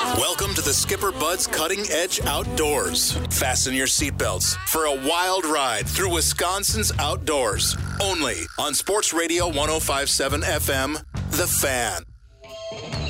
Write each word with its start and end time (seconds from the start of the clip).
Welcome 0.00 0.54
to 0.54 0.62
the 0.62 0.72
Skipper 0.72 1.12
Bud's 1.12 1.46
Cutting 1.46 1.84
Edge 1.90 2.22
Outdoors. 2.24 3.12
Fasten 3.28 3.74
your 3.74 3.86
seatbelts 3.86 4.56
for 4.66 4.86
a 4.86 4.94
wild 4.94 5.44
ride 5.44 5.86
through 5.86 6.14
Wisconsin's 6.14 6.90
outdoors. 6.98 7.76
Only 8.00 8.36
on 8.58 8.72
Sports 8.72 9.12
Radio 9.12 9.46
1057 9.46 10.40
FM, 10.40 11.04
The 11.32 11.46
Fan. 11.46 13.09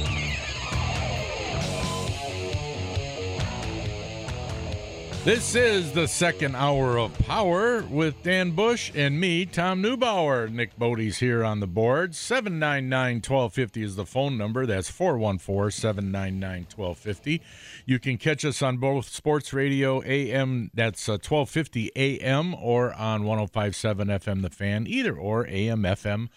This 5.22 5.54
is 5.54 5.92
the 5.92 6.08
second 6.08 6.56
hour 6.56 6.98
of 6.98 7.12
Power 7.18 7.82
with 7.82 8.22
Dan 8.22 8.52
Bush 8.52 8.90
and 8.94 9.20
me, 9.20 9.44
Tom 9.44 9.82
Neubauer. 9.82 10.50
Nick 10.50 10.78
Bodie's 10.78 11.18
here 11.18 11.44
on 11.44 11.60
the 11.60 11.66
board. 11.66 12.14
799 12.14 13.16
1250 13.16 13.82
is 13.82 13.96
the 13.96 14.06
phone 14.06 14.38
number. 14.38 14.64
That's 14.64 14.88
414 14.88 15.72
799 15.72 16.68
1250. 16.74 17.42
You 17.84 17.98
can 17.98 18.16
catch 18.16 18.46
us 18.46 18.62
on 18.62 18.78
both 18.78 19.10
Sports 19.10 19.52
Radio 19.52 20.02
AM, 20.04 20.70
that's 20.72 21.06
uh, 21.06 21.20
1250 21.20 21.92
AM, 21.94 22.54
or 22.54 22.94
on 22.94 23.24
1057 23.24 24.08
FM 24.08 24.40
The 24.40 24.48
Fan, 24.48 24.86
either 24.86 25.14
or 25.14 25.46
AM, 25.46 25.82
FM. 25.82 26.30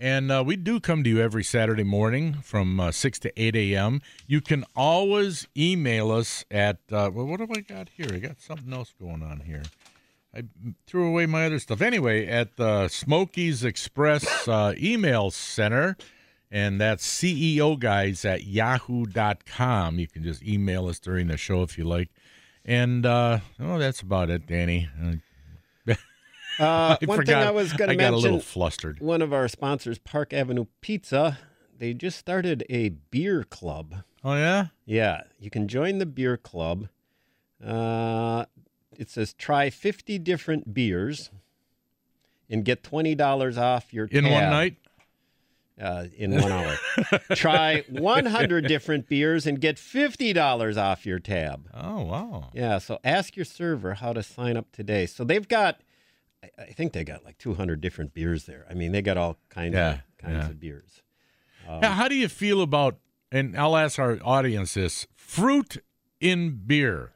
And 0.00 0.32
uh, 0.32 0.42
we 0.46 0.56
do 0.56 0.80
come 0.80 1.04
to 1.04 1.10
you 1.10 1.20
every 1.20 1.44
Saturday 1.44 1.82
morning 1.82 2.38
from 2.42 2.80
uh, 2.80 2.90
6 2.90 3.18
to 3.18 3.32
8 3.38 3.54
a.m. 3.54 4.00
You 4.26 4.40
can 4.40 4.64
always 4.74 5.46
email 5.54 6.10
us 6.10 6.42
at, 6.50 6.78
uh, 6.90 7.10
well, 7.12 7.26
what 7.26 7.40
have 7.40 7.50
I 7.50 7.60
got 7.60 7.90
here? 7.90 8.06
I 8.10 8.18
got 8.18 8.40
something 8.40 8.72
else 8.72 8.94
going 8.98 9.22
on 9.22 9.40
here. 9.40 9.62
I 10.34 10.44
threw 10.86 11.06
away 11.06 11.26
my 11.26 11.44
other 11.44 11.58
stuff. 11.58 11.82
Anyway, 11.82 12.26
at 12.26 12.56
the 12.56 12.88
Smokies 12.88 13.62
Express 13.62 14.48
uh, 14.48 14.72
email 14.78 15.30
center, 15.30 15.98
and 16.50 16.80
that's 16.80 17.06
CEO 17.06 17.78
guys 17.78 18.24
at 18.24 18.44
yahoo.com. 18.44 19.98
You 19.98 20.06
can 20.08 20.22
just 20.22 20.42
email 20.42 20.88
us 20.88 20.98
during 20.98 21.26
the 21.26 21.36
show 21.36 21.62
if 21.62 21.76
you 21.76 21.84
like. 21.84 22.08
And, 22.64 23.04
uh, 23.04 23.40
oh, 23.60 23.78
that's 23.78 24.00
about 24.00 24.30
it, 24.30 24.46
Danny. 24.46 24.88
Uh, 26.60 26.96
I 27.02 27.04
one 27.06 27.18
forgot. 27.18 27.40
thing 27.40 27.48
I 27.48 27.50
was 27.50 27.72
going 27.72 27.90
I 27.90 27.94
to 27.94 27.98
got 27.98 28.08
a 28.08 28.10
mention. 28.12 28.22
little 28.22 28.40
flustered. 28.40 29.00
One 29.00 29.22
of 29.22 29.32
our 29.32 29.48
sponsors, 29.48 29.98
Park 29.98 30.32
Avenue 30.32 30.66
Pizza, 30.80 31.38
they 31.78 31.94
just 31.94 32.18
started 32.18 32.64
a 32.68 32.90
beer 32.90 33.44
club. 33.44 34.02
Oh, 34.22 34.34
yeah? 34.34 34.66
Yeah, 34.84 35.22
you 35.38 35.48
can 35.50 35.66
join 35.68 35.98
the 35.98 36.06
beer 36.06 36.36
club. 36.36 36.88
Uh, 37.64 38.44
it 38.98 39.08
says 39.10 39.32
try 39.32 39.70
50 39.70 40.18
different 40.18 40.74
beers 40.74 41.30
and 42.48 42.64
get 42.64 42.82
$20 42.82 43.56
off 43.58 43.92
your 43.94 44.06
tab. 44.06 44.24
In 44.24 44.30
one 44.30 44.50
night? 44.50 44.76
Uh, 45.80 46.06
in 46.14 46.32
one 46.32 46.52
hour. 46.52 46.76
try 47.34 47.82
100 47.88 48.66
different 48.66 49.08
beers 49.08 49.46
and 49.46 49.60
get 49.60 49.76
$50 49.76 50.76
off 50.76 51.06
your 51.06 51.18
tab. 51.18 51.68
Oh, 51.72 52.02
wow. 52.02 52.50
Yeah, 52.52 52.76
so 52.78 52.98
ask 53.02 53.34
your 53.36 53.46
server 53.46 53.94
how 53.94 54.12
to 54.12 54.22
sign 54.22 54.58
up 54.58 54.70
today. 54.72 55.06
So 55.06 55.24
they've 55.24 55.48
got, 55.48 55.80
I- 56.42 56.50
I 56.62 56.66
think 56.72 56.92
they 56.92 57.04
got 57.04 57.24
like 57.24 57.38
200 57.38 57.80
different 57.80 58.14
beers 58.14 58.46
there. 58.46 58.66
I 58.70 58.74
mean, 58.74 58.92
they 58.92 59.02
got 59.02 59.16
all 59.16 59.38
kinds 59.50 59.74
Yeah, 59.74 59.90
of 59.94 60.00
kinds 60.18 60.44
yeah. 60.44 60.50
of 60.50 60.60
beers. 60.60 61.02
Now, 61.68 61.92
how 61.92 62.08
do 62.08 62.16
you 62.16 62.28
feel 62.28 62.62
about, 62.62 62.98
and 63.30 63.56
I'll 63.56 63.76
ask 63.76 63.98
our 64.00 64.18
audience 64.24 64.74
this 64.74 65.06
fruit 65.14 65.76
in 66.20 66.62
beer? 66.66 67.12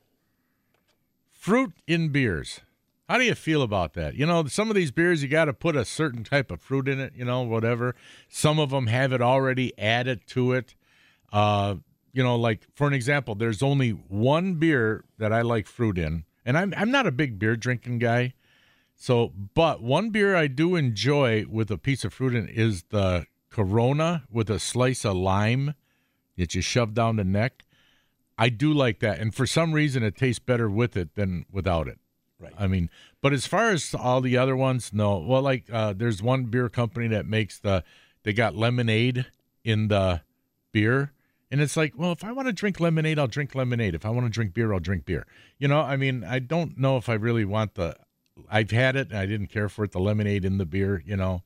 Fruit 1.33 1.73
in 1.87 2.11
beers. 2.11 2.61
How 3.09 3.19
do 3.19 3.25
you 3.25 3.35
feel 3.35 3.62
about 3.62 3.95
that? 3.95 4.15
You 4.15 4.25
know, 4.25 4.45
some 4.47 4.71
of 4.71 4.77
these 4.77 4.91
beers, 4.93 5.23
you 5.23 5.29
got 5.29 5.47
to 5.47 5.53
put 5.53 5.77
a 5.77 5.85
certain 5.85 6.25
type 6.25 6.51
of 6.51 6.61
fruit 6.62 6.89
in 6.89 7.01
it, 7.01 7.12
you 7.17 7.25
know, 7.25 7.43
whatever. 7.43 7.95
Some 8.29 8.59
of 8.59 8.71
them 8.71 8.87
have 8.87 9.12
it 9.12 9.21
already 9.21 9.77
added 9.79 10.21
to 10.29 10.53
it. 10.53 10.75
Uh, 11.33 11.77
you 12.12 12.23
know, 12.23 12.37
like 12.37 12.61
for 12.75 12.87
an 12.87 12.95
example, 12.95 13.35
there's 13.35 13.62
only 13.62 13.91
one 13.91 14.55
beer 14.55 15.05
that 15.19 15.33
I 15.33 15.43
like 15.43 15.67
fruit 15.67 15.99
in, 15.99 16.25
and 16.47 16.56
I'm 16.56 16.73
I'm 16.77 16.93
not 16.93 17.06
a 17.09 17.12
big 17.12 17.39
beer 17.41 17.56
drinking 17.56 17.99
guy. 17.99 18.35
So, 18.97 19.32
but 19.55 19.82
one 19.82 20.10
beer 20.10 20.37
I 20.37 20.47
do 20.47 20.77
enjoy 20.77 21.44
with 21.49 21.71
a 21.71 21.78
piece 21.78 22.05
of 22.05 22.15
fruit 22.15 22.34
in 22.34 22.49
is 22.49 22.84
the 22.91 23.27
Corona 23.50 24.25
with 24.31 24.50
a 24.50 24.59
slice 24.59 25.05
of 25.05 25.16
lime 25.16 25.75
that 26.37 26.55
you 26.55 26.62
shove 26.62 26.94
down 26.94 27.16
the 27.16 27.25
neck. 27.25 27.65
I 28.37 28.49
do 28.49 28.72
like 28.72 29.00
that, 29.00 29.21
and 29.21 29.34
for 29.34 29.47
some 29.47 29.72
reason, 29.72 30.03
it 30.03 30.16
tastes 30.16 30.41
better 30.41 30.69
with 30.69 30.97
it 30.97 31.15
than 31.15 31.47
without 31.53 31.87
it. 31.87 31.99
Right. 32.41 32.53
I 32.59 32.66
mean, 32.66 32.91
but 33.21 33.32
as 33.32 33.47
far 33.47 33.71
as 33.71 33.94
all 33.94 34.21
the 34.21 34.37
other 34.37 34.56
ones, 34.56 34.93
no. 34.93 35.19
Well, 35.19 35.43
like 35.43 35.65
uh, 35.72 35.93
there's 35.93 36.22
one 36.22 36.44
beer 36.47 36.69
company 36.69 37.06
that 37.09 37.26
makes 37.26 37.59
the 37.59 37.84
they 38.25 38.32
got 38.32 38.56
lemonade 38.56 39.26
in 39.62 39.88
the 39.88 40.22
beer. 40.72 41.12
And 41.50 41.61
it's 41.61 41.76
like, 41.76 41.94
well, 41.97 42.11
if 42.11 42.25
I 42.25 42.32
want 42.32 42.49
to 42.49 42.53
drink 42.53 42.81
lemonade, 42.81 43.19
I'll 43.19 43.28
drink 43.28 43.55
lemonade. 43.55 43.94
If 43.94 44.05
I 44.05 44.11
want 44.11 44.26
to 44.26 44.31
drink 44.31 44.55
beer, 44.55 44.72
I'll 44.72 44.81
drink 44.81 45.05
beer. 45.05 45.26
You 45.59 45.69
know, 45.69 45.81
I 45.81 45.97
mean, 45.97 46.25
I 46.25 46.41
don't 46.41 46.76
know 46.76 46.97
if 46.97 47.09
I 47.09 47.15
really 47.15 47.44
want 47.44 47.75
the. 47.75 47.94
I've 48.50 48.71
had 48.71 48.97
it 48.97 49.09
and 49.11 49.19
I 49.19 49.27
didn't 49.27 49.49
care 49.49 49.69
for 49.69 49.84
it, 49.84 49.93
the 49.93 50.00
lemonade 50.00 50.45
in 50.45 50.59
the 50.59 50.67
beer, 50.67 51.03
you 51.05 51.17
know. 51.17 51.43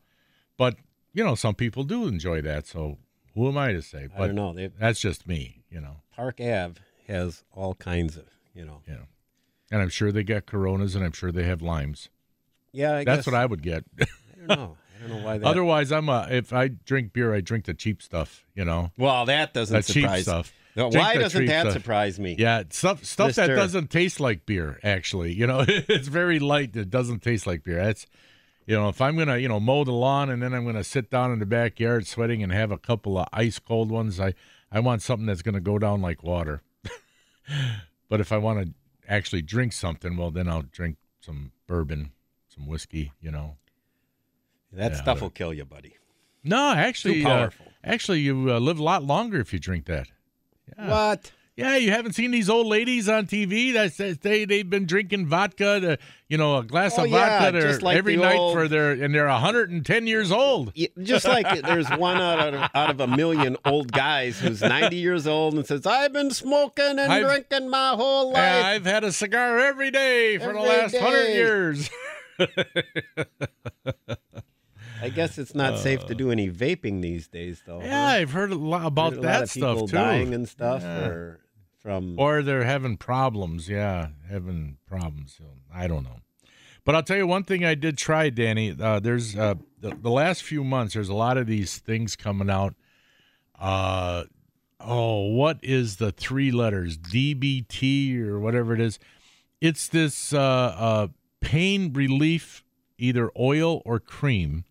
But, 0.56 0.76
you 1.12 1.24
know, 1.24 1.34
some 1.34 1.54
people 1.54 1.84
do 1.84 2.06
enjoy 2.06 2.40
that. 2.42 2.66
So 2.66 2.98
who 3.34 3.48
am 3.48 3.56
I 3.58 3.72
to 3.72 3.82
say? 3.82 4.08
But 4.14 4.22
I 4.24 4.26
don't 4.28 4.36
know. 4.36 4.52
They, 4.52 4.68
that's 4.68 5.00
just 5.00 5.26
me, 5.28 5.62
you 5.70 5.80
know. 5.80 5.96
Park 6.14 6.40
Ave 6.40 6.74
has 7.06 7.44
all 7.52 7.74
kinds 7.74 8.16
of, 8.16 8.24
you 8.54 8.64
know. 8.64 8.82
Yeah. 8.88 9.02
And 9.70 9.82
I'm 9.82 9.90
sure 9.90 10.10
they 10.10 10.24
get 10.24 10.46
coronas 10.46 10.94
and 10.94 11.04
I'm 11.04 11.12
sure 11.12 11.30
they 11.30 11.44
have 11.44 11.62
limes. 11.62 12.08
Yeah, 12.72 12.96
I 12.96 13.04
That's 13.04 13.18
guess, 13.18 13.26
what 13.26 13.34
I 13.34 13.46
would 13.46 13.62
get. 13.62 13.84
I 14.00 14.06
don't 14.38 14.48
know. 14.48 14.76
I 14.98 15.08
don't 15.08 15.18
know 15.18 15.24
why 15.24 15.38
that. 15.38 15.46
Otherwise, 15.46 15.92
I'm 15.92 16.08
a 16.08 16.26
if 16.30 16.52
I 16.52 16.68
drink 16.68 17.12
beer, 17.12 17.32
I 17.32 17.40
drink 17.40 17.66
the 17.66 17.74
cheap 17.74 18.02
stuff, 18.02 18.44
you 18.54 18.64
know. 18.64 18.90
well, 18.98 19.26
that 19.26 19.54
doesn't 19.54 19.86
The 19.86 19.92
cheap 19.92 20.10
stuff. 20.22 20.52
No, 20.78 20.92
Drink 20.92 21.04
why 21.04 21.16
doesn't 21.16 21.46
that 21.46 21.62
stuff. 21.62 21.72
surprise 21.72 22.20
me? 22.20 22.36
Yeah, 22.38 22.62
stuff 22.70 23.04
stuff 23.04 23.34
that 23.34 23.48
doesn't 23.48 23.90
taste 23.90 24.20
like 24.20 24.46
beer. 24.46 24.78
Actually, 24.84 25.32
you 25.32 25.44
know, 25.44 25.64
it's 25.68 26.06
very 26.06 26.38
light. 26.38 26.76
It 26.76 26.88
doesn't 26.88 27.20
taste 27.20 27.48
like 27.48 27.64
beer. 27.64 27.84
That's 27.84 28.06
you 28.64 28.76
know, 28.76 28.88
if 28.88 29.00
I'm 29.00 29.18
gonna 29.18 29.38
you 29.38 29.48
know 29.48 29.58
mow 29.58 29.82
the 29.82 29.90
lawn 29.90 30.30
and 30.30 30.40
then 30.40 30.54
I'm 30.54 30.64
gonna 30.64 30.84
sit 30.84 31.10
down 31.10 31.32
in 31.32 31.40
the 31.40 31.46
backyard 31.46 32.06
sweating 32.06 32.44
and 32.44 32.52
have 32.52 32.70
a 32.70 32.78
couple 32.78 33.18
of 33.18 33.26
ice 33.32 33.58
cold 33.58 33.90
ones, 33.90 34.20
I 34.20 34.34
I 34.70 34.78
want 34.78 35.02
something 35.02 35.26
that's 35.26 35.42
gonna 35.42 35.58
go 35.60 35.80
down 35.80 36.00
like 36.00 36.22
water. 36.22 36.62
but 38.08 38.20
if 38.20 38.30
I 38.30 38.38
want 38.38 38.64
to 38.64 38.74
actually 39.08 39.42
drink 39.42 39.72
something, 39.72 40.16
well, 40.16 40.30
then 40.30 40.48
I'll 40.48 40.62
drink 40.62 40.96
some 41.20 41.50
bourbon, 41.66 42.12
some 42.54 42.68
whiskey. 42.68 43.10
You 43.20 43.32
know. 43.32 43.56
that 44.72 44.92
Yeah, 44.92 45.02
stuff 45.02 45.22
will 45.22 45.30
kill 45.30 45.52
you, 45.52 45.64
buddy. 45.64 45.96
No, 46.44 46.70
actually, 46.70 47.24
uh, 47.24 47.50
actually, 47.82 48.20
you 48.20 48.52
uh, 48.54 48.60
live 48.60 48.78
a 48.78 48.82
lot 48.84 49.02
longer 49.02 49.40
if 49.40 49.52
you 49.52 49.58
drink 49.58 49.86
that. 49.86 50.06
Yeah. 50.76 50.90
What? 50.90 51.32
Yeah, 51.56 51.74
you 51.76 51.90
haven't 51.90 52.12
seen 52.12 52.30
these 52.30 52.48
old 52.48 52.68
ladies 52.68 53.08
on 53.08 53.26
TV 53.26 53.72
that 53.72 53.92
says 53.92 54.18
they 54.18 54.44
they've 54.44 54.70
been 54.70 54.86
drinking 54.86 55.26
vodka, 55.26 55.80
to, 55.80 55.98
you 56.28 56.38
know, 56.38 56.58
a 56.58 56.62
glass 56.62 56.96
Oh, 56.96 57.02
of 57.02 57.10
yeah, 57.10 57.50
vodka 57.50 57.78
to- 57.78 57.84
like 57.84 57.96
every 57.96 58.16
night 58.16 58.36
old- 58.36 58.54
for 58.54 58.68
their 58.68 58.92
and 58.92 59.12
they're 59.12 59.26
110 59.26 60.06
years 60.06 60.30
old. 60.30 60.70
Yeah, 60.76 60.86
Just 61.02 61.26
like 61.26 61.62
there's 61.62 61.88
one 61.90 62.18
out 62.18 62.54
of, 62.54 62.70
out 62.76 62.90
of 62.90 63.00
a 63.00 63.08
million 63.08 63.56
old 63.64 63.90
guys 63.90 64.38
who's 64.38 64.60
90 64.62 64.94
years 64.98 65.26
old 65.26 65.54
and 65.54 65.66
says, 65.66 65.84
"I've 65.84 66.12
been 66.12 66.30
smoking 66.30 66.96
and 67.00 67.12
I've- 67.12 67.24
drinking 67.26 67.68
my 67.68 67.88
whole 67.96 68.28
life." 68.28 68.36
Yeah, 68.36 68.66
I've 68.68 68.86
had 68.86 69.02
a 69.02 69.10
cigar 69.10 69.58
every 69.58 69.90
day 69.90 70.38
for 70.38 70.52
the 70.52 70.60
Every 70.60 70.62
last 70.62 70.96
hundred 70.96 71.28
years. 71.30 71.90
I 75.00 75.08
guess 75.10 75.38
it's 75.38 75.54
not 75.54 75.78
safe 75.78 76.04
to 76.06 76.14
do 76.14 76.30
any 76.30 76.50
vaping 76.50 77.02
these 77.02 77.28
days, 77.28 77.62
though. 77.66 77.80
Uh, 77.80 77.84
Yeah, 77.84 78.06
huh? 78.10 78.16
I've 78.16 78.30
heard 78.32 78.50
a 78.52 78.56
lot 78.56 78.82
Heard 78.82 78.86
about 78.88 79.12
a 79.12 79.16
lot 79.16 79.22
that 79.22 79.48
stuff 79.48 79.74
people 79.76 79.88
too. 79.88 79.96
dying 79.96 80.34
and 80.34 80.48
stuff 80.48 80.82
Yeah. 80.82 81.06
for 81.06 81.40
from. 81.80 82.18
Or 82.18 82.42
they're 82.42 82.64
having 82.64 82.96
problems. 82.96 83.68
Yeah, 83.68 84.08
having 84.28 84.78
problems. 84.86 85.34
So, 85.38 85.44
I 85.72 85.86
don't 85.86 86.04
know. 86.04 86.20
But 86.84 86.94
I'll 86.94 87.02
tell 87.02 87.16
you 87.18 87.26
one 87.26 87.44
thing 87.44 87.64
I 87.64 87.74
did 87.74 87.98
try, 87.98 88.30
Danny. 88.30 88.74
Uh, 88.78 88.98
there's 88.98 89.36
uh, 89.36 89.54
the, 89.80 89.90
the 89.94 90.10
last 90.10 90.42
few 90.42 90.64
months. 90.64 90.94
There's 90.94 91.08
a 91.10 91.14
lot 91.14 91.36
of 91.36 91.46
these 91.46 91.78
things 91.78 92.16
coming 92.16 92.48
out. 92.50 92.74
Uh, 93.58 94.24
oh, 94.80 95.26
what 95.28 95.58
is 95.62 95.96
the 95.96 96.10
three 96.12 96.50
letters 96.50 96.96
DBT 96.98 98.18
or 98.26 98.40
whatever 98.40 98.72
it 98.74 98.80
is? 98.80 98.98
It's 99.60 99.88
this 99.88 100.32
uh, 100.32 100.38
uh, 100.40 101.08
pain 101.40 101.92
relief, 101.92 102.64
either 102.96 103.30
oil 103.38 103.82
or 103.84 103.98
cream, 104.00 104.64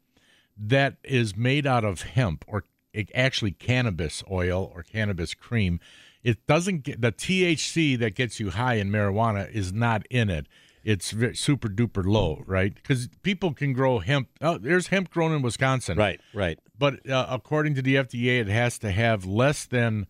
that 0.60 0.98
is 1.04 1.36
made 1.36 1.66
out 1.68 1.84
of 1.86 2.02
hemp 2.02 2.44
or 2.48 2.64
it, 2.94 3.10
actually 3.14 3.52
cannabis 3.52 4.24
oil 4.30 4.72
or 4.74 4.84
cannabis 4.84 5.34
cream. 5.34 5.80
It 6.24 6.46
doesn't 6.48 6.84
get 6.84 7.02
the 7.02 7.12
THC 7.12 7.98
that 8.00 8.16
gets 8.16 8.40
you 8.40 8.50
high 8.50 8.76
in 8.76 8.90
marijuana 8.92 9.50
is 9.54 9.72
not 9.72 10.06
in 10.10 10.30
it. 10.30 10.48
It's 10.84 11.14
super 11.40 11.68
duper 11.68 12.06
low, 12.06 12.44
right? 12.46 12.74
Because 12.74 13.10
people 13.22 13.54
can 13.54 13.74
grow 13.74 14.00
hemp. 14.00 14.30
Oh, 14.42 14.58
there's 14.58 14.88
hemp 14.88 15.10
grown 15.10 15.34
in 15.34 15.42
Wisconsin, 15.42 15.98
Right, 15.98 16.22
right. 16.34 16.58
but 16.80 17.08
uh, 17.10 17.26
according 17.30 17.76
to 17.76 17.82
the 17.82 17.96
FDA, 17.96 18.40
it 18.40 18.48
has 18.48 18.78
to 18.80 18.92
have 18.92 19.26
less 19.26 19.66
than 19.66 20.08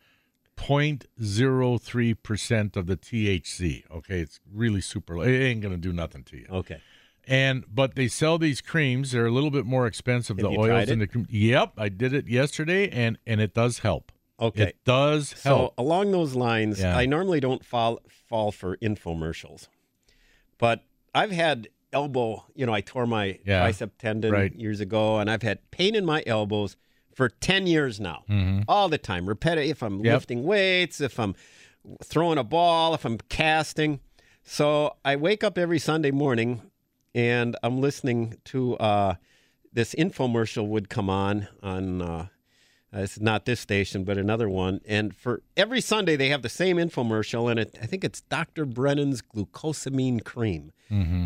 0.03 0.56 2.16
percent 2.22 2.78
of 2.78 2.88
the 2.88 2.98
THC. 2.98 3.84
Okay, 3.92 4.20
it's 4.20 4.40
really 4.52 4.82
super. 4.82 5.18
low. 5.18 5.24
It 5.24 5.38
ain't 5.40 5.62
gonna 5.62 5.78
do 5.78 5.94
nothing 5.94 6.24
to 6.26 6.38
you. 6.38 6.46
Okay. 6.50 6.82
And 7.28 7.66
but 7.68 7.96
they 7.96 8.08
sell 8.08 8.38
these 8.38 8.62
creams. 8.62 9.12
They're 9.12 9.26
a 9.26 9.32
little 9.32 9.52
bit 9.52 9.66
more 9.66 9.86
expensive. 9.86 10.38
Have 10.38 10.50
the 10.52 10.58
oils 10.58 10.90
and 10.90 11.02
the 11.02 11.08
cream. 11.08 11.28
Yep, 11.30 11.74
I 11.78 11.90
did 11.90 12.14
it 12.14 12.28
yesterday, 12.28 12.90
and 12.90 13.18
and 13.28 13.42
it 13.42 13.54
does 13.54 13.80
help. 13.80 14.12
Okay. 14.40 14.64
It 14.68 14.78
does 14.86 15.30
So 15.38 15.74
along 15.78 16.12
those 16.12 16.36
lines, 16.36 16.80
Yeah. 16.80 16.96
I 16.98 17.06
normally 17.06 17.40
don't 17.40 17.66
fall 17.66 18.00
fall 18.30 18.52
for 18.52 18.78
infomercials, 18.78 19.68
but 20.58 20.84
I've 21.14 21.32
had 21.32 21.68
elbow. 21.92 22.46
You 22.56 22.66
know, 22.66 22.74
I 22.74 22.82
tore 22.82 23.06
my 23.08 23.40
Yeah. 23.46 23.68
tricep 23.68 23.92
tendon 23.98 24.32
Right. 24.32 24.54
years 24.56 24.80
ago, 24.80 25.18
and 25.20 25.30
I've 25.30 25.42
had 25.42 25.70
pain 25.72 25.96
in 25.96 26.06
my 26.06 26.24
elbows 26.26 26.78
for 27.14 27.30
ten 27.30 27.66
years 27.68 28.00
now, 28.00 28.24
Mm-hmm. 28.30 28.62
all 28.68 28.90
the 28.90 28.98
time. 29.00 29.28
Repetitive. 29.28 29.72
If 29.72 29.82
I'm 29.84 30.00
Yep. 30.06 30.14
lifting 30.14 30.44
weights, 30.44 31.02
if 31.02 31.20
I'm 31.20 31.36
throwing 32.04 32.38
a 32.38 32.44
ball, 32.44 32.94
if 32.94 33.06
I'm 33.06 33.18
casting. 33.30 34.00
So 34.44 34.96
I 35.04 35.16
wake 35.16 35.44
up 35.44 35.58
every 35.58 35.80
Sunday 35.80 36.12
morning, 36.12 36.62
and 37.18 37.56
I'm 37.64 37.82
listening 37.82 38.38
to 38.46 38.78
uh, 38.78 39.16
this 39.74 39.96
infomercial 39.96 40.68
would 40.68 40.88
come 40.88 41.10
on 41.10 41.48
on. 41.64 42.02
Uh, 42.02 42.28
uh, 42.96 43.00
it's 43.00 43.20
not 43.20 43.44
this 43.44 43.60
station, 43.60 44.06
but 44.06 44.18
another 44.18 44.48
one. 44.48 44.80
And 44.88 45.14
for 45.14 45.42
every 45.58 45.82
Sunday, 45.82 46.16
they 46.16 46.30
have 46.30 46.42
the 46.42 46.48
same 46.48 46.78
infomercial, 46.78 47.52
and 47.52 47.60
it, 47.60 47.78
I 47.82 47.86
think 47.86 48.06
it's 48.06 48.22
Dr. 48.22 48.66
Brennan's 48.66 49.22
glucosamine 49.22 50.24
cream. 50.24 50.72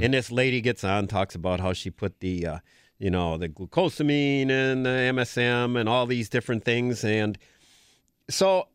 And 0.03 0.15
this 0.15 0.31
lady 0.31 0.59
gets 0.59 0.83
on, 0.83 1.05
talks 1.05 1.35
about 1.35 1.59
how 1.59 1.73
she 1.73 1.91
put 1.91 2.19
the, 2.19 2.47
uh, 2.47 2.59
you 2.97 3.11
know, 3.11 3.38
the 3.38 3.47
glucosamine 3.47 4.49
and 4.49 4.83
the 4.83 4.89
MSM 4.89 5.79
and 5.79 5.88
all 5.88 6.07
these 6.07 6.29
different 6.29 6.65
things. 6.65 7.03
And 7.03 7.38
so 8.27 8.69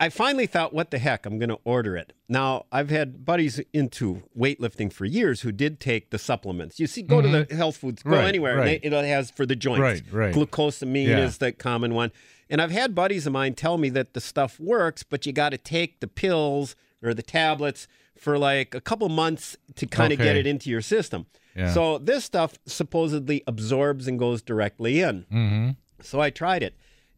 I 0.00 0.08
finally 0.08 0.46
thought, 0.46 0.72
what 0.72 0.90
the 0.90 0.98
heck, 0.98 1.24
I'm 1.24 1.38
going 1.38 1.50
to 1.50 1.58
order 1.64 1.96
it. 1.96 2.12
Now, 2.28 2.66
I've 2.72 2.90
had 2.90 3.24
buddies 3.24 3.60
into 3.72 4.22
weightlifting 4.36 4.92
for 4.92 5.04
years 5.04 5.42
who 5.42 5.52
did 5.52 5.78
take 5.78 6.10
the 6.10 6.18
supplements. 6.18 6.80
You 6.80 6.86
see, 6.88 7.02
go 7.02 7.22
to 7.22 7.28
the 7.44 7.54
health 7.54 7.76
foods, 7.76 8.02
go 8.02 8.10
Mm-hmm. 8.10 8.18
Right, 8.18 8.28
anywhere, 8.28 8.56
right. 8.56 8.80
and 8.82 8.92
they, 8.92 8.98
it 8.98 9.06
has 9.06 9.30
for 9.30 9.46
the 9.46 9.54
joints. 9.56 9.80
Right, 9.80 10.02
right. 10.12 10.34
Glucosamine 10.34 11.06
Yeah. 11.08 11.24
is 11.24 11.38
the 11.38 11.52
common 11.52 11.94
one. 11.94 12.10
And 12.50 12.60
I've 12.60 12.72
had 12.72 12.94
buddies 12.94 13.26
of 13.26 13.32
mine 13.32 13.54
tell 13.54 13.78
me 13.78 13.88
that 13.90 14.14
the 14.14 14.20
stuff 14.20 14.58
works, 14.58 15.02
but 15.04 15.26
you 15.26 15.32
got 15.32 15.50
to 15.50 15.58
take 15.58 16.00
the 16.00 16.08
pills 16.08 16.74
or 17.02 17.14
the 17.14 17.22
tablets 17.22 17.86
for 18.18 18.36
like 18.36 18.74
a 18.74 18.80
couple 18.80 19.08
months 19.08 19.56
to 19.76 19.86
kind 19.86 20.12
of 20.12 20.18
get 20.18 20.36
it 20.36 20.46
into 20.46 20.70
your 20.70 20.82
system. 20.82 21.26
Yeah. 21.56 21.72
So 21.72 21.98
this 21.98 22.24
stuff 22.24 22.58
supposedly 22.66 23.42
absorbs 23.46 24.08
and 24.08 24.18
goes 24.18 24.42
directly 24.42 25.00
in. 25.00 25.22
mm-hmm. 25.32 25.70
So 26.00 26.20
I 26.20 26.30
tried 26.30 26.62
it. 26.64 26.76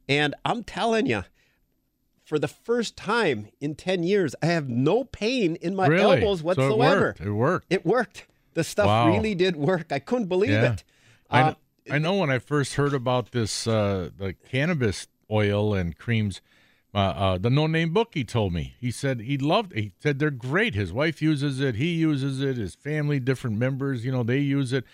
And 0.09 0.35
I'm 0.45 0.63
telling 0.63 1.07
you, 1.07 1.25
for 2.27 2.39
the 2.41 2.49
first 2.49 2.97
time 2.97 3.47
in 3.61 3.77
10 3.77 4.03
years, 4.03 4.35
I 4.43 4.47
have 4.47 4.69
no 4.69 5.05
pain 5.05 5.55
in 5.57 5.77
my 5.77 5.87
Really? 5.87 6.17
elbows 6.17 6.41
So 6.41 6.43
it 6.43 6.47
whatsoever. 6.47 7.01
worked. 7.01 7.21
It 7.21 7.31
worked. 7.31 7.67
It 7.71 7.87
worked. 7.87 8.27
The 8.55 8.65
stuff 8.65 8.87
Wow. 8.87 9.09
really 9.13 9.35
did 9.37 9.55
work. 9.55 9.93
I 9.93 10.01
couldn't 10.01 10.27
believe 10.27 10.51
Yeah. 10.51 10.73
it. 10.73 10.85
I, 11.31 11.41
Uh, 11.41 11.45
kn- 11.87 11.95
I 11.95 11.99
know 11.99 12.15
when 12.17 12.31
I 12.31 12.41
first 12.41 12.75
heard 12.75 12.95
about 12.95 13.31
this, 13.31 13.67
uh, 13.69 14.11
the 14.19 14.33
cannabis 14.33 15.07
oil 15.31 15.73
and 15.73 15.97
creams, 15.97 16.41
uh, 16.93 16.99
uh, 16.99 17.39
the 17.39 17.51
no 17.51 17.69
name 17.69 17.93
bookie 17.93 18.25
told 18.25 18.53
me. 18.53 18.75
He 18.81 18.91
said 18.91 19.21
he 19.21 19.39
loved. 19.39 19.73
it. 19.73 19.81
He 19.81 19.93
said 20.01 20.19
they're 20.19 20.31
great. 20.33 20.75
His 20.75 20.93
wife 20.93 21.23
uses 21.23 21.61
it. 21.61 21.77
He 21.77 21.95
uses 21.95 22.41
it. 22.41 22.57
His 22.57 22.75
family, 22.75 23.21
different 23.21 23.57
members, 23.57 24.05
you 24.05 24.11
know, 24.11 24.25
they 24.25 24.39
use 24.41 24.73
it. 24.73 24.85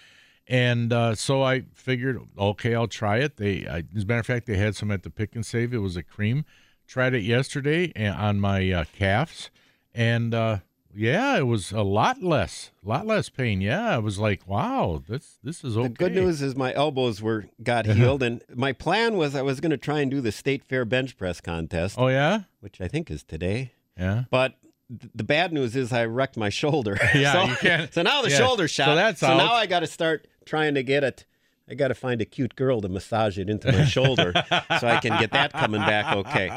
And 0.49 0.93
uh, 0.93 1.14
so 1.14 1.43
I 1.43 1.62
figured, 1.73 2.20
okay, 2.37 2.75
I'll 2.75 2.88
try 2.88 3.19
it. 3.19 3.37
They, 3.38 3.67
I, 3.67 3.84
as 3.96 4.02
a 4.02 4.06
matter 4.06 4.20
of 4.20 4.26
fact, 4.26 4.46
they 4.46 4.56
had 4.58 4.75
some 4.76 4.90
at 4.90 5.02
the 5.02 5.08
Pick 5.11 5.34
'n 5.34 5.43
Save. 5.44 5.73
It 5.73 5.79
was 5.79 5.96
a 5.96 6.02
cream. 6.02 6.44
Tried 6.93 7.15
it 7.15 7.23
yesterday 7.23 7.91
on 8.11 8.39
my 8.39 8.71
uh, 8.71 8.85
calves, 8.94 9.49
and 9.94 10.35
uh, 10.35 10.59
yeah, 10.94 11.39
it 11.39 11.47
was 11.47 11.73
a 11.73 11.81
lot 11.81 12.23
less, 12.23 12.71
a 12.85 12.89
lot 12.91 13.06
less 13.06 13.31
pain. 13.31 13.62
Yeah, 13.62 13.94
I 13.94 13.97
was 13.97 14.19
like, 14.19 14.47
wow, 14.47 15.03
this 15.09 15.39
this 15.43 15.65
is 15.65 15.79
okay. 15.79 15.89
The 15.89 15.94
good 15.94 16.15
news 16.15 16.43
is 16.43 16.55
my 16.55 16.75
elbows 16.75 17.23
were 17.23 17.47
got 17.62 17.87
healed, 17.97 18.23
and 18.23 18.43
my 18.55 18.73
plan 18.75 19.17
was 19.17 19.35
I 19.35 19.41
was 19.41 19.59
going 19.59 19.71
to 19.71 19.79
try 19.79 20.00
and 20.00 20.11
do 20.11 20.21
the 20.21 20.31
state 20.33 20.65
fair 20.67 20.85
bench 20.85 21.17
press 21.17 21.41
contest, 21.41 21.94
Oh 21.99 22.09
yeah, 22.09 22.41
which 22.61 22.79
I 22.79 22.89
think 22.89 23.11
is 23.11 23.23
today. 23.23 23.73
yeah. 23.99 24.25
But 24.31 24.56
th- 24.91 25.12
the 25.15 25.25
bad 25.25 25.50
news 25.50 25.75
is 25.75 25.94
I 25.94 26.05
wrecked 26.05 26.37
my 26.37 26.50
shoulder. 26.50 26.99
Yeah, 27.15 27.56
so, 27.56 27.87
So 27.93 28.03
now 28.03 28.21
the 28.21 28.29
yeah, 28.29 28.37
shoulder 28.37 28.69
so 28.69 28.83
shot. 28.85 28.94
that's 28.97 29.21
so 29.21 29.29
out. 29.29 29.39
now 29.39 29.55
I 29.55 29.65
got 29.65 29.81
to 29.81 29.87
start 29.87 30.27
trying 30.44 30.75
to 30.75 30.83
get 30.83 31.05
it. 31.05 31.25
I 31.73 31.75
got 31.75 31.89
to 31.89 31.95
find 31.95 32.21
a 32.21 32.25
cute 32.27 32.55
girl 32.55 32.81
to 32.83 32.89
massage 32.89 33.39
it 33.39 33.49
into 33.51 33.73
my 33.73 33.85
shoulder 33.85 34.33
so 34.79 34.87
I 34.87 34.99
can 34.99 35.19
get 35.19 35.33
that 35.33 35.53
coming 35.55 35.81
back 35.81 36.13
okay. 36.13 36.49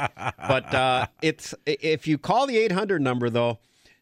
But 0.46 0.72
uh, 0.74 1.06
it's 1.22 1.54
if 1.64 2.06
you 2.06 2.18
call 2.18 2.46
the 2.46 2.58
800 2.58 3.00
number 3.00 3.30
though, 3.30 3.58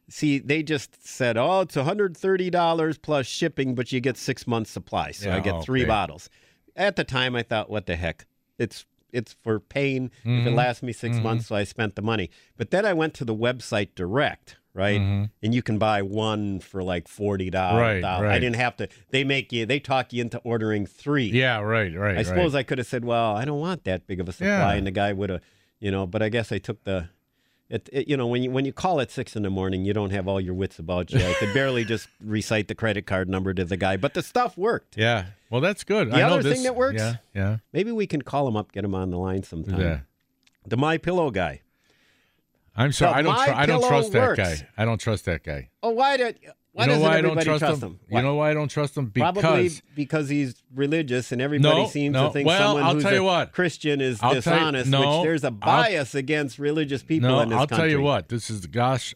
see 0.08 0.38
they 0.40 0.62
just 0.64 1.06
said, 1.06 1.37
"Oh, 1.37 1.61
it's 1.61 1.76
$130 1.76 3.02
plus 3.02 3.26
shipping, 3.26 3.75
but 3.75 3.93
you 3.93 4.00
get 4.00 4.16
6 4.16 4.46
months 4.46 4.70
supply." 4.70 5.12
So 5.12 5.31
I 5.31 5.37
Yeah, 5.37 5.40
get 5.40 5.62
3 5.62 5.82
okay. 5.82 5.88
bottles. 5.88 6.28
At 6.76 6.96
the 6.96 7.05
time 7.05 7.37
I 7.37 7.43
thought, 7.43 7.70
"What 7.70 7.87
the 7.87 7.96
heck? 7.96 8.26
It's 8.58 8.84
it's 9.12 9.37
for 9.44 9.60
pain 9.60 10.10
if 10.25 10.28
Mm-hmm. 10.28 10.49
it 10.49 10.50
lasts 10.52 10.82
me 10.82 10.93
6 10.93 11.20
months, 11.20 11.46
so 11.46 11.55
I 11.55 11.62
spent 11.64 11.94
the 11.94 12.02
money." 12.02 12.28
But 12.56 12.70
then 12.72 12.84
I 12.84 12.93
went 12.93 13.14
to 13.14 13.25
the 13.25 13.34
website 13.34 13.94
direct, 13.94 14.56
right? 14.74 15.00
And 15.00 15.54
you 15.54 15.62
can 15.62 15.78
buy 15.78 16.02
one 16.02 16.58
for 16.60 16.82
like 16.82 17.06
$40. 17.08 17.50
Mm-hmm. 17.52 17.76
Right, 18.22 18.34
I 18.34 18.38
didn't 18.38 18.56
have 18.56 18.76
to 18.78 18.88
they 19.10 19.24
make 19.24 19.52
you 19.52 19.64
they 19.66 19.78
talk 19.81 20.12
you 20.12 20.20
into 20.20 20.38
ordering 20.38 20.84
3. 20.86 21.24
Yeah, 21.26 21.60
right, 21.60 21.94
right. 21.96 22.19
I 22.19 22.22
suppose 22.24 22.54
I 22.54 22.62
could 22.64 22.78
have 22.78 22.86
said, 22.86 23.04
"Well, 23.04 23.34
I 23.36 23.44
don't 23.44 23.60
want 23.60 23.84
that 23.84 24.06
big 24.06 24.20
of 24.20 24.28
a 24.28 24.32
supply," 24.32 24.48
Yeah. 24.48 24.72
and 24.72 24.86
the 24.86 24.90
guy 24.90 25.12
would 25.12 25.31
have, 25.31 25.40
you 25.81 25.90
know. 25.90 26.06
But 26.06 26.22
I 26.22 26.28
guess 26.28 26.50
I 26.52 26.58
took 26.58 26.82
the, 26.84 27.08
it, 27.70 27.88
it, 27.93 28.08
you 28.08 28.16
know, 28.16 28.26
when 28.26 28.43
you 28.43 28.50
when 28.50 28.64
you 28.64 28.72
call 28.72 29.00
at 29.00 29.10
six 29.10 29.36
in 29.36 29.43
the 29.43 29.50
morning, 29.50 29.84
you 29.84 29.93
don't 29.94 30.10
have 30.10 30.26
all 30.28 30.40
your 30.40 30.54
wits 30.54 30.78
about 30.78 31.12
you. 31.12 31.20
I 31.24 31.32
could 31.34 31.54
barely 31.54 31.84
just 31.94 32.08
recite 32.20 32.69
the 32.69 32.74
credit 32.74 33.06
card 33.06 33.28
number 33.28 33.54
to 33.54 33.64
the 33.64 33.76
guy, 33.76 33.96
but 33.96 34.14
the 34.14 34.22
stuff 34.22 34.56
worked. 34.58 34.96
Yeah. 34.96 35.26
Well, 35.50 35.60
that's 35.60 35.84
good. 35.84 36.10
The 36.10 36.16
I 36.16 36.20
know 36.20 36.34
other 36.34 36.43
this, 36.43 36.54
thing 36.54 36.64
that 36.64 36.74
works- 36.74 37.00
Yeah, 37.00 37.14
yeah, 37.32 37.56
Maybe 37.72 37.93
we 37.93 38.06
can 38.08 38.22
call 38.22 38.48
him 38.48 38.56
up, 38.56 38.72
get 38.72 38.84
him 38.84 38.94
on 38.94 39.10
the 39.10 39.19
line 39.19 39.44
sometime. 39.44 39.81
yeah. 39.81 39.98
The 40.66 40.76
My 40.76 40.98
Pillow 40.98 41.31
guy. 41.31 41.60
I'm 42.76 42.93
sorry. 42.93 43.14
I 43.14 43.22
don't. 43.22 43.34
Tr- 43.44 43.52
I 43.52 43.66
don't 43.66 43.86
trust 43.86 44.12
that 44.12 44.36
guy. 44.36 44.69
I 44.76 44.84
don't 44.84 44.98
trust 45.00 45.24
that 45.26 45.44
guy. 45.44 45.70
Oh, 45.82 45.90
why 45.90 46.16
did 46.16 46.38
why 46.72 46.84
you 46.84 46.88
know 46.88 46.94
doesn't 46.94 47.02
why 47.02 47.08
I 47.19 47.20
don't 47.20 47.31
everybody 47.38 47.58
trust, 47.58 47.82
him? 47.82 47.90
him? 47.90 48.00
You 48.10 48.22
know 48.22 48.34
why 48.34 48.50
I 48.50 48.54
don't 48.54 48.69
trust 48.69 48.96
him? 48.96 49.06
Because 49.06 49.40
Probably 49.40 49.70
because 49.94 50.28
he's 50.28 50.60
religious, 50.74 51.31
and 51.31 51.40
everybody 51.40 51.82
No, 51.82 51.86
seems 51.86 52.12
no. 52.14 52.26
to 52.26 52.32
think 52.32 52.48
Well, 52.48 52.58
someone 52.58 52.82
I'll 52.82 52.94
who's 52.94 53.04
a 53.04 53.20
what. 53.20 53.52
Christian 53.52 54.00
is 54.00 54.19
I'll 54.20 54.31
tell 54.43 54.54
you- 54.56 54.58
dishonest. 54.58 54.90
no, 54.90 55.19
which 55.20 55.24
there's 55.26 55.44
a 55.44 55.48
I'll- 55.48 55.52
bias 55.52 56.14
against 56.16 56.58
religious 56.58 57.02
people 57.04 57.28
no, 57.31 57.40
in 57.40 57.50
this 57.50 57.58
I'll 57.58 57.66
country. 57.69 57.90
tell 57.90 57.98
you 57.98 58.02
what. 58.02 58.28
This 58.28 58.50
is 58.50 58.66
gosh, 58.66 59.14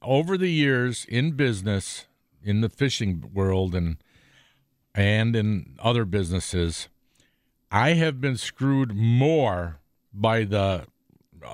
over 0.00 0.38
the 0.38 0.50
years 0.50 1.04
in 1.08 1.32
business, 1.32 2.06
in 2.44 2.60
the 2.60 2.68
fishing 2.68 3.30
world, 3.34 3.74
and 3.74 3.96
and 4.94 5.34
in 5.34 5.74
other 5.80 6.04
businesses, 6.04 6.88
I 7.72 7.94
have 7.94 8.20
been 8.20 8.36
screwed 8.36 8.94
more 8.94 9.80
by 10.12 10.44
the 10.44 10.86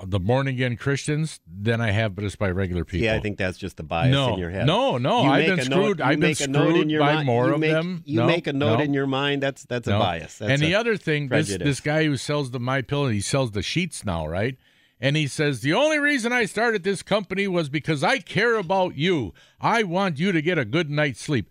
the 0.05 0.19
born 0.19 0.47
again 0.47 0.77
Christians 0.77 1.39
than 1.47 1.81
I 1.81 1.91
have 1.91 2.15
but 2.15 2.23
it's 2.23 2.35
by 2.35 2.49
regular 2.49 2.85
people. 2.85 3.05
Yeah, 3.05 3.15
I 3.15 3.19
think 3.19 3.37
that's 3.37 3.57
just 3.57 3.77
the 3.77 3.83
bias 3.83 4.11
no, 4.11 4.33
in 4.33 4.39
your 4.39 4.49
head. 4.49 4.65
no, 4.65 4.97
no. 4.97 5.23
You 5.23 5.29
I've 5.29 5.45
been 5.45 5.65
screwed. 5.65 5.99
Note, 5.99 6.01
I've 6.01 6.19
been 6.19 6.35
screwed 6.35 6.99
by 6.99 7.15
mind- 7.15 7.25
more 7.25 7.47
you 7.47 7.53
of 7.53 7.59
make, 7.59 7.71
them. 7.71 8.03
You 8.05 8.19
No, 8.21 8.25
make 8.27 8.47
a 8.47 8.53
note 8.53 8.77
no. 8.77 8.83
in 8.83 8.93
your 8.93 9.07
mind. 9.07 9.43
That's 9.43 9.63
that's 9.65 9.87
a 9.87 9.91
bias. 9.91 10.37
That's 10.37 10.51
and 10.51 10.61
the 10.61 10.75
other 10.75 10.97
thing, 10.97 11.23
this 11.29 11.47
prejudice. 11.47 11.65
this 11.65 11.79
guy 11.79 12.05
who 12.05 12.17
sells 12.17 12.51
the 12.51 12.59
My 12.59 12.81
Pillow, 12.81 13.09
he 13.09 13.21
sells 13.21 13.51
the 13.51 13.61
sheets 13.61 14.05
now, 14.05 14.27
right? 14.27 14.57
And 15.01 15.15
he 15.15 15.27
says 15.27 15.61
the 15.61 15.73
only 15.73 15.97
reason 15.97 16.33
I 16.33 16.45
started 16.45 16.83
this 16.83 17.01
company 17.01 17.47
was 17.47 17.69
because 17.69 18.03
I 18.03 18.19
care 18.19 18.55
about 18.55 18.95
you. 18.97 19.33
I 19.61 19.83
want 19.83 20.19
you 20.19 20.31
to 20.31 20.41
get 20.41 20.57
a 20.57 20.65
good 20.65 20.89
night's 20.89 21.21
sleep. 21.21 21.49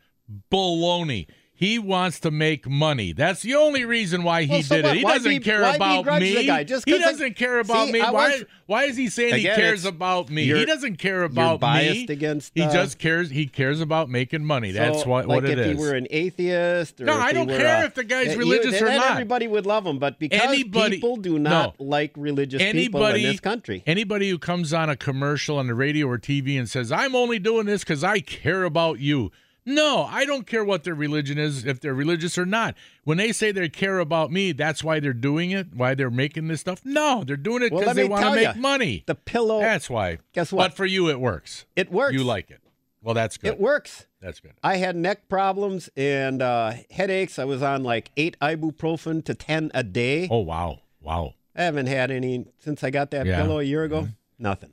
Baloney. 0.53 1.27
He 1.61 1.77
wants 1.77 2.21
to 2.21 2.31
make 2.31 2.69
money. 2.69 3.13
That's 3.13 3.43
the 3.43 3.57
only 3.57 3.85
reason 3.85 4.23
why 4.23 4.45
he 4.45 4.51
Well, 4.53 4.63
so 4.63 4.77
did 4.77 4.85
what? 4.85 4.95
it. 4.95 4.99
He 4.99 5.05
Why 5.05 5.15
doesn't 5.15 5.29
be- 5.29 5.39
care 5.41 5.63
about 5.75 6.07
me. 6.21 6.35
the 6.37 6.47
guy? 6.47 6.63
Just 6.63 6.89
he 6.89 6.95
I- 6.95 6.99
doesn't 6.99 7.35
care 7.35 7.59
about 7.59 7.87
See, 7.87 7.93
me. 7.95 8.01
Why? 8.01 8.13
was- 8.13 8.45
Why 8.67 8.85
is 8.85 8.97
he 8.97 9.09
saying 9.09 9.35
Again, 9.35 9.57
he 9.57 9.61
cares 9.63 9.85
about 9.85 10.31
me? 10.31 10.45
He 10.45 10.65
doesn't 10.65 10.99
care 10.99 11.25
about 11.25 11.59
biased 11.59 12.09
me. 12.09 12.15
against, 12.15 12.53
He 12.55 12.63
uh, 12.63 12.73
just 12.73 13.01
cares. 13.01 13.31
He 13.31 13.47
cares 13.47 13.81
about 13.81 14.09
making 14.09 14.45
money. 14.45 14.71
That's 14.71 15.03
So, 15.03 15.09
what 15.09 15.27
like 15.27 15.43
what 15.43 15.51
it 15.51 15.59
if 15.59 15.67
is. 15.67 15.77
he 15.79 15.83
were 15.85 15.95
an 15.97 16.07
atheist, 16.11 17.01
or 17.01 17.07
No, 17.07 17.15
if 17.15 17.23
I 17.25 17.33
don't 17.33 17.49
care 17.49 17.83
uh, 17.83 17.87
if 17.87 17.95
the 17.95 18.05
guy's 18.05 18.35
you- 18.35 18.39
religious 18.39 18.81
or 18.81 18.85
not. 18.87 19.11
Everybody 19.11 19.49
would 19.49 19.67
love 19.67 19.85
him, 19.85 19.99
but 19.99 20.21
because 20.21 20.41
Anybody- 20.41 20.97
people 20.99 21.17
do 21.17 21.41
not 21.41 21.75
no. 21.81 21.85
like 21.87 22.13
religious 22.17 22.63
people 22.63 22.79
anybody 23.05 23.25
in 23.25 23.31
this 23.33 23.41
country, 23.41 23.83
Anybody 23.85 24.31
who 24.31 24.39
comes 24.39 24.73
on 24.73 24.89
a 24.91 24.97
commercial 24.97 25.59
on 25.59 25.67
the 25.67 25.75
radio 25.75 26.07
or 26.07 26.19
TV 26.19 26.57
and 26.57 26.69
says, 26.71 26.93
"I'm 26.93 27.17
only 27.17 27.41
doing 27.41 27.67
this 27.67 27.83
because 27.83 28.05
I 28.05 28.21
care 28.21 28.63
about 28.63 29.01
you." 29.01 29.33
No, 29.67 30.05
I 30.09 30.25
don't 30.25 30.47
care 30.47 30.65
what 30.65 30.85
their 30.85 30.95
religion 30.95 31.37
is, 31.37 31.67
if 31.67 31.81
they're 31.81 31.93
religious 31.95 32.39
or 32.39 32.47
not. 32.47 32.75
When 33.05 33.19
they 33.19 33.33
say 33.33 33.53
they 33.53 33.69
care 33.69 33.99
about 33.99 34.33
me, 34.33 34.53
that's 34.53 34.83
why 34.83 34.99
they're 34.99 35.13
doing 35.13 35.51
it, 35.51 35.75
why 35.75 35.95
they're 35.95 36.11
making 36.11 36.49
this 36.49 36.61
stuff. 36.63 36.81
No, 36.85 37.23
they're 37.23 37.37
doing 37.37 37.63
it 37.63 37.71
because 37.71 37.87
let 37.89 37.97
they 37.97 38.09
want 38.09 38.25
to 38.25 38.35
make 38.35 38.45
ya, 38.45 38.53
money. 38.57 39.05
the 39.07 39.15
pillow, 39.15 39.61
That's 39.61 39.91
why. 39.91 40.19
Guess 40.33 40.53
what? 40.53 40.71
But 40.71 40.77
for 40.77 40.87
you, 40.87 41.11
it 41.11 41.21
works. 41.21 41.67
it 41.77 41.93
works. 41.93 42.15
You 42.15 42.25
like 42.25 42.51
it. 42.51 42.63
Well, 43.03 43.15
that's 43.15 43.37
good. 43.37 43.49
it 43.53 43.61
works. 43.61 44.07
That's 44.21 44.41
good. 44.41 44.55
I 44.63 44.77
had 44.79 44.97
neck 44.97 45.29
problems 45.29 45.89
and 45.97 46.43
uh, 46.43 46.73
headaches. 46.91 47.39
I 47.39 47.45
was 47.45 47.63
on 47.63 47.85
like 47.85 48.11
eight 48.17 48.37
ibuprofen 48.41 49.25
to 49.27 49.35
ten 49.35 49.71
a 49.75 49.83
day. 49.85 50.29
Oh 50.31 50.39
wow, 50.41 50.81
wow. 51.01 51.35
I 51.55 51.63
haven't 51.63 51.87
had 51.87 52.11
any 52.11 52.47
since 52.59 52.83
I 52.83 52.91
got 52.91 53.11
that 53.13 53.27
Yeah. 53.27 53.41
pillow 53.43 53.59
a 53.61 53.63
year 53.65 53.85
ago. 53.85 54.09
Nothing. 54.39 54.71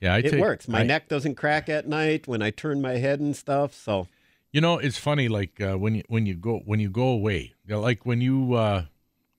Yeah, 0.00 0.14
I 0.14 0.18
It 0.18 0.30
take, 0.30 0.40
works. 0.40 0.66
My 0.68 0.80
I- 0.80 0.84
neck 0.84 1.08
doesn't 1.08 1.34
crack 1.34 1.68
at 1.68 1.86
night 1.86 2.26
when 2.26 2.40
I 2.42 2.50
turn 2.50 2.80
my 2.80 2.92
head 2.94 3.20
and 3.20 3.36
stuff. 3.36 3.74
So 3.74 4.08
You 4.52 4.60
know, 4.60 4.78
it's 4.78 4.98
funny. 4.98 5.28
Like 5.28 5.60
uh, 5.60 5.76
when 5.76 5.94
you 5.96 6.02
when 6.08 6.26
you 6.26 6.34
go 6.34 6.60
when 6.64 6.80
you 6.80 6.90
go 6.90 7.08
away, 7.08 7.54
you 7.66 7.74
know, 7.74 7.80
like 7.80 8.04
when 8.06 8.20
you 8.20 8.54
uh, 8.54 8.84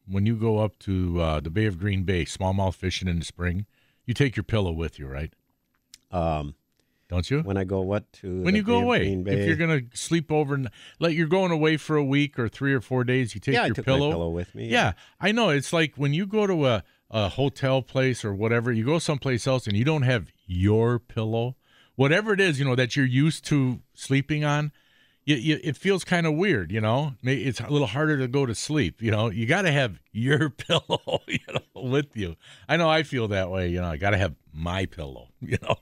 when 0.07 0.25
you 0.25 0.35
go 0.35 0.59
up 0.59 0.77
to 0.79 1.19
uh, 1.21 1.39
the 1.39 1.49
Bay 1.49 1.65
of 1.65 1.79
Green 1.79 2.03
Bay, 2.03 2.25
smallmouth 2.25 2.75
fishing 2.75 3.07
in 3.07 3.19
the 3.19 3.25
spring, 3.25 3.65
you 4.05 4.13
take 4.13 4.35
your 4.35 4.43
pillow 4.43 4.71
with 4.71 4.99
you, 4.99 5.07
right? 5.07 5.33
um, 6.11 6.55
Don't 7.09 7.29
you? 7.29 7.41
when 7.41 7.57
I 7.57 7.63
go 7.63 7.81
what 7.81 8.11
to 8.13 8.41
when 8.41 8.55
you 8.55 8.63
go 8.63 8.79
Bay 8.79 8.83
away, 8.83 9.23
if 9.27 9.47
you're 9.47 9.55
gonna 9.57 9.81
sleep 9.93 10.31
over, 10.31 10.53
and 10.55 10.69
like 10.99 11.15
you're 11.15 11.27
going 11.27 11.51
away 11.51 11.77
for 11.77 11.95
a 11.97 12.03
week 12.03 12.37
or 12.39 12.47
three 12.47 12.73
or 12.73 12.81
four 12.81 13.03
days, 13.03 13.33
you 13.35 13.41
take 13.41 13.55
yeah, 13.55 13.63
I 13.63 13.65
your 13.67 13.75
pillow. 13.75 14.09
my 14.09 14.13
pillow 14.13 14.29
with 14.29 14.53
me. 14.55 14.67
Yeah, 14.69 14.93
I 15.19 15.31
know. 15.31 15.49
It's 15.49 15.73
like 15.73 15.95
when 15.95 16.13
you 16.13 16.25
go 16.25 16.47
to 16.47 16.67
a, 16.67 16.83
a 17.11 17.27
hotel 17.29 17.81
place 17.81 18.25
or 18.25 18.33
whatever, 18.33 18.71
you 18.71 18.85
go 18.85 18.97
someplace 18.97 19.45
else 19.45 19.67
and 19.67 19.75
you 19.75 19.83
don't 19.83 20.03
have 20.03 20.31
your 20.47 20.97
pillow, 20.97 21.57
whatever 21.95 22.33
it 22.33 22.39
is, 22.39 22.57
you 22.57 22.65
know, 22.65 22.75
that 22.75 22.95
you're 22.95 23.05
used 23.05 23.45
to 23.45 23.81
sleeping 23.93 24.43
on. 24.43 24.71
You, 25.25 25.35
you, 25.35 25.59
it 25.63 25.77
feels 25.77 26.03
kind 26.03 26.25
of 26.25 26.33
weird, 26.33 26.71
you 26.71 26.81
know. 26.81 27.13
It's 27.21 27.59
a 27.59 27.69
little 27.69 27.87
harder 27.87 28.17
to 28.17 28.27
go 28.27 28.47
to 28.47 28.55
sleep. 28.55 29.03
You 29.03 29.11
know, 29.11 29.29
you 29.29 29.45
got 29.45 29.63
to 29.63 29.71
have 29.71 29.99
your 30.11 30.49
pillow, 30.49 31.21
you 31.27 31.39
know, 31.53 31.81
with 31.83 32.15
you. 32.15 32.37
I 32.67 32.77
know 32.77 32.89
I 32.89 33.03
feel 33.03 33.27
that 33.27 33.51
way. 33.51 33.67
You 33.67 33.81
know, 33.81 33.87
I 33.89 33.97
got 33.97 34.11
to 34.11 34.17
have 34.17 34.35
my 34.51 34.85
pillow. 34.85 35.27
You 35.41 35.57
know, 35.63 35.77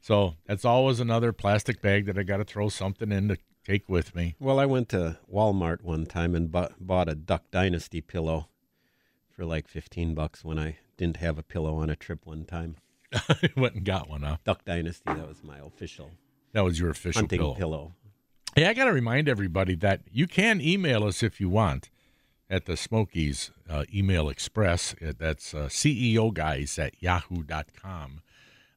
so 0.00 0.34
that's 0.46 0.64
always 0.64 1.00
another 1.00 1.32
plastic 1.32 1.80
bag 1.80 2.06
that 2.06 2.18
I 2.18 2.22
got 2.22 2.36
to 2.36 2.44
throw 2.44 2.68
something 2.68 3.10
in 3.10 3.28
to 3.28 3.38
take 3.64 3.88
with 3.88 4.14
me. 4.14 4.34
Well, 4.38 4.58
I 4.58 4.66
went 4.66 4.88
to 4.90 5.18
Walmart 5.32 5.82
one 5.82 6.06
time 6.06 6.34
and 6.34 6.50
bu- 6.50 6.68
bought 6.78 7.08
a 7.08 7.14
Duck 7.14 7.44
Dynasty 7.50 8.00
pillow 8.00 8.48
for 9.36 9.44
like 9.44 9.68
15 9.68 10.14
bucks 10.14 10.42
when 10.44 10.58
I 10.58 10.78
didn't 10.96 11.18
have 11.18 11.38
a 11.38 11.42
pillow 11.42 11.76
on 11.76 11.90
a 11.90 11.96
trip 11.96 12.24
one 12.24 12.44
time. 12.46 12.76
I 13.12 13.50
went 13.56 13.74
and 13.74 13.84
got 13.84 14.08
one. 14.08 14.22
Huh? 14.22 14.38
Duck 14.44 14.64
Dynasty, 14.64 15.02
that 15.06 15.28
was 15.28 15.44
my 15.44 15.58
official 15.58 16.10
That 16.52 16.64
was 16.64 16.80
your 16.80 16.90
official 16.90 17.20
hunting 17.20 17.38
pillow. 17.38 17.54
pillow. 17.54 17.92
Hey, 18.54 18.66
I 18.66 18.72
got 18.72 18.86
to 18.86 18.92
remind 18.92 19.28
everybody 19.28 19.74
that 19.76 20.00
you 20.10 20.26
can 20.26 20.60
email 20.62 21.04
us 21.04 21.22
if 21.22 21.38
you 21.40 21.50
want 21.50 21.90
at 22.48 22.64
the 22.64 22.76
Smokies 22.76 23.50
uh, 23.68 23.84
email 23.94 24.30
express. 24.30 24.94
Uh, 24.94 25.12
That's 25.18 25.52
uh, 25.52 25.66
CEO 25.66 26.32
guys 26.32 26.78
at 26.78 26.94
yahoo.com. 27.02 28.22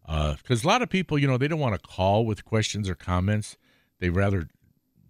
Because 0.05 0.63
a 0.63 0.67
lot 0.67 0.81
of 0.81 0.89
people, 0.89 1.17
you 1.17 1.27
know, 1.27 1.37
they 1.37 1.47
don't 1.47 1.59
want 1.59 1.79
to 1.79 1.87
call 1.87 2.25
with 2.25 2.43
questions 2.43 2.89
or 2.89 2.95
comments. 2.95 3.57
They 3.99 4.09
rather, 4.09 4.47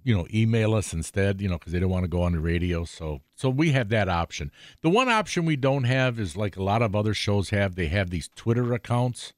you 0.09 0.15
know, 0.15 0.25
email 0.33 0.73
us 0.73 0.91
instead, 0.91 1.39
you 1.39 1.47
know, 1.47 1.59
because 1.59 1.71
they 1.71 1.79
don't 1.79 1.91
want 1.91 2.03
to 2.03 2.09
go 2.09 2.23
on 2.23 2.31
the 2.31 2.39
radio. 2.39 2.83
So, 2.83 3.21
so 3.35 3.47
we 3.47 3.73
have 3.73 3.89
that 3.89 4.09
option. 4.09 4.51
The 4.81 4.89
one 4.89 5.07
option 5.07 5.45
we 5.45 5.55
don't 5.55 5.83
have 5.83 6.19
is 6.19 6.35
like 6.35 6.57
a 6.57 6.63
lot 6.63 6.81
of 6.81 6.95
other 6.95 7.13
shows 7.13 7.51
have. 7.51 7.75
They 7.75 7.89
have 7.89 8.09
these 8.09 8.27
Twitter 8.35 8.73
accounts, 8.73 9.33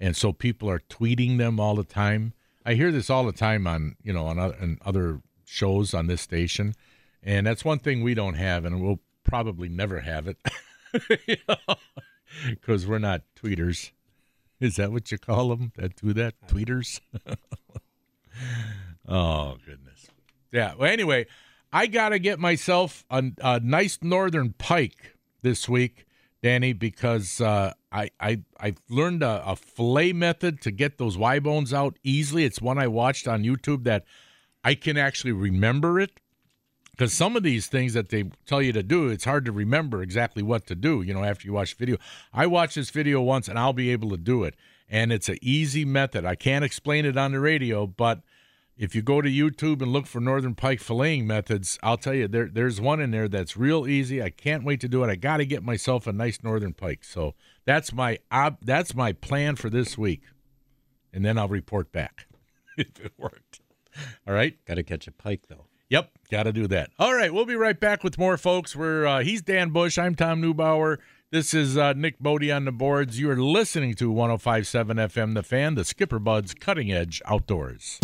and 0.00 0.16
so 0.16 0.32
people 0.32 0.68
are 0.68 0.80
tweeting 0.80 1.38
them 1.38 1.60
all 1.60 1.76
the 1.76 1.84
time. 1.84 2.32
I 2.66 2.74
hear 2.74 2.90
this 2.90 3.08
all 3.08 3.24
the 3.24 3.30
time 3.30 3.68
on 3.68 3.94
you 4.02 4.12
know 4.12 4.26
on 4.26 4.40
other, 4.40 4.56
on 4.60 4.78
other 4.84 5.20
shows 5.44 5.94
on 5.94 6.08
this 6.08 6.22
station, 6.22 6.74
and 7.22 7.46
that's 7.46 7.64
one 7.64 7.78
thing 7.78 8.02
we 8.02 8.14
don't 8.14 8.34
have, 8.34 8.64
and 8.64 8.82
we'll 8.82 8.98
probably 9.22 9.68
never 9.68 10.00
have 10.00 10.26
it, 10.26 10.38
because 12.50 12.84
we're 12.84 12.98
not 12.98 13.22
tweeters. 13.40 13.92
Is 14.58 14.74
that 14.74 14.90
what 14.90 15.12
you 15.12 15.18
call 15.18 15.50
them 15.50 15.70
that 15.76 15.94
do 15.94 16.12
that? 16.14 16.34
Tweeters. 16.48 16.98
oh 19.08 19.56
goodness. 19.64 19.89
Yeah. 20.52 20.74
Well, 20.76 20.90
anyway, 20.90 21.26
I 21.72 21.86
got 21.86 22.10
to 22.10 22.18
get 22.18 22.38
myself 22.38 23.04
a, 23.10 23.24
a 23.42 23.60
nice 23.60 23.98
northern 24.02 24.54
pike 24.58 25.16
this 25.42 25.68
week, 25.68 26.06
Danny, 26.42 26.72
because 26.72 27.40
uh, 27.40 27.72
I 27.92 28.10
I 28.20 28.42
I 28.58 28.74
learned 28.88 29.22
a, 29.22 29.42
a 29.46 29.56
fillet 29.56 30.12
method 30.12 30.60
to 30.62 30.70
get 30.70 30.98
those 30.98 31.16
Y 31.16 31.38
bones 31.38 31.72
out 31.72 31.98
easily. 32.02 32.44
It's 32.44 32.60
one 32.60 32.78
I 32.78 32.88
watched 32.88 33.28
on 33.28 33.44
YouTube 33.44 33.84
that 33.84 34.04
I 34.64 34.74
can 34.74 34.96
actually 34.96 35.32
remember 35.32 36.00
it. 36.00 36.20
Because 36.92 37.14
some 37.14 37.34
of 37.34 37.42
these 37.42 37.66
things 37.66 37.94
that 37.94 38.10
they 38.10 38.24
tell 38.44 38.60
you 38.60 38.74
to 38.74 38.82
do, 38.82 39.08
it's 39.08 39.24
hard 39.24 39.46
to 39.46 39.52
remember 39.52 40.02
exactly 40.02 40.42
what 40.42 40.66
to 40.66 40.74
do. 40.74 41.00
You 41.00 41.14
know, 41.14 41.24
after 41.24 41.46
you 41.46 41.54
watch 41.54 41.74
the 41.74 41.78
video, 41.78 41.96
I 42.30 42.46
watched 42.46 42.74
this 42.74 42.90
video 42.90 43.22
once 43.22 43.48
and 43.48 43.58
I'll 43.58 43.72
be 43.72 43.90
able 43.90 44.10
to 44.10 44.18
do 44.18 44.44
it. 44.44 44.54
And 44.86 45.10
it's 45.10 45.30
an 45.30 45.38
easy 45.40 45.86
method. 45.86 46.26
I 46.26 46.34
can't 46.34 46.62
explain 46.62 47.06
it 47.06 47.16
on 47.16 47.32
the 47.32 47.40
radio, 47.40 47.86
but 47.86 48.20
if 48.80 48.94
you 48.94 49.02
go 49.02 49.20
to 49.20 49.28
YouTube 49.28 49.82
and 49.82 49.92
look 49.92 50.06
for 50.06 50.20
Northern 50.20 50.54
Pike 50.54 50.80
filleting 50.80 51.26
methods, 51.26 51.78
I'll 51.82 51.98
tell 51.98 52.14
you 52.14 52.26
there 52.26 52.48
there's 52.50 52.80
one 52.80 52.98
in 52.98 53.10
there 53.10 53.28
that's 53.28 53.54
real 53.54 53.86
easy. 53.86 54.22
I 54.22 54.30
can't 54.30 54.64
wait 54.64 54.80
to 54.80 54.88
do 54.88 55.04
it. 55.04 55.10
I 55.10 55.16
got 55.16 55.36
to 55.36 55.44
get 55.44 55.62
myself 55.62 56.06
a 56.06 56.12
nice 56.12 56.38
Northern 56.42 56.72
Pike. 56.72 57.04
So 57.04 57.34
that's 57.66 57.92
my 57.92 58.18
ob- 58.32 58.64
that's 58.64 58.94
my 58.94 59.12
plan 59.12 59.56
for 59.56 59.68
this 59.68 59.98
week, 59.98 60.22
and 61.12 61.22
then 61.22 61.36
I'll 61.36 61.46
report 61.46 61.92
back 61.92 62.26
if 62.78 62.98
it 62.98 63.12
worked. 63.18 63.60
All 64.26 64.32
right. 64.32 64.56
Got 64.64 64.76
to 64.76 64.82
catch 64.82 65.06
a 65.06 65.12
pike, 65.12 65.42
though. 65.48 65.66
Yep, 65.90 66.10
got 66.30 66.44
to 66.44 66.52
do 66.52 66.66
that. 66.68 66.90
All 66.98 67.12
right, 67.12 67.34
we'll 67.34 67.44
be 67.44 67.56
right 67.56 67.78
back 67.78 68.04
with 68.04 68.16
more, 68.16 68.38
folks. 68.38 68.74
We're 68.74 69.06
uh, 69.06 69.24
he's 69.24 69.42
Dan 69.42 69.70
Bush. 69.70 69.98
I'm 69.98 70.14
Tom 70.14 70.40
Neubauer. 70.40 70.98
This 71.32 71.52
is 71.52 71.76
uh, 71.76 71.92
Nick 71.92 72.18
Bodie 72.18 72.50
on 72.50 72.64
the 72.64 72.72
boards. 72.72 73.18
You 73.18 73.30
are 73.30 73.36
listening 73.36 73.94
to 73.96 74.10
105.7 74.10 74.94
FM, 74.94 75.34
The 75.34 75.42
Fan, 75.42 75.74
the 75.74 75.84
Skipper 75.84 76.18
Buds 76.18 76.54
Cutting 76.54 76.90
Edge 76.90 77.20
Outdoors. 77.26 77.98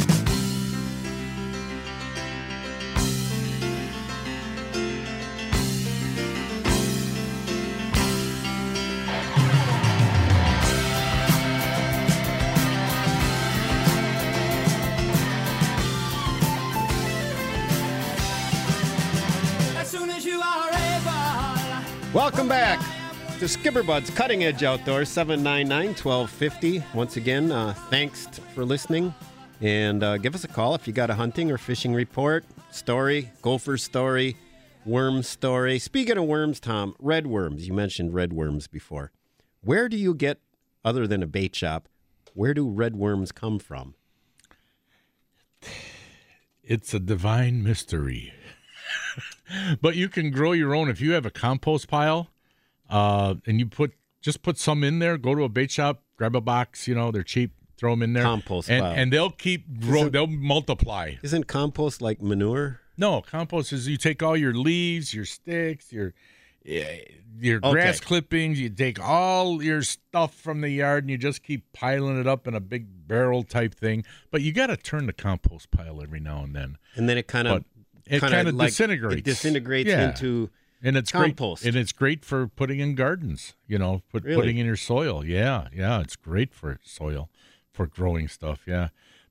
Welcome 22.17 22.49
back 22.49 22.81
to 23.41 23.47
Skipper 23.47 23.83
Buds 23.83 24.09
Cutting 24.09 24.43
Edge 24.43 24.63
Outdoors, 24.63 25.11
799 25.11 25.89
1250. 25.89 26.83
Once 26.95 27.19
again, 27.19 27.53
uh, 27.53 27.75
thanks 27.91 28.27
for 28.55 28.65
listening. 28.65 29.13
And 29.61 30.03
uh, 30.03 30.17
give 30.17 30.35
us 30.35 30.43
a 30.43 30.49
call 30.49 30.75
if 30.75 30.87
you 30.87 30.95
got 30.95 31.11
a 31.11 31.15
hunting 31.15 31.51
or 31.51 31.59
fishing 31.59 31.93
report, 31.93 32.47
story, 32.71 33.33
gopher 33.43 33.77
story, 33.77 34.39
worm 34.87 35.23
story. 35.23 35.79
Speaking 35.79 36.17
of 36.17 36.25
worms, 36.25 36.59
Tom, 36.59 36.97
red 36.99 37.27
worms. 37.27 37.69
You 37.69 37.75
mentioned 37.75 38.15
red 38.15 38.33
worms 38.33 38.67
before. 38.67 39.13
Where 39.61 39.87
do 39.87 39.99
you 39.99 40.15
get, 40.15 40.41
other 40.83 41.07
than 41.07 41.23
a 41.23 41.27
bait 41.27 41.55
shop, 41.55 41.87
where 42.33 42.55
do 42.55 42.67
red 42.67 42.97
worms 42.97 43.31
come 43.31 43.59
from? 43.59 43.95
It's 46.63 46.95
a 46.95 46.99
divine 46.99 47.63
mystery. 47.63 48.33
But 49.81 49.97
you 49.97 50.09
can 50.09 50.31
grow 50.31 50.53
your 50.53 50.75
own 50.75 50.88
if 50.88 51.00
you 51.00 51.12
have 51.12 51.26
a 51.26 51.31
compost 51.31 51.88
pile, 51.88 52.31
uh, 52.91 53.35
and 53.47 53.59
you 53.59 53.67
put 53.67 53.93
just 54.21 54.43
put 54.43 54.59
some 54.59 54.83
in 54.85 54.99
there. 54.99 55.17
Go 55.19 55.35
to 55.35 55.43
a 55.45 55.49
bait 55.49 55.71
shop, 55.71 56.03
grab 56.17 56.35
a 56.37 56.41
box. 56.41 56.87
You 56.88 56.95
know 56.95 57.11
they're 57.11 57.23
cheap. 57.23 57.53
Throw 57.76 57.91
them 57.93 58.03
in 58.03 58.12
there. 58.15 58.23
Compost 58.25 58.71
and 58.71 58.83
pile. 58.83 58.93
and 58.93 59.12
they'll 59.12 59.31
keep 59.31 59.81
grow. 59.81 60.09
They'll 60.09 60.26
multiply. 60.26 61.17
Isn't 61.23 61.47
compost 61.47 62.00
like 62.00 62.23
manure? 62.23 62.81
No, 62.97 63.21
compost 63.21 63.73
is 63.73 63.87
you 63.87 63.99
take 63.99 64.23
all 64.23 64.37
your 64.37 64.55
leaves, 64.55 65.12
your 65.12 65.26
sticks, 65.26 65.93
your 65.93 66.15
eh, 66.65 67.00
your 67.38 67.59
Okay. 67.59 67.71
grass 67.73 68.00
clippings. 68.00 68.59
You 68.59 68.71
take 68.71 68.99
all 68.99 69.62
your 69.62 69.83
stuff 69.83 70.35
from 70.35 70.62
the 70.62 70.71
yard 70.71 71.05
and 71.05 71.11
you 71.11 71.19
just 71.19 71.43
keep 71.43 71.71
piling 71.75 72.19
it 72.19 72.26
up 72.26 72.49
in 72.49 72.55
a 72.55 72.61
big 72.61 73.07
barrel 73.07 73.43
type 73.43 73.75
thing. 73.75 74.05
But 74.31 74.41
you 74.41 74.53
got 74.55 74.69
to 74.69 74.79
turn 74.79 75.05
the 75.05 75.12
compost 75.12 75.71
pile 75.71 76.00
every 76.03 76.19
now 76.21 76.43
and 76.43 76.57
then. 76.57 76.79
And 76.95 77.07
then 77.11 77.19
it 77.19 77.26
kind 77.29 77.47
of 77.47 77.65
it 78.07 78.21
kinda 78.21 78.53
like- 78.53 78.69
disintegrates. 78.69 79.19
It 79.21 79.25
disintegrates 79.25 79.89
Yeah. 79.89 80.09
into 80.11 80.51
and 80.83 80.97
it's 80.97 81.11
compost. 81.11 81.63
great. 81.63 81.75
And 81.75 81.81
it's 81.81 81.93
great 81.93 82.25
for 82.25 82.47
putting 82.49 82.81
in 82.81 82.95
gardens. 82.95 83.55
You 83.67 83.79
know, 83.79 84.03
put, 84.13 84.25
Really? 84.25 84.37
putting 84.37 84.59
in 84.59 84.67
your 84.67 84.77
soil. 84.77 85.25
Yeah, 85.25 85.69
yeah, 85.75 86.01
it's 86.01 86.17
great 86.17 86.55
for 86.55 86.79
soil, 86.85 87.31
for 87.73 87.87
growing 87.87 88.29
stuff. 88.29 88.61
Yeah, 88.67 88.89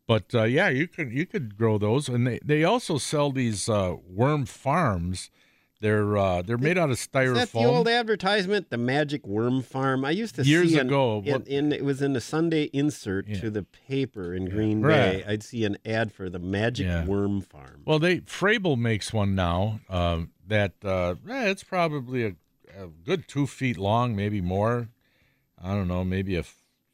but 0.07 0.33
uh, 0.33 0.43
yeah, 0.43 0.69
you 0.69 0.87
could 0.87 1.11
you 1.13 1.25
could 1.25 1.55
grow 1.57 1.77
those, 1.77 2.09
and 2.09 2.25
they, 2.27 2.39
they 2.43 2.63
also 2.63 2.97
sell 2.97 3.31
these 3.31 3.69
uh, 3.69 3.95
worm 4.07 4.45
farms. 4.45 5.29
They're 5.85 6.17
uh, 6.17 6.41
they're 6.41 6.57
made 6.57 6.79
out 6.79 6.89
of 6.89 6.93
Is 6.97 7.07
styrofoam. 7.07 7.35
that 7.35 7.51
the 7.51 7.65
old 7.65 7.87
advertisement, 7.87 8.71
the 8.71 8.77
Magic 8.77 9.27
Worm 9.27 9.61
Farm? 9.61 10.03
I 10.03 10.09
used 10.09 10.33
to 10.33 10.41
Years 10.43 10.71
see 10.71 10.79
an- 10.79 10.87
ago, 10.87 11.21
In, 11.23 11.43
in- 11.43 11.71
it 11.71 11.85
was 11.85 12.01
in 12.01 12.13
the 12.13 12.21
Sunday 12.21 12.71
insert 12.73 13.27
Yeah. 13.27 13.39
to 13.41 13.51
the 13.51 13.61
paper 13.61 14.33
in 14.33 14.49
Green 14.49 14.81
Right. 14.81 15.23
Bay. 15.23 15.23
I'd 15.27 15.43
see 15.43 15.63
an 15.63 15.77
ad 15.85 16.11
for 16.11 16.27
the 16.27 16.39
Magic 16.39 16.87
Yeah. 16.87 17.05
Worm 17.05 17.39
Farm. 17.41 17.83
Well, 17.85 17.99
they 17.99 18.21
Frabill 18.21 18.79
makes 18.79 19.13
one 19.13 19.35
now 19.35 19.79
uh, 19.87 20.21
that 20.47 20.73
uh, 20.83 21.15
eh, 21.29 21.49
it's 21.51 21.63
probably 21.63 22.23
a, 22.25 22.29
a 22.75 22.87
good 22.87 23.27
two 23.27 23.45
feet 23.45 23.77
long, 23.77 24.15
maybe 24.15 24.41
more. 24.41 24.89
I 25.63 25.75
don't 25.75 25.87
know, 25.87 26.03
maybe 26.03 26.35
a 26.35 26.43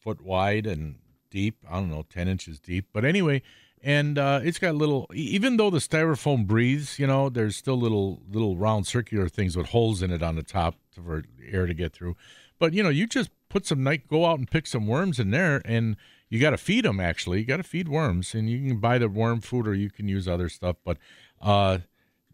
foot 0.01 0.19
wide 0.21 0.67
and 0.67 0.95
deep. 1.29 1.55
I 1.69 1.75
don't 1.75 1.89
know, 1.89 2.03
ten 2.09 2.27
inches 2.27 2.59
deep. 2.59 2.87
But 2.91 3.05
anyway, 3.05 3.41
and 3.83 4.17
uh, 4.17 4.41
it's 4.43 4.59
got 4.59 4.75
little. 4.75 5.09
Even 5.13 5.57
though 5.57 5.69
the 5.69 5.79
styrofoam 5.79 6.45
breathes, 6.45 6.99
you 6.99 7.07
know, 7.07 7.29
there's 7.29 7.55
still 7.55 7.79
little 7.79 8.21
little 8.29 8.57
round 8.57 8.87
circular 8.87 9.27
things 9.27 9.57
with 9.57 9.67
holes 9.67 10.01
in 10.01 10.11
it 10.11 10.21
on 10.21 10.35
the 10.35 10.43
top 10.43 10.75
for 10.91 11.23
air 11.51 11.65
to 11.65 11.73
get 11.73 11.93
through. 11.93 12.15
But 12.59 12.73
you 12.73 12.83
know, 12.83 12.89
you 12.89 13.07
just 13.07 13.31
put 13.49 13.65
some 13.65 13.83
night, 13.83 14.07
go 14.07 14.25
out 14.25 14.39
and 14.39 14.49
pick 14.49 14.67
some 14.67 14.87
worms 14.87 15.19
in 15.19 15.31
there, 15.31 15.61
and 15.65 15.95
you 16.29 16.39
got 16.39 16.51
to 16.51 16.57
feed 16.57 16.85
them. 16.85 16.99
Actually, 16.99 17.39
you 17.39 17.45
got 17.45 17.57
to 17.57 17.63
feed 17.63 17.89
worms, 17.89 18.33
and 18.35 18.49
you 18.49 18.67
can 18.67 18.79
buy 18.79 18.97
the 18.97 19.09
worm 19.09 19.41
food 19.41 19.67
or 19.67 19.73
you 19.73 19.89
can 19.89 20.07
use 20.07 20.27
other 20.27 20.47
stuff. 20.47 20.77
But 20.85 20.97
uh, 21.41 21.79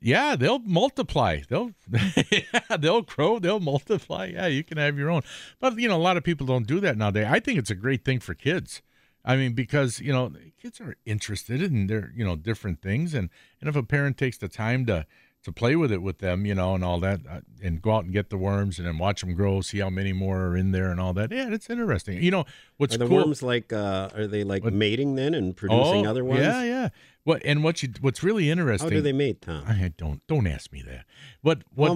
yeah, 0.01 0.35
they'll 0.35 0.59
multiply. 0.59 1.41
They'll 1.49 1.71
yeah, 2.31 2.77
they'll 2.77 3.01
grow. 3.01 3.39
They'll 3.39 3.59
multiply. 3.59 4.31
Yeah, 4.33 4.47
you 4.47 4.63
can 4.63 4.77
have 4.77 4.97
your 4.97 5.09
own. 5.09 5.23
But 5.59 5.79
you 5.79 5.87
know, 5.87 5.97
a 5.97 6.03
lot 6.03 6.17
of 6.17 6.23
people 6.23 6.45
don't 6.45 6.67
do 6.67 6.79
that 6.81 6.97
nowadays. 6.97 7.27
I 7.29 7.39
think 7.39 7.57
it's 7.57 7.71
a 7.71 7.75
great 7.75 8.05
thing 8.05 8.19
for 8.19 8.33
kids. 8.33 8.81
I 9.27 9.35
mean, 9.35 9.51
because 9.51 9.99
you 9.99 10.13
know, 10.13 10.31
kids 10.59 10.79
are 10.79 10.95
interested 11.05 11.61
in 11.61 11.87
their 11.87 12.13
you 12.15 12.23
know 12.25 12.37
different 12.37 12.81
things, 12.81 13.13
and 13.13 13.29
and 13.59 13.69
if 13.69 13.75
a 13.75 13.83
parent 13.83 14.17
takes 14.17 14.37
the 14.37 14.47
time 14.47 14.85
to 14.85 15.05
to 15.43 15.51
play 15.51 15.75
with 15.75 15.91
it 15.91 16.01
with 16.01 16.19
them, 16.19 16.45
you 16.45 16.55
know, 16.55 16.75
and 16.75 16.83
all 16.83 16.99
that, 16.99 17.19
uh, 17.29 17.41
and 17.61 17.81
go 17.81 17.91
out 17.91 18.05
and 18.05 18.13
get 18.13 18.29
the 18.29 18.37
worms 18.37 18.79
and 18.79 18.87
then 18.87 18.97
watch 18.97 19.21
them 19.21 19.33
grow, 19.35 19.61
see 19.61 19.79
how 19.79 19.89
many 19.89 20.11
more 20.11 20.47
are 20.47 20.57
in 20.57 20.71
there 20.71 20.89
and 20.89 20.99
all 20.99 21.13
that. 21.13 21.31
Yeah, 21.31 21.49
it's 21.51 21.69
interesting. 21.69 22.23
You 22.23 22.31
know, 22.31 22.45
what's 22.77 22.95
Are 22.95 22.99
the 22.99 23.07
cool? 23.07 23.17
worms 23.17 23.43
like? 23.43 23.71
Uh, 23.73 24.09
are 24.15 24.27
they 24.27 24.45
like 24.45 24.63
What- 24.63 24.73
mating 24.73 25.15
then 25.15 25.33
and 25.33 25.55
producing 25.55 26.07
oh, 26.07 26.09
other 26.09 26.23
ones? 26.23 26.41
Yeah, 26.41 26.63
yeah. 26.63 26.89
What 27.25 27.41
and 27.43 27.65
what 27.65 27.83
you 27.83 27.89
what's 27.99 28.23
really 28.23 28.49
interesting? 28.49 28.89
How 28.89 28.95
do 28.95 29.01
they 29.01 29.11
mate, 29.11 29.41
Tom? 29.41 29.65
I 29.67 29.91
don't 29.97 30.25
don't 30.27 30.47
ask 30.47 30.71
me 30.71 30.81
that. 30.83 31.05
What 31.41 31.63
what? 31.75 31.89
Well, 31.89 31.91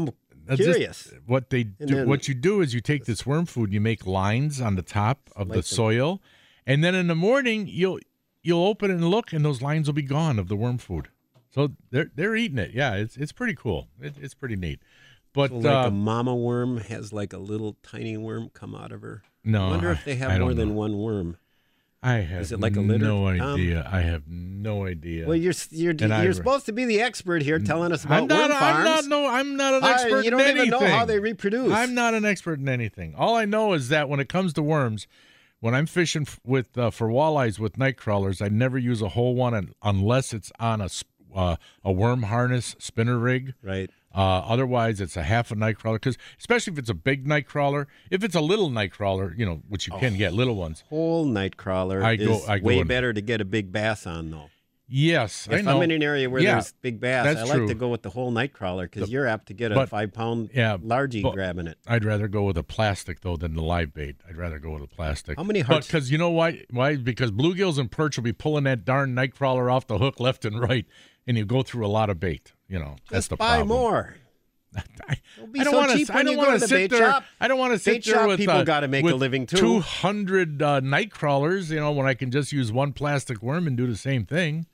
I'm 0.49 0.53
uh, 0.53 0.55
just- 0.57 0.69
curious. 0.69 1.13
what 1.25 1.49
they 1.49 1.63
do, 1.63 1.85
then- 1.85 2.09
what 2.09 2.27
you 2.27 2.33
do 2.33 2.59
is 2.59 2.73
you 2.73 2.81
take 2.81 3.05
this 3.05 3.25
worm 3.25 3.45
food, 3.45 3.71
you 3.71 3.79
make 3.79 4.05
lines 4.05 4.59
on 4.59 4.75
the 4.75 4.81
top 4.81 5.29
of 5.35 5.47
the 5.47 5.63
soil, 5.63 6.21
and 6.65 6.83
then 6.83 6.95
in 6.95 7.07
the 7.07 7.15
morning 7.15 7.67
you'll 7.67 7.99
you'll 8.43 8.65
open 8.65 8.91
it 8.91 8.95
and 8.95 9.09
look, 9.09 9.33
and 9.33 9.43
those 9.45 9.61
lines 9.61 9.87
will 9.87 9.93
be 9.93 10.01
gone 10.01 10.39
of 10.39 10.47
the 10.47 10.55
worm 10.55 10.77
food. 10.77 11.09
So 11.53 11.71
they're 11.91 12.11
they're 12.15 12.35
eating 12.35 12.57
it. 12.57 12.71
Yeah, 12.73 12.95
it's 12.95 13.17
it's 13.17 13.31
pretty 13.31 13.55
cool. 13.55 13.87
It, 14.01 14.15
it's 14.21 14.33
pretty 14.33 14.55
neat. 14.55 14.79
But 15.33 15.49
So 15.51 15.57
like 15.57 15.85
uh, 15.85 15.87
a 15.87 15.91
mama 15.91 16.35
worm 16.35 16.77
has 16.77 17.13
like 17.13 17.31
a 17.33 17.37
little 17.37 17.77
tiny 17.83 18.17
worm 18.17 18.49
come 18.53 18.75
out 18.75 18.91
of 18.91 19.01
her. 19.01 19.23
no, 19.43 19.67
I 19.67 19.69
wonder 19.71 19.91
if 19.91 20.03
they 20.05 20.15
have 20.15 20.39
more 20.39 20.53
than 20.53 20.75
one 20.75 20.97
worm. 20.97 21.37
I 22.03 22.15
have 22.15 22.41
Is 22.41 22.51
it 22.51 22.59
like 22.59 22.75
a 22.75 22.81
litter, 22.81 23.05
no 23.05 23.37
Tom? 23.37 23.53
idea. 23.53 23.87
I 23.89 24.01
have 24.01 24.23
no 24.27 24.87
idea. 24.87 25.27
Well, 25.27 25.35
you're 25.35 25.53
you're, 25.69 25.91
And 25.91 26.23
you're 26.23 26.33
supposed 26.33 26.65
to 26.65 26.71
be 26.73 26.85
the 26.85 26.99
expert 26.99 27.43
here, 27.43 27.59
telling 27.59 27.91
us 27.91 28.03
about 28.03 28.23
I'm 28.23 28.27
not. 28.27 28.49
worm 28.49 28.59
farms. 28.59 28.77
I'm 28.77 28.83
not. 28.83 29.05
No, 29.05 29.27
I'm 29.27 29.55
not 29.55 29.73
an 29.75 29.83
I- 29.83 29.91
expert. 29.91 30.25
you 30.25 30.31
don't 30.31 30.41
even 30.47 30.69
know 30.69 30.79
how 30.79 31.05
they 31.05 31.19
reproduce. 31.19 31.71
I'm 31.71 31.93
not 31.93 32.15
an 32.15 32.25
expert 32.25 32.59
in 32.59 32.67
anything. 32.67 33.13
All 33.15 33.35
I 33.35 33.45
know 33.45 33.73
is 33.73 33.89
that 33.89 34.09
when 34.09 34.19
it 34.19 34.29
comes 34.29 34.51
to 34.53 34.63
worms, 34.63 35.05
when 35.61 35.73
I'm 35.73 35.85
fishing 35.85 36.27
with 36.43 36.77
uh, 36.77 36.89
for 36.91 37.07
walleyes 37.07 37.57
with 37.59 37.77
night 37.77 37.95
crawlers, 37.97 38.41
I 38.41 38.49
never 38.49 38.77
use 38.77 39.01
a 39.01 39.09
whole 39.09 39.33
one 39.35 39.73
unless 39.81 40.33
it's 40.33 40.51
on 40.59 40.81
a 40.81 40.89
uh, 41.33 41.55
a 41.85 41.91
worm 41.93 42.23
harness 42.23 42.75
spinner 42.79 43.17
rig. 43.17 43.53
right. 43.63 43.89
Uh, 44.13 44.39
otherwise, 44.39 44.99
it's 44.99 45.15
a 45.15 45.23
half 45.23 45.51
a 45.51 45.55
night 45.55 45.77
crawler. 45.77 45.97
Because 45.97 46.17
especially 46.37 46.73
if 46.73 46.79
it's 46.79 46.89
a 46.89 46.93
big 46.93 47.25
night 47.25 47.47
crawler, 47.47 47.87
if 48.09 48.25
it's 48.25 48.35
a 48.35 48.41
little 48.41 48.69
night 48.69 48.91
crawler, 48.91 49.33
you 49.37 49.45
know, 49.45 49.61
which 49.69 49.87
you 49.87 49.93
can 49.99 50.17
get 50.17 50.33
little 50.33 50.55
ones. 50.57 50.83
Whole 50.89 51.23
night 51.23 51.55
crawler 51.55 52.03
I 52.03 52.15
is 52.15 52.27
go- 52.27 52.43
I 52.45 52.59
go 52.59 52.65
way 52.67 52.79
in- 52.79 52.87
better 52.87 53.13
to 53.13 53.21
get 53.21 53.39
a 53.39 53.45
big 53.45 53.71
bass 53.71 54.05
on 54.05 54.29
though. 54.31 54.49
Yes, 54.93 55.47
I 55.49 55.55
If 55.55 55.63
know. 55.65 55.77
I'm 55.77 55.83
in 55.83 55.91
an 55.91 56.03
area 56.03 56.29
where 56.29 56.41
Yeah, 56.41 56.55
there's 56.55 56.73
big 56.81 56.99
bass, 56.99 57.23
that's 57.23 57.49
I 57.49 57.55
like 57.55 57.67
to 57.69 57.73
go 57.73 57.87
with 57.87 58.01
the 58.01 58.09
whole 58.09 58.29
night 58.29 58.51
crawler 58.51 58.89
because 58.89 59.09
you're 59.09 59.25
apt 59.25 59.47
to 59.47 59.53
get 59.53 59.71
a 59.71 59.75
but- 59.75 59.87
five 59.87 60.11
pound 60.11 60.49
yeah, 60.53 60.75
largie 60.77 61.23
grabbing 61.31 61.67
it. 61.67 61.77
I'd 61.87 62.03
rather 62.03 62.27
go 62.27 62.43
with 62.43 62.57
a 62.57 62.63
plastic 62.63 63.21
though 63.21 63.37
than 63.37 63.53
the 63.55 63.61
live 63.61 63.93
bait. 63.93 64.17
I'd 64.27 64.35
rather 64.35 64.59
go 64.59 64.71
with 64.71 64.83
a 64.83 64.87
plastic. 64.87 65.37
How 65.37 65.43
many 65.43 65.61
hearts- 65.61 65.87
because 65.87 66.11
you 66.11 66.17
know 66.17 66.29
why? 66.29 66.65
Why? 66.71 66.97
Because 66.97 67.31
bluegills 67.31 67.77
and 67.79 67.89
perch 67.89 68.17
will 68.17 68.25
be 68.25 68.33
pulling 68.33 68.65
that 68.65 68.83
darn 68.83 69.15
night 69.15 69.33
crawler 69.33 69.69
off 69.71 69.87
the 69.87 69.97
hook 69.97 70.19
left 70.19 70.43
and 70.43 70.59
right, 70.59 70.85
and 71.25 71.37
you 71.37 71.45
go 71.45 71.63
through 71.63 71.85
a 71.85 71.87
lot 71.87 72.09
of 72.09 72.19
bait. 72.19 72.51
You 72.67 72.79
know, 72.79 72.97
that's 73.09 73.23
Just 73.23 73.29
the 73.29 73.37
buy 73.37 73.59
problem. 73.59 73.67
more. 73.69 74.15
I, 74.75 74.81
I 75.09 75.63
don't 75.63 75.73
so 75.73 75.77
want 75.77 75.91
to. 75.91 76.13
I 76.13 76.23
don't 76.23 76.37
want 76.37 76.59
to 76.61 76.67
sit 76.67 76.89
there. 76.91 76.99
shop. 76.99 77.23
I 77.39 77.47
don't 77.47 77.59
want 77.59 77.73
to 77.73 77.79
sit 77.79 77.91
Bait 77.93 78.05
there 78.05 78.15
shop 78.15 78.27
with 78.27 78.39
people 78.39 78.55
uh, 78.55 78.63
gotta 78.63 78.87
make 78.89 79.03
a 79.05 79.15
living, 79.15 79.45
too. 79.45 79.57
Two 79.57 79.79
hundred 79.79 80.61
uh, 80.61 80.79
night 80.81 81.11
crawlers. 81.11 81.71
You 81.71 81.79
know, 81.79 81.91
when 81.91 82.07
I 82.07 82.13
can 82.13 82.29
just 82.31 82.51
use 82.51 82.71
one 82.71 82.91
plastic 82.93 83.41
worm 83.41 83.67
and 83.67 83.77
do 83.77 83.87
the 83.87 83.95
same 83.97 84.25
thing. 84.25 84.65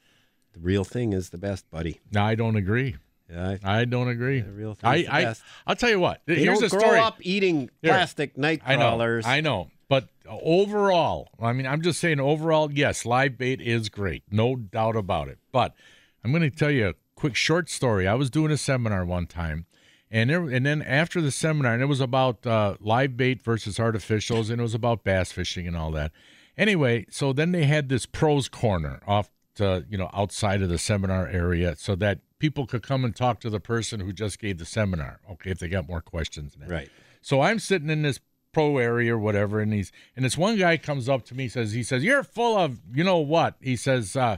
The 0.58 0.64
real 0.64 0.84
thing 0.84 1.14
is 1.14 1.30
the 1.30 1.38
best, 1.38 1.70
buddy. 1.70 2.00
No, 2.12 2.24
I 2.24 2.34
don't 2.34 2.56
agree. 2.56 2.96
Yeah, 3.30 3.58
I 3.64 3.86
don't 3.86 4.08
agree. 4.08 4.42
The 4.42 4.52
real 4.52 4.74
thing 4.74 4.90
I, 4.90 4.96
is 4.96 5.06
the 5.06 5.14
I, 5.14 5.24
best. 5.26 5.44
I'll 5.68 5.76
tell 5.76 5.90
you 5.90 6.00
what. 6.00 6.22
they 6.26 6.36
Here's 6.36 6.60
don't 6.60 6.68
a 6.68 6.70
grow 6.70 6.80
story. 6.80 7.00
up 7.00 7.18
eating 7.22 7.70
Here. 7.82 7.92
plastic 7.92 8.38
night 8.38 8.62
I 8.66 8.76
know. 8.76 8.82
crawlers. 8.82 9.26
I 9.26 9.42
know. 9.42 9.70
But 9.88 10.10
overall, 10.28 11.30
I 11.40 11.54
mean, 11.54 11.68
I'm 11.68 11.82
just 11.82 12.00
saying 12.00 12.20
overall, 12.20 12.72
yes, 12.72 13.06
live 13.06 13.38
bait 13.38 13.62
is 13.62 13.90
great. 13.90 14.24
No 14.32 14.56
doubt 14.56 14.96
about 14.96 15.28
it. 15.28 15.38
But 15.52 15.76
I'm 16.24 16.32
going 16.32 16.42
to 16.42 16.50
tell 16.50 16.72
you 16.72 16.90
a 16.90 16.94
quick 17.16 17.36
short 17.36 17.70
story. 17.70 18.08
I 18.08 18.16
was 18.16 18.30
doing 18.30 18.52
a 18.52 18.58
seminar 18.58 19.06
one 19.06 19.28
time. 19.28 19.66
And 20.10 20.30
there, 20.30 20.42
and 20.44 20.66
then 20.66 20.82
after 20.82 21.22
the 21.22 21.32
seminar, 21.32 21.74
and 21.74 21.84
it 21.84 21.88
was 21.88 22.02
about 22.02 22.48
uh, 22.48 22.76
live 22.80 23.16
bait 23.18 23.44
versus 23.44 23.78
artificials, 23.78 24.50
and 24.50 24.60
it 24.60 24.64
was 24.64 24.74
about 24.74 25.04
bass 25.04 25.32
fishing 25.34 25.68
and 25.68 25.76
all 25.76 25.92
that. 25.92 26.12
Anyway, 26.58 27.06
so 27.10 27.34
then 27.34 27.52
they 27.52 27.66
had 27.66 27.90
this 27.90 28.06
pros 28.06 28.48
corner 28.48 29.02
off 29.06 29.30
to 29.58 29.86
you 29.90 29.98
know 29.98 30.10
outside 30.14 30.62
of 30.62 30.70
the 30.70 30.78
seminar 30.78 31.28
area, 31.28 31.76
so 31.78 31.96
that 31.96 32.20
people 32.40 32.66
could 32.66 32.84
come 32.84 33.04
and 33.04 33.16
talk 33.16 33.40
to 33.42 33.50
the 33.50 33.60
person 33.60 34.00
who 34.00 34.14
just 34.14 34.40
gave 34.40 34.58
the 34.58 34.66
seminar. 34.66 35.20
Okay, 35.30 35.52
if 35.52 35.60
they 35.60 35.68
got 35.68 35.88
more 35.88 36.02
questions. 36.02 36.56
Right. 36.66 36.90
So 37.22 37.42
I'm 37.42 37.60
sitting 37.60 37.90
in 37.90 38.02
this 38.02 38.20
pro 38.54 38.78
area 38.78 39.16
or 39.16 39.20
whatever, 39.20 39.60
and 39.60 39.74
he's 39.74 39.92
and 40.16 40.26
this 40.26 40.38
one 40.38 40.58
guy 40.58 40.78
comes 40.78 41.08
up 41.10 41.26
to 41.26 41.36
me, 41.36 41.48
says 41.48 41.74
he 41.74 41.84
says 41.84 42.04
you're 42.04 42.24
full 42.24 42.58
of 42.58 42.80
you 42.94 43.04
know 43.04 43.18
what? 43.18 43.56
He 43.62 43.76
says 43.76 44.16
uh, 44.16 44.38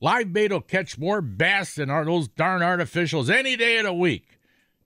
live 0.00 0.32
bait 0.32 0.52
will 0.52 0.60
catch 0.60 0.98
more 0.98 1.20
bass 1.20 1.74
than 1.74 1.90
are 1.90 2.04
those 2.04 2.28
darn 2.28 2.62
artificials 2.62 3.30
any 3.30 3.56
day 3.56 3.78
of 3.78 3.84
the 3.84 3.92
week. 3.92 4.35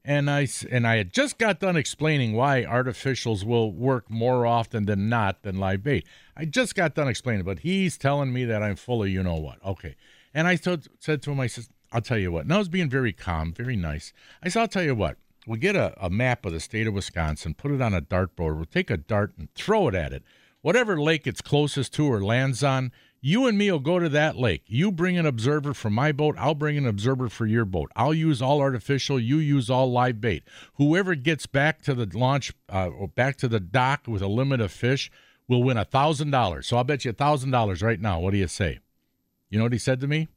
And 0.04 0.30
I 0.30 0.48
and 0.70 0.86
I 0.86 0.96
had 0.96 1.12
just 1.12 1.36
got 1.36 1.60
done 1.60 1.76
explaining 1.76 2.32
why 2.32 2.62
artificials 2.62 3.44
will 3.44 3.70
work 3.70 4.10
more 4.10 4.46
often 4.46 4.86
than 4.86 5.10
not 5.10 5.42
than 5.42 5.58
live 5.58 5.82
bait. 5.82 6.06
I 6.34 6.46
just 6.46 6.74
got 6.74 6.94
done 6.94 7.06
explaining, 7.06 7.44
but 7.44 7.60
he's 7.60 7.98
telling 7.98 8.32
me 8.32 8.46
that 8.46 8.62
I'm 8.62 8.76
full 8.76 9.02
of 9.02 9.10
you 9.10 9.22
know 9.22 9.34
what. 9.34 9.62
Okay, 9.64 9.96
and 10.32 10.48
I 10.48 10.56
told, 10.56 10.88
said 10.98 11.20
to 11.22 11.32
him, 11.32 11.40
I 11.40 11.48
said, 11.48 11.66
I'll 11.92 12.00
tell 12.00 12.18
you 12.18 12.32
what. 12.32 12.44
And 12.44 12.54
I 12.54 12.58
was 12.58 12.68
being 12.68 12.88
very 12.88 13.12
calm, 13.12 13.52
very 13.52 13.76
nice. 13.76 14.12
I 14.42 14.48
said, 14.48 14.60
I'll 14.60 14.68
tell 14.68 14.82
you 14.82 14.94
what. 14.94 15.16
We'll 15.46 15.58
get 15.58 15.76
a, 15.76 15.94
a 16.02 16.10
map 16.10 16.44
of 16.44 16.52
the 16.52 16.60
state 16.60 16.86
of 16.86 16.94
Wisconsin, 16.94 17.54
put 17.54 17.70
it 17.70 17.80
on 17.80 17.94
a 17.94 18.02
dartboard. 18.02 18.56
We'll 18.56 18.66
take 18.66 18.90
a 18.90 18.96
dart 18.96 19.32
and 19.38 19.52
throw 19.54 19.88
it 19.88 19.94
at 19.94 20.12
it. 20.12 20.22
Whatever 20.62 21.00
lake 21.00 21.26
it's 21.26 21.40
closest 21.40 21.94
to 21.94 22.06
or 22.06 22.22
lands 22.22 22.62
on, 22.62 22.92
you 23.20 23.46
and 23.46 23.58
me 23.58 23.70
will 23.70 23.78
go 23.80 23.98
to 23.98 24.08
that 24.08 24.36
lake. 24.36 24.62
You 24.66 24.90
bring 24.90 25.18
an 25.18 25.26
observer 25.26 25.74
for 25.74 25.90
my 25.90 26.10
boat. 26.12 26.36
I'll 26.38 26.54
bring 26.54 26.78
an 26.78 26.86
observer 26.86 27.28
for 27.28 27.46
your 27.46 27.64
boat. 27.64 27.90
I'll 27.94 28.14
use 28.14 28.40
all 28.40 28.60
artificial. 28.60 29.20
You 29.20 29.36
use 29.38 29.68
all 29.68 29.90
live 29.92 30.20
bait. 30.20 30.44
Whoever 30.74 31.14
gets 31.14 31.46
back 31.46 31.82
to 31.82 31.94
the 31.94 32.06
launch, 32.18 32.52
uh, 32.68 32.90
back 33.14 33.36
to 33.38 33.48
the 33.48 33.60
dock 33.60 34.02
with 34.06 34.22
a 34.22 34.26
limit 34.28 34.60
of 34.60 34.72
fish, 34.72 35.10
will 35.48 35.62
win 35.62 35.76
a 35.76 35.84
thousand 35.84 36.30
dollars. 36.30 36.66
So 36.68 36.76
I'll 36.76 36.84
bet 36.84 37.04
you 37.04 37.10
a 37.10 37.14
thousand 37.14 37.50
dollars 37.50 37.82
right 37.82 38.00
now. 38.00 38.20
What 38.20 38.30
do 38.30 38.38
you 38.38 38.48
say? 38.48 38.78
You 39.50 39.58
know 39.58 39.64
what 39.64 39.72
he 39.72 39.78
said 39.78 40.00
to 40.00 40.06
me? 40.06 40.28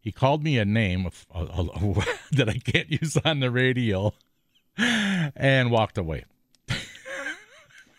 He 0.00 0.12
called 0.12 0.42
me 0.44 0.56
a 0.58 0.64
name 0.64 1.04
of, 1.04 1.26
a- 1.34 1.40
a- 1.42 2.04
that 2.32 2.48
I 2.48 2.58
can't 2.58 2.90
use 2.90 3.16
on 3.24 3.40
the 3.40 3.50
radio, 3.50 4.14
and 4.78 5.70
walked 5.70 5.98
away. 5.98 6.24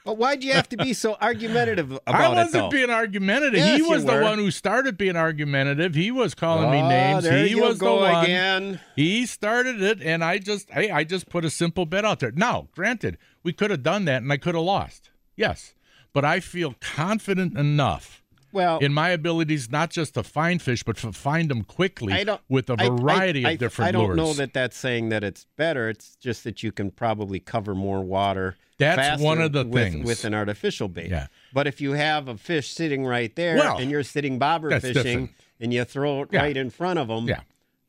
But 0.07 0.17
why'd 0.17 0.41
you 0.41 0.53
have 0.53 0.69
to 0.69 0.77
be 0.77 0.93
so 0.93 1.17
argumentative 1.19 1.91
about 2.07 2.07
it? 2.07 2.15
I 2.15 2.29
wasn't 2.29 2.53
though? 2.53 2.69
being 2.69 2.89
argumentative. 2.89 3.59
Yes, 3.59 3.75
he 3.75 3.81
was 3.81 4.05
the 4.05 4.21
one 4.21 4.37
who 4.37 4.51
started 4.51 4.97
being 4.97 5.17
argumentative. 5.17 5.95
He 5.95 6.11
was 6.11 6.33
calling 6.33 6.71
me 6.71 6.79
Oh, 6.79 6.87
names. 6.87 7.25
he 7.49 7.55
was 7.55 7.79
the 7.79 7.91
one. 7.93 8.23
again. 8.23 8.79
He 8.95 9.25
started 9.25 9.81
it, 9.81 10.01
and 10.01 10.23
I 10.23 10.37
just, 10.37 10.69
hey, 10.71 10.89
I 10.91 11.03
just 11.03 11.27
put 11.27 11.43
a 11.43 11.49
simple 11.49 11.85
bet 11.85 12.05
out 12.05 12.21
there. 12.21 12.31
Now, 12.31 12.69
granted, 12.73 13.17
we 13.43 13.51
could 13.51 13.69
have 13.69 13.83
done 13.83 14.05
that, 14.05 14.21
and 14.21 14.31
I 14.31 14.37
could 14.37 14.55
have 14.55 14.63
lost. 14.63 15.09
Yes, 15.35 15.75
but 16.13 16.23
I 16.23 16.39
feel 16.39 16.75
confident 16.79 17.57
enough. 17.57 18.23
Well- 18.57 18.79
in 18.79 18.91
my 18.93 19.09
abilities, 19.09 19.69
not 19.71 19.91
just 19.91 20.15
to 20.15 20.23
find 20.23 20.61
fish, 20.61 20.83
but 20.83 20.97
to 20.97 21.11
find 21.13 21.49
them 21.49 21.63
quickly 21.63 22.11
I 22.13 22.23
don't 22.23 22.41
with 22.49 22.69
a 22.69 22.75
variety 22.75 23.45
I, 23.45 23.51
of 23.51 23.59
different 23.59 23.89
I 23.89 23.91
don't 23.91 24.05
lures. 24.07 24.17
know 24.17 24.33
that 24.33 24.53
that's 24.53 24.75
saying 24.75 25.09
that 25.09 25.23
it's 25.23 25.45
better. 25.55 25.89
It's 25.89 26.15
just 26.15 26.43
that 26.43 26.63
you 26.63 26.71
can 26.71 26.91
probably 26.91 27.39
cover 27.39 27.73
more 27.75 28.01
water. 28.01 28.55
That's 28.79 29.21
one 29.21 29.41
of 29.41 29.53
the 29.53 29.65
with, 29.65 29.93
things. 29.93 30.05
with 30.05 30.25
an 30.25 30.33
artificial 30.33 30.87
bait. 30.87 31.09
Yeah. 31.09 31.27
But 31.53 31.65
if 31.67 31.81
you 31.81 31.93
have 31.93 32.27
a 32.27 32.37
fish 32.37 32.69
sitting 32.71 33.05
right 33.05 33.35
there 33.35 33.55
Well, 33.57 33.77
and 33.77 33.89
you're 33.89 34.03
sitting 34.03 34.37
bobber 34.37 34.69
fishing 34.79 34.93
different. 34.93 35.31
and 35.59 35.73
you 35.73 35.83
throw 35.83 36.21
it 36.23 36.29
Yeah. 36.31 36.41
right 36.41 36.55
in 36.57 36.69
front 36.69 36.99
of 36.99 37.07
them, 37.07 37.27
Yeah. 37.27 37.39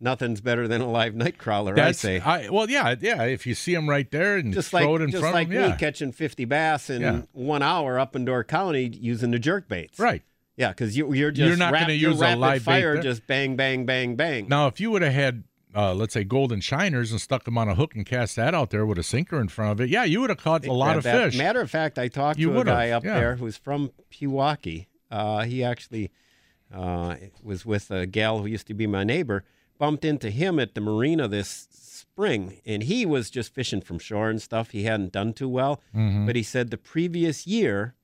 nothing's 0.01 0.41
better 0.41 0.67
than 0.67 0.81
a 0.81 0.91
live 0.91 1.15
night 1.15 1.37
crawler. 1.37 1.75
That's 1.75 2.03
I 2.05 2.09
say. 2.09 2.21
I, 2.21 2.49
well, 2.49 2.71
yeah, 2.71 2.95
yeah. 3.01 3.25
If 3.25 3.47
you 3.47 3.55
see 3.55 3.75
them 3.75 3.87
right 3.87 4.11
there 4.11 4.37
and 4.39 4.55
just 4.55 4.73
like 4.73 4.85
throw 4.85 4.97
it 4.97 5.03
in 5.03 5.11
just 5.11 5.21
front 5.21 5.35
like 5.35 5.49
of 5.49 5.53
them, 5.53 5.63
me 5.63 5.69
yeah. 5.69 5.77
catching 5.77 6.11
50 6.13 6.45
bass 6.47 6.89
in 6.89 7.03
Yeah. 7.03 7.23
one 7.33 7.63
hour 7.63 7.99
up 7.99 8.17
in 8.17 8.25
Door 8.25 8.45
County 8.45 8.85
using 8.87 9.31
the 9.31 9.39
jerk 9.39 9.69
baits. 9.69 9.99
right. 9.99 10.23
Yeah, 10.59 10.69
because 10.71 10.97
you, 10.97 11.15
you're 11.15 11.31
just 11.31 11.49
You're 11.49 11.57
not 11.57 11.73
gonna 11.73 11.93
you're 11.95 12.11
use 12.11 12.21
a 12.21 12.37
live 12.37 12.63
fire, 12.63 12.95
there. 12.95 13.03
just 13.03 13.27
bang, 13.27 13.57
bang, 13.57 13.87
bang, 13.87 14.17
bang. 14.17 14.49
Now, 14.49 14.67
if 14.67 14.81
you 14.81 14.91
would 14.91 15.03
have 15.03 15.13
had, 15.15 15.45
uh, 15.75 15.95
let's 15.95 16.13
say, 16.13 16.25
golden 16.25 16.61
shiners 16.61 17.13
and 17.13 17.21
stuck 17.21 17.45
them 17.45 17.57
on 17.57 17.69
a 17.69 17.75
hook 17.77 17.95
and 17.95 18.05
cast 18.05 18.35
that 18.37 18.55
out 18.55 18.71
there 18.71 18.85
with 18.85 18.99
a 18.99 19.03
sinker 19.05 19.41
in 19.41 19.49
front 19.49 19.73
of 19.73 19.81
it, 19.81 19.89
yeah, 19.89 20.03
you 20.05 20.21
would 20.21 20.31
have 20.31 20.39
caught 20.39 20.67
a 20.67 20.73
lot 20.73 20.97
of 20.97 21.05
that. 21.05 21.31
fish. 21.31 21.39
Matter 21.39 21.61
of 21.61 21.71
fact, 21.71 21.99
I 21.99 22.09
talked 22.09 22.39
You 22.41 22.53
to 22.53 22.61
a 22.61 22.65
guy 22.65 22.91
up 22.91 23.05
yeah. 23.05 23.15
there 23.21 23.37
who's 23.37 23.57
from 23.57 23.93
Pewaukee. 24.11 24.87
Uh, 25.11 25.45
he 25.45 25.63
actually 25.63 26.11
uh, 26.75 27.15
was 27.43 27.65
with 27.65 27.91
a 27.91 28.07
gal 28.07 28.41
who 28.41 28.47
used 28.47 28.67
to 28.67 28.75
be 28.75 28.87
my 28.87 29.05
neighbor. 29.05 29.45
Bumped 29.79 30.05
into 30.05 30.29
him 30.31 30.59
at 30.59 30.75
the 30.75 30.81
marina 30.81 31.29
this 31.29 31.69
spring, 31.71 32.61
and 32.67 32.83
he 32.83 33.07
was 33.07 33.31
just 33.31 33.55
fishing 33.55 33.81
from 33.81 34.01
shore 34.01 34.29
and 34.29 34.43
stuff. 34.43 34.71
He 34.71 34.83
hadn't 34.83 35.13
done 35.13 35.33
too 35.33 35.49
well, 35.49 35.81
Mm-hmm. 35.95 36.27
but 36.27 36.35
he 36.35 36.43
said 36.43 36.71
the 36.73 36.77
previous 36.77 37.47
year, 37.47 37.95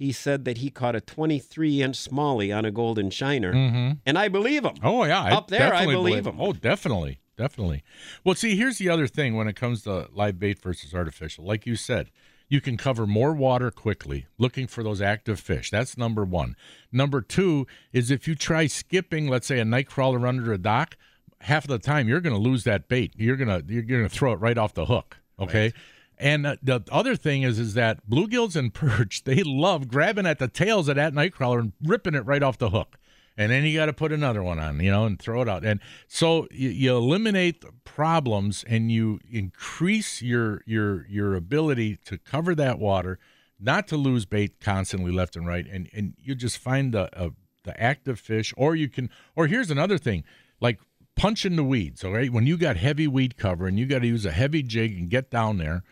he 0.00 0.12
said 0.12 0.46
that 0.46 0.56
he 0.58 0.70
caught 0.70 0.96
a 0.96 1.00
23 1.02 1.82
inch 1.82 1.96
smallie 1.98 2.56
on 2.56 2.64
a 2.64 2.70
golden 2.70 3.10
shiner, 3.10 3.52
and 3.52 4.18
I 4.18 4.28
believe 4.28 4.64
him. 4.64 4.74
Mm-hmm. 4.76 4.86
Oh 4.86 5.04
yeah, 5.04 5.22
I 5.22 5.32
Up 5.32 5.48
there, 5.48 5.66
I 5.74 5.84
definitely 5.84 5.94
believe 5.94 6.26
'em. 6.26 6.40
Oh, 6.40 6.54
definitely, 6.54 7.20
definitely. 7.36 7.84
Well, 8.24 8.34
see, 8.34 8.56
here's 8.56 8.78
the 8.78 8.88
other 8.88 9.06
thing 9.06 9.36
when 9.36 9.46
it 9.46 9.56
comes 9.56 9.82
to 9.82 10.08
live 10.14 10.38
bait 10.38 10.58
versus 10.58 10.94
artificial. 10.94 11.44
Like 11.44 11.66
you 11.66 11.76
said, 11.76 12.10
you 12.48 12.62
can 12.62 12.78
cover 12.78 13.06
more 13.06 13.34
water 13.34 13.70
quickly 13.70 14.26
looking 14.38 14.66
for 14.66 14.82
those 14.82 15.02
active 15.02 15.38
fish. 15.38 15.70
That's 15.70 15.98
number 15.98 16.24
one. 16.24 16.56
Number 16.90 17.20
two 17.20 17.66
is 17.92 18.10
if 18.10 18.26
you 18.26 18.34
try 18.34 18.66
skipping, 18.68 19.28
let's 19.28 19.46
say 19.46 19.60
a 19.60 19.66
night 19.66 19.86
crawler 19.86 20.26
under 20.26 20.50
a 20.50 20.58
dock, 20.58 20.96
half 21.42 21.64
of 21.64 21.68
the 21.70 21.78
time 21.78 22.08
you're 22.08 22.22
going 22.22 22.34
to 22.34 22.40
lose 22.40 22.64
that 22.64 22.88
bait. 22.88 23.12
You're 23.16 23.36
gonna 23.36 23.62
you're 23.68 23.82
going 23.82 24.02
to 24.02 24.08
throw 24.08 24.32
it 24.32 24.36
right 24.36 24.56
off 24.56 24.72
the 24.72 24.86
hook. 24.86 25.18
Okay. 25.38 25.74
And 26.20 26.46
uh, 26.46 26.56
the 26.62 26.84
other 26.92 27.16
thing 27.16 27.42
is, 27.42 27.58
is 27.58 27.74
that 27.74 28.08
bluegills 28.08 28.54
and 28.54 28.72
perch 28.74 29.24
they 29.24 29.42
love 29.42 29.88
grabbing 29.88 30.26
at 30.26 30.38
the 30.38 30.48
tails 30.48 30.88
of 30.88 30.96
that 30.96 31.14
nightcrawler 31.14 31.60
and 31.60 31.72
ripping 31.82 32.14
it 32.14 32.26
right 32.26 32.42
off 32.42 32.58
the 32.58 32.70
hook, 32.70 32.98
and 33.36 33.50
then 33.50 33.64
you 33.64 33.78
got 33.78 33.86
to 33.86 33.92
put 33.92 34.12
another 34.12 34.42
one 34.42 34.58
on, 34.58 34.80
you 34.80 34.90
know, 34.90 35.06
and 35.06 35.18
throw 35.18 35.40
it 35.40 35.48
out. 35.48 35.64
And 35.64 35.80
so 36.06 36.46
you, 36.50 36.68
you 36.68 36.94
eliminate 36.94 37.62
the 37.62 37.72
problems 37.84 38.64
and 38.68 38.92
you 38.92 39.18
increase 39.30 40.20
your 40.20 40.62
your 40.66 41.06
your 41.08 41.34
ability 41.34 41.96
to 42.04 42.18
cover 42.18 42.54
that 42.54 42.78
water, 42.78 43.18
not 43.58 43.88
to 43.88 43.96
lose 43.96 44.26
bait 44.26 44.60
constantly 44.60 45.10
left 45.10 45.36
and 45.36 45.46
right, 45.46 45.66
and 45.66 45.88
and 45.94 46.14
you 46.18 46.34
just 46.34 46.58
find 46.58 46.92
the 46.92 47.08
uh, 47.18 47.30
the 47.64 47.80
active 47.80 48.20
fish, 48.20 48.52
or 48.56 48.74
you 48.76 48.88
can, 48.88 49.10
or 49.34 49.46
here's 49.46 49.70
another 49.70 49.98
thing, 49.98 50.24
like 50.60 50.80
punching 51.16 51.56
the 51.56 51.64
weeds. 51.64 52.04
All 52.04 52.12
right, 52.12 52.32
when 52.32 52.46
you 52.46 52.56
got 52.56 52.76
heavy 52.76 53.06
weed 53.06 53.36
cover 53.36 53.66
and 53.66 53.78
you 53.78 53.86
got 53.86 54.00
to 54.00 54.06
use 54.06 54.26
a 54.26 54.32
heavy 54.32 54.62
jig 54.62 54.96
and 54.98 55.10
get 55.10 55.30
down 55.30 55.58
there, 55.58 55.82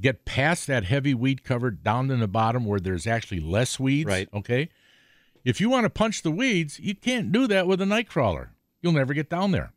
get 0.00 0.24
past 0.24 0.66
that 0.66 0.84
heavy 0.84 1.14
weed 1.14 1.44
cover 1.44 1.70
down 1.70 2.10
in 2.10 2.20
the 2.20 2.28
bottom 2.28 2.64
where 2.64 2.80
there's 2.80 3.06
actually 3.06 3.40
less 3.40 3.78
weeds. 3.78 4.08
Right. 4.08 4.28
Okay. 4.32 4.68
If 5.44 5.60
you 5.60 5.68
want 5.68 5.84
to 5.84 5.90
punch 5.90 6.22
the 6.22 6.30
weeds, 6.30 6.78
you 6.78 6.94
can't 6.94 7.32
do 7.32 7.46
that 7.48 7.66
with 7.66 7.80
a 7.80 7.86
night 7.86 8.08
crawler. 8.08 8.52
You'll 8.80 8.92
never 8.92 9.12
get 9.14 9.28
down 9.28 9.50
there. 9.52 9.72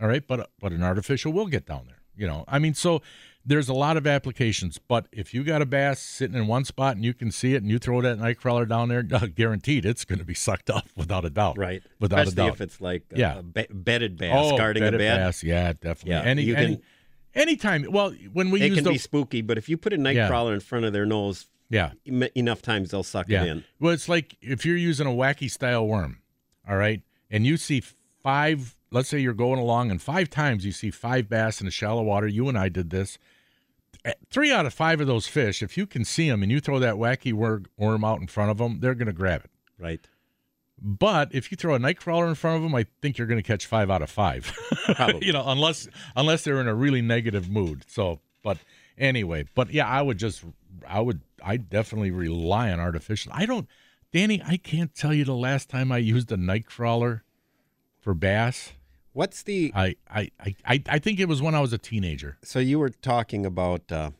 All 0.00 0.08
right, 0.08 0.24
but 0.26 0.50
but 0.60 0.72
an 0.72 0.82
artificial 0.82 1.32
will 1.32 1.46
get 1.46 1.66
down 1.66 1.86
there. 1.86 1.98
You 2.16 2.26
know, 2.26 2.44
I 2.48 2.58
mean, 2.58 2.74
so 2.74 3.02
there's 3.44 3.68
a 3.68 3.74
lot 3.74 3.96
of 3.96 4.06
applications. 4.06 4.78
But 4.78 5.06
if 5.12 5.32
you 5.34 5.42
got 5.42 5.62
a 5.62 5.66
bass 5.66 6.00
sitting 6.00 6.36
in 6.36 6.46
one 6.46 6.64
spot 6.64 6.96
and 6.96 7.04
you 7.04 7.14
can 7.14 7.30
see 7.32 7.54
it, 7.54 7.62
and 7.62 7.70
you 7.70 7.78
throw 7.78 8.00
that 8.02 8.18
night 8.18 8.38
crawler 8.38 8.64
down 8.66 8.88
there, 8.88 9.02
guaranteed 9.34 9.84
it's 9.84 10.04
going 10.04 10.18
to 10.18 10.24
be 10.24 10.34
sucked 10.34 10.70
up 10.70 10.86
without 10.96 11.24
a 11.24 11.30
doubt. 11.30 11.58
Right. 11.58 11.82
without 12.00 12.20
Especially 12.28 12.42
a 12.42 12.46
doubt. 12.46 12.54
if 12.54 12.60
it's 12.60 12.80
like 12.80 13.02
a, 13.12 13.18
Yeah. 13.18 13.38
a 13.38 13.42
be- 13.42 13.66
bedded 13.70 14.16
bass 14.18 14.34
oh, 14.36 14.56
guarding 14.56 14.82
a 14.84 14.90
bed. 14.92 14.98
bass, 14.98 15.42
yeah, 15.42 15.72
definitely. 15.72 16.10
Yeah, 16.12 16.22
any, 16.22 16.42
you 16.42 16.54
any, 16.56 16.76
can- 16.76 16.84
anytime. 17.34 17.86
Well, 17.90 18.10
when 18.32 18.50
we 18.50 18.60
They 18.60 18.68
use 18.68 18.80
can 18.82 18.92
be 18.92 18.98
spooky, 18.98 19.42
but 19.42 19.58
if 19.58 19.68
you 19.68 19.76
put 19.76 19.92
a 19.92 19.98
night 19.98 20.16
Yeah. 20.16 20.28
crawler 20.28 20.54
in 20.54 20.60
front 20.60 20.84
of 20.84 20.92
their 20.92 21.06
nose 21.06 21.46
yeah, 21.70 21.92
em- 22.06 22.22
enough 22.34 22.62
times, 22.62 22.90
they'll 22.90 23.02
suck 23.02 23.28
Yeah. 23.28 23.44
it 23.44 23.48
in. 23.48 23.64
Well, 23.78 23.92
it's 23.92 24.08
like 24.08 24.36
if 24.40 24.64
you're 24.64 24.76
using 24.76 25.06
a 25.06 25.10
wacky 25.10 25.50
style 25.50 25.86
worm, 25.86 26.20
all 26.68 26.76
right, 26.76 27.02
and 27.30 27.46
you 27.46 27.56
see 27.56 27.82
five, 28.22 28.76
let's 28.90 29.08
say 29.08 29.18
you're 29.18 29.34
going 29.34 29.58
along 29.60 29.90
and 29.90 30.00
five 30.00 30.30
times 30.30 30.64
you 30.64 30.72
see 30.72 30.90
five 30.90 31.28
bass 31.28 31.60
in 31.60 31.66
the 31.66 31.70
shallow 31.70 32.02
water. 32.02 32.26
You 32.26 32.48
and 32.48 32.58
I 32.58 32.68
did 32.68 32.90
this. 32.90 33.18
Eh, 34.04 34.12
Three 34.30 34.52
out 34.52 34.64
of 34.66 34.72
five 34.74 35.00
of 35.00 35.06
those 35.06 35.26
fish, 35.26 35.62
if 35.62 35.76
you 35.76 35.86
can 35.86 36.04
see 36.04 36.28
them 36.30 36.42
and 36.42 36.50
you 36.52 36.60
throw 36.60 36.78
that 36.78 36.94
wacky 36.94 37.32
worm 37.32 38.04
out 38.04 38.20
in 38.20 38.26
front 38.28 38.50
of 38.50 38.58
them, 38.58 38.80
they're 38.80 38.94
going 38.94 39.06
to 39.06 39.12
grab 39.12 39.44
it. 39.44 39.50
Right. 39.78 40.06
But 40.80 41.34
if 41.34 41.50
you 41.50 41.56
throw 41.56 41.74
a 41.74 41.78
night 41.78 41.98
crawler 41.98 42.28
in 42.28 42.34
front 42.34 42.56
of 42.56 42.62
them, 42.62 42.74
I 42.74 42.86
think 43.02 43.18
you're 43.18 43.26
going 43.26 43.40
to 43.40 43.46
catch 43.46 43.66
five 43.66 43.90
out 43.90 44.02
of 44.02 44.10
five. 44.10 44.52
Probably. 44.94 45.26
you 45.26 45.32
know, 45.32 45.42
unless 45.46 45.88
unless 46.14 46.44
they're 46.44 46.60
in 46.60 46.68
a 46.68 46.74
really 46.74 47.02
negative 47.02 47.50
mood. 47.50 47.84
So, 47.88 48.20
but 48.42 48.58
anyway, 48.96 49.44
but 49.54 49.70
yeah, 49.70 49.86
I 49.86 50.02
would 50.02 50.18
just, 50.18 50.44
I 50.86 51.00
would, 51.00 51.20
I 51.42 51.56
definitely 51.56 52.10
rely 52.10 52.70
on 52.70 52.80
artificial. 52.80 53.32
I 53.34 53.46
don't, 53.46 53.68
Danny, 54.12 54.40
I 54.46 54.56
can't 54.56 54.94
tell 54.94 55.12
you 55.12 55.24
the 55.24 55.34
last 55.34 55.68
time 55.68 55.90
I 55.92 55.98
used 55.98 56.30
a 56.32 56.36
night 56.36 56.66
crawler 56.66 57.24
for 58.00 58.14
bass. 58.14 58.72
What's 59.12 59.42
the 59.42 59.72
I, 59.74 59.96
I, 60.08 60.30
I, 60.38 60.54
I 60.64 60.82
I 60.88 60.98
think 60.98 61.18
it 61.18 61.28
was 61.28 61.42
when 61.42 61.54
I 61.54 61.60
was 61.60 61.72
a 61.72 61.78
teenager. 61.78 62.38
so 62.44 62.60
you 62.60 62.78
were 62.78 62.90
talking 62.90 63.44
about 63.44 63.90
uh, 63.90 64.10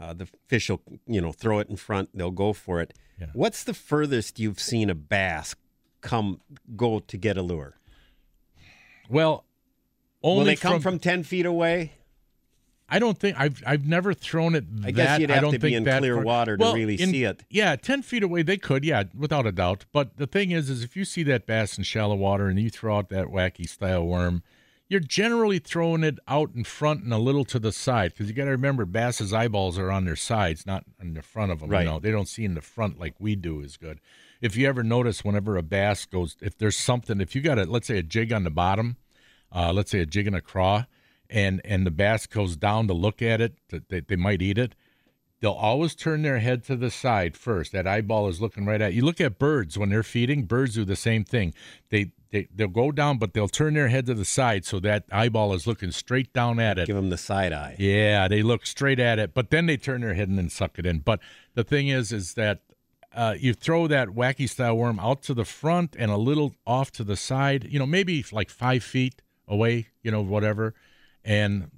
uh, 0.00 0.12
the 0.12 0.28
fish 0.46 0.70
will 0.70 0.80
you 1.06 1.20
know 1.20 1.32
throw 1.32 1.58
it 1.58 1.68
in 1.68 1.76
front, 1.76 2.10
they'll 2.14 2.30
go 2.30 2.52
for 2.52 2.80
it. 2.80 2.94
Yeah. 3.20 3.26
What's 3.32 3.64
the 3.64 3.74
furthest 3.74 4.38
you've 4.40 4.60
seen 4.60 4.90
a 4.90 4.94
bass 4.94 5.54
come 6.00 6.40
go 6.76 7.00
to 7.00 7.16
get 7.16 7.36
a 7.36 7.42
lure? 7.42 7.78
Well, 9.08 9.44
only 10.22 10.38
Will 10.38 10.44
they 10.46 10.56
come 10.56 10.80
from, 10.80 10.98
ten 10.98 11.22
feet 11.22 11.46
away? 11.46 11.92
I 12.88 12.98
don't 12.98 13.18
think 13.18 13.38
I've 13.38 13.62
I've 13.66 13.86
never 13.86 14.12
thrown 14.12 14.54
it. 14.54 14.64
I 14.84 14.90
guess 14.90 15.18
you'd 15.18 15.30
have 15.30 15.42
don't 15.42 15.52
to 15.52 15.58
be 15.58 15.74
in 15.74 15.84
clear 15.84 16.20
water 16.20 16.56
to 16.56 16.62
Well, 16.62 16.74
really 16.74 17.00
in- 17.00 17.10
see 17.10 17.24
it. 17.24 17.42
Yeah, 17.48 17.76
ten 17.76 18.02
feet 18.02 18.22
away 18.22 18.42
they 18.42 18.56
could. 18.58 18.84
Yeah, 18.84 19.04
without 19.16 19.46
a 19.46 19.52
doubt. 19.52 19.86
But 19.92 20.16
the 20.18 20.26
thing 20.26 20.50
is, 20.50 20.68
is 20.68 20.82
if 20.84 20.96
you 20.96 21.04
see 21.04 21.22
that 21.24 21.46
bass 21.46 21.78
in 21.78 21.84
shallow 21.84 22.14
water 22.14 22.46
and 22.48 22.58
you 22.58 22.70
throw 22.70 22.98
out 22.98 23.08
that 23.08 23.28
wacky 23.28 23.68
style 23.68 24.06
worm, 24.06 24.42
you're 24.88 25.00
generally 25.00 25.58
throwing 25.58 26.04
it 26.04 26.18
out 26.28 26.50
in 26.54 26.64
front 26.64 27.02
and 27.02 27.12
a 27.12 27.18
little 27.18 27.44
to 27.46 27.58
the 27.58 27.72
side 27.72 28.12
because 28.12 28.28
you 28.28 28.34
got 28.34 28.44
to 28.44 28.50
remember 28.50 28.84
bass's 28.84 29.32
eyeballs 29.32 29.78
are 29.78 29.90
on 29.90 30.04
their 30.04 30.16
sides, 30.16 30.66
not 30.66 30.84
in 31.00 31.14
the 31.14 31.22
front 31.22 31.52
of 31.52 31.60
them. 31.60 31.70
Right. 31.70 31.84
You 31.84 31.90
know, 31.90 31.98
they 31.98 32.10
don't 32.10 32.28
see 32.28 32.44
in 32.44 32.54
the 32.54 32.60
front 32.60 33.00
like 33.00 33.14
we 33.18 33.34
do 33.34 33.60
is 33.60 33.76
good. 33.76 34.00
If 34.40 34.56
you 34.56 34.68
ever 34.68 34.82
notice, 34.82 35.24
whenever 35.24 35.56
a 35.56 35.62
bass 35.62 36.04
goes, 36.04 36.36
if 36.40 36.58
there's 36.58 36.76
something, 36.76 37.20
if 37.20 37.34
you 37.34 37.40
got 37.40 37.58
a 37.58 37.64
let's 37.64 37.86
say 37.86 37.98
a 37.98 38.02
jig 38.02 38.32
on 38.32 38.44
the 38.44 38.50
bottom, 38.50 38.98
uh, 39.50 39.72
let's 39.72 39.90
say 39.90 40.00
a 40.00 40.06
jig 40.06 40.26
and 40.26 40.36
a 40.36 40.42
craw, 40.42 40.84
and 41.30 41.62
and 41.64 41.86
the 41.86 41.90
bass 41.90 42.26
goes 42.26 42.56
down 42.56 42.86
to 42.88 42.94
look 42.94 43.22
at 43.22 43.40
it, 43.40 43.54
they, 43.88 44.00
they 44.00 44.16
might 44.16 44.42
eat 44.42 44.58
it. 44.58 44.74
They'll 45.44 45.52
always 45.52 45.94
turn 45.94 46.22
their 46.22 46.38
head 46.38 46.64
to 46.64 46.74
the 46.74 46.90
side 46.90 47.36
first. 47.36 47.72
That 47.72 47.86
eyeball 47.86 48.28
is 48.28 48.40
looking 48.40 48.64
right 48.64 48.80
at 48.80 48.94
you. 48.94 49.04
Look 49.04 49.20
at 49.20 49.38
birds 49.38 49.76
when 49.76 49.90
they're 49.90 50.02
feeding. 50.02 50.44
Birds 50.44 50.72
do 50.72 50.86
the 50.86 50.96
same 50.96 51.22
thing. 51.22 51.52
They 51.90 52.12
they 52.30 52.48
they'll 52.54 52.68
go 52.68 52.90
down, 52.90 53.18
but 53.18 53.34
they'll 53.34 53.46
turn 53.46 53.74
their 53.74 53.88
head 53.88 54.06
to 54.06 54.14
the 54.14 54.24
side 54.24 54.64
so 54.64 54.80
that 54.80 55.04
eyeball 55.12 55.52
is 55.52 55.66
looking 55.66 55.90
straight 55.90 56.32
down 56.32 56.58
at 56.60 56.78
it. 56.78 56.86
Give 56.86 56.96
them 56.96 57.10
the 57.10 57.18
side 57.18 57.52
eye. 57.52 57.76
Yeah, 57.78 58.26
they 58.26 58.42
look 58.42 58.64
straight 58.64 58.98
at 58.98 59.18
it, 59.18 59.34
but 59.34 59.50
then 59.50 59.66
they 59.66 59.76
turn 59.76 60.00
their 60.00 60.14
head 60.14 60.30
and 60.30 60.38
then 60.38 60.48
suck 60.48 60.78
it 60.78 60.86
in. 60.86 61.00
But 61.00 61.20
the 61.52 61.62
thing 61.62 61.88
is, 61.88 62.10
is 62.10 62.32
that 62.34 62.62
uh, 63.14 63.34
you 63.38 63.52
throw 63.52 63.86
that 63.86 64.08
wacky 64.08 64.48
style 64.48 64.78
worm 64.78 64.98
out 64.98 65.20
to 65.24 65.34
the 65.34 65.44
front 65.44 65.94
and 65.98 66.10
a 66.10 66.16
little 66.16 66.54
off 66.66 66.90
to 66.92 67.04
the 67.04 67.16
side. 67.16 67.68
You 67.68 67.78
know, 67.78 67.86
maybe 67.86 68.24
like 68.32 68.48
five 68.48 68.82
feet 68.82 69.20
away. 69.46 69.88
You 70.02 70.10
know, 70.10 70.22
whatever, 70.22 70.72
and 71.22 71.70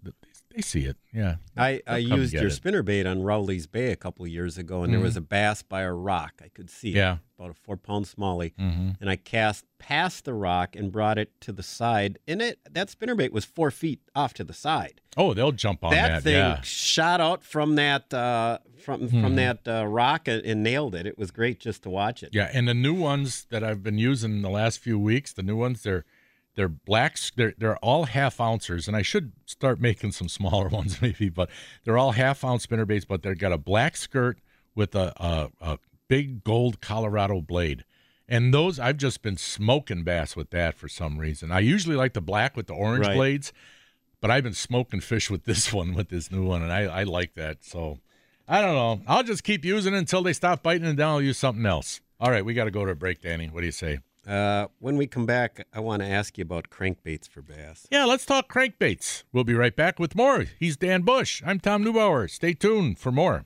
they 0.56 0.62
see 0.62 0.86
it. 0.86 0.96
Yeah, 1.12 1.36
I, 1.56 1.80
I 1.86 1.98
used 1.98 2.32
your 2.32 2.50
spinner 2.50 2.82
bait 2.82 3.06
on 3.06 3.22
Rowley's 3.22 3.66
Bay 3.66 3.92
a 3.92 3.96
couple 3.96 4.24
of 4.24 4.30
years 4.32 4.56
ago, 4.58 4.82
and 4.82 4.92
there 4.92 5.00
was 5.00 5.16
a 5.16 5.20
bass 5.20 5.62
by 5.62 5.82
a 5.82 5.92
rock. 5.92 6.32
I 6.42 6.48
could 6.48 6.70
see 6.70 6.88
Mm-hmm. 6.90 6.96
Yeah. 6.96 7.12
it, 7.14 7.18
about 7.38 7.50
a 7.50 7.54
four 7.54 7.76
pound 7.76 8.06
smallie. 8.06 8.54
Mm-hmm. 8.58 8.90
And 9.00 9.10
I 9.10 9.16
cast 9.16 9.64
past 9.78 10.24
the 10.24 10.32
rock 10.34 10.74
and 10.74 10.90
brought 10.90 11.18
it 11.18 11.38
to 11.42 11.52
the 11.52 11.62
side. 11.62 12.18
And 12.26 12.40
it 12.40 12.58
that 12.70 12.88
spinner 12.90 13.14
bait 13.14 13.32
was 13.32 13.44
four 13.44 13.70
feet 13.70 14.00
off 14.14 14.32
to 14.34 14.44
the 14.44 14.54
side. 14.54 15.00
Oh, 15.18 15.34
they'll 15.34 15.52
jump 15.52 15.84
on 15.84 15.90
that 15.92 16.08
that. 16.08 16.22
thing 16.22 16.34
yeah. 16.34 16.60
shot 16.62 17.20
out 17.20 17.42
from 17.44 17.74
that 17.76 18.12
uh, 18.14 18.58
from 18.82 19.08
Hmm. 19.08 19.20
from 19.22 19.36
that 19.36 19.68
uh, 19.68 19.84
rock 19.86 20.26
and, 20.28 20.42
and 20.46 20.62
nailed 20.62 20.94
it. 20.94 21.06
It 21.06 21.18
was 21.18 21.30
great 21.30 21.60
just 21.60 21.82
to 21.82 21.90
watch 21.90 22.22
it. 22.22 22.30
Yeah, 22.32 22.50
and 22.54 22.66
the 22.66 22.74
new 22.74 22.94
ones 22.94 23.46
that 23.50 23.62
I've 23.62 23.82
been 23.82 23.98
using 23.98 24.32
in 24.32 24.42
the 24.42 24.50
last 24.50 24.78
few 24.78 24.98
weeks, 24.98 25.32
the 25.34 25.42
new 25.42 25.56
ones, 25.56 25.82
they're 25.82 26.04
they're 26.56 26.68
blacks. 26.68 27.30
They're 27.36 27.54
they're 27.56 27.76
all 27.78 28.04
half 28.06 28.40
ouncers, 28.40 28.88
and 28.88 28.96
I 28.96 29.02
should 29.02 29.32
start 29.46 29.80
making 29.80 30.12
some 30.12 30.28
smaller 30.28 30.68
ones 30.80 31.00
maybe, 31.00 31.28
but 31.28 31.48
they're 31.84 31.98
all 31.98 32.12
half 32.12 32.42
ounce 32.44 32.64
spinner 32.64 32.84
baits. 32.84 33.04
But 33.04 33.22
they've 33.22 33.38
got 33.38 33.52
a 33.52 33.58
black 33.58 33.96
skirt 33.96 34.38
with 34.74 34.94
a 34.94 35.12
a, 35.22 35.50
a 35.60 35.78
big 36.08 36.42
gold 36.44 36.80
Colorado 36.80 37.40
blade, 37.40 37.84
And 38.28 38.52
those 38.54 38.78
I've 38.78 38.96
just 38.96 39.22
been 39.22 39.36
smoking 39.36 40.02
bass 40.04 40.34
with 40.36 40.50
that 40.50 40.74
for 40.74 40.88
some 40.88 41.18
reason. 41.18 41.50
I 41.52 41.60
usually 41.60 41.96
like 41.96 42.12
the 42.14 42.20
black 42.20 42.56
with 42.56 42.66
the 42.68 42.74
orange 42.74 43.06
Right. 43.06 43.16
blades, 43.16 43.52
but 44.20 44.30
I've 44.30 44.44
been 44.44 44.52
smoking 44.54 45.00
fish 45.00 45.30
with 45.30 45.44
this 45.50 45.72
one, 45.72 45.94
with 45.94 46.08
this 46.08 46.30
new 46.30 46.44
one, 46.44 46.62
and 46.62 46.72
I, 46.72 46.82
I 46.82 47.02
like 47.04 47.34
that. 47.34 47.64
So 47.64 47.98
I 48.48 48.60
don't 48.62 48.74
know. 48.74 49.02
I'll 49.08 49.24
just 49.24 49.42
keep 49.42 49.64
using 49.64 49.94
it 49.94 49.98
until 49.98 50.22
they 50.22 50.32
stop 50.32 50.62
biting, 50.62 50.86
and 50.86 50.96
then 50.98 51.06
I'll 51.08 51.20
use 51.22 51.38
something 51.38 51.66
else. 51.66 52.00
All 52.20 52.30
right, 52.30 52.44
we 52.44 52.54
got 52.54 52.64
to 52.64 52.70
go 52.70 52.84
to 52.84 52.92
a 52.92 52.94
break, 52.94 53.20
Danny. 53.20 53.48
What 53.48 53.60
do 53.60 53.66
you 53.66 53.72
say? 53.72 53.98
Uh, 54.26 54.66
when 54.80 54.96
we 54.96 55.06
come 55.06 55.24
back, 55.24 55.66
I 55.72 55.78
want 55.80 56.02
to 56.02 56.08
ask 56.08 56.36
you 56.36 56.42
about 56.42 56.68
crankbaits 56.68 57.28
for 57.28 57.42
bass. 57.42 57.86
Yeah, 57.90 58.04
let's 58.06 58.26
talk 58.26 58.52
crankbaits. 58.52 59.22
We'll 59.32 59.44
be 59.44 59.54
right 59.54 59.74
back 59.74 60.00
with 60.00 60.16
more. 60.16 60.46
He's 60.58 60.76
Dan 60.76 61.02
Bush. 61.02 61.42
I'm 61.46 61.60
Tom 61.60 61.84
Neubauer. 61.84 62.28
Stay 62.28 62.52
tuned 62.52 62.98
for 62.98 63.12
more. 63.12 63.44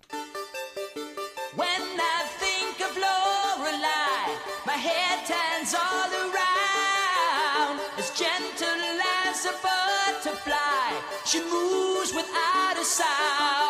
When 1.54 1.68
I 1.68 2.24
think 2.38 2.80
of 2.80 2.96
Lorelei, 2.96 4.38
my 4.64 4.72
head 4.72 5.26
turns 5.26 5.74
all 5.74 6.10
around. 6.10 7.80
As 7.98 8.10
gentle 8.18 9.00
as 9.28 9.44
a 9.44 9.52
butterfly, 9.62 10.98
she 11.26 11.40
moves 11.42 12.14
without 12.14 12.78
a 12.80 12.84
sound. 12.84 13.69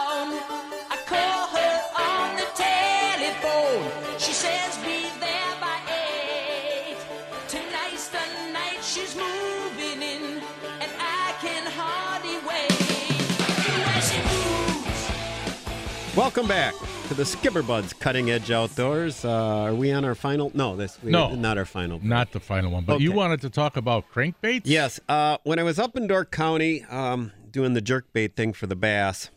Welcome 16.31 16.47
back 16.47 16.77
to 17.09 17.15
the 17.15 17.25
Skipper 17.25 17.61
Buds 17.61 17.93
Cutting 17.93 18.31
Edge 18.31 18.53
Outdoors. 18.53 19.25
Uh, 19.25 19.63
are 19.65 19.75
we 19.75 19.91
on 19.91 20.05
our 20.05 20.15
final? 20.15 20.53
No, 20.55 20.77
this 20.77 20.97
we, 21.03 21.11
No. 21.11 21.35
not 21.35 21.59
our 21.59 21.65
final. 21.65 21.99
Not 22.01 22.31
the 22.31 22.39
final 22.39 22.71
one, 22.71 22.85
but 22.85 23.01
you 23.01 23.11
wanted 23.11 23.41
to 23.41 23.51
talk 23.51 23.77
about 23.77 24.05
crankbaits? 24.15 24.61
Yes. 24.63 25.01
Uh, 25.09 25.39
when 25.43 25.59
I 25.59 25.65
was 25.65 25.81
up 25.81 25.97
in 25.97 26.07
Door 26.07 26.27
County 26.27 26.85
um, 26.85 27.33
doing 27.51 27.75
the 27.75 27.83
jerkbait 27.83 28.37
thing 28.37 28.53
for 28.53 28.69
the 28.69 28.77
bass, 28.77 29.31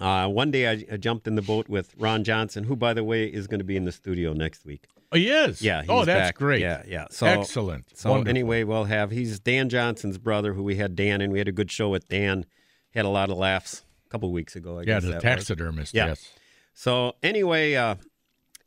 uh, 0.00 0.26
one 0.26 0.50
day 0.50 0.70
I, 0.70 0.86
I 0.90 0.96
jumped 0.96 1.28
in 1.28 1.34
the 1.34 1.42
boat 1.42 1.68
with 1.68 1.94
Ron 1.98 2.24
Johnson, 2.24 2.64
who, 2.64 2.76
by 2.76 2.94
the 2.94 3.04
way, 3.04 3.26
is 3.26 3.46
going 3.46 3.60
to 3.60 3.64
be 3.64 3.76
in 3.76 3.84
the 3.84 3.92
studio 3.92 4.32
next 4.32 4.64
week. 4.64 4.86
Oh, 5.12 5.18
he 5.18 5.28
is. 5.28 5.60
Yeah. 5.60 5.82
oh, 5.86 6.06
that's 6.06 6.28
back. 6.28 6.36
great. 6.36 6.62
Yeah, 6.62 6.82
yeah. 6.88 7.08
So 7.10 7.26
Excellent. 7.26 7.94
So 7.94 8.08
Wonderful. 8.08 8.30
anyway, 8.30 8.64
we'll 8.64 8.84
have 8.84 9.10
he's 9.10 9.38
Dan 9.38 9.68
Johnson's 9.68 10.16
brother, 10.16 10.54
who 10.54 10.62
we 10.62 10.76
had 10.76 10.96
Dan, 10.96 11.20
and 11.20 11.30
we 11.30 11.40
had 11.40 11.48
a 11.48 11.52
good 11.52 11.70
show 11.70 11.90
with 11.90 12.08
Dan. 12.08 12.46
Had 12.94 13.04
a 13.04 13.10
lot 13.10 13.28
of 13.28 13.36
laughs 13.36 13.83
a 14.06 14.08
couple 14.10 14.30
weeks 14.32 14.56
ago. 14.56 14.78
I 14.78 14.80
yeah, 14.80 15.00
guess 15.00 15.04
the 15.04 15.20
taxidermist. 15.20 15.94
Yeah. 15.94 16.08
Yes. 16.08 16.30
So 16.74 17.14
anyway, 17.22 17.74
uh, 17.74 17.96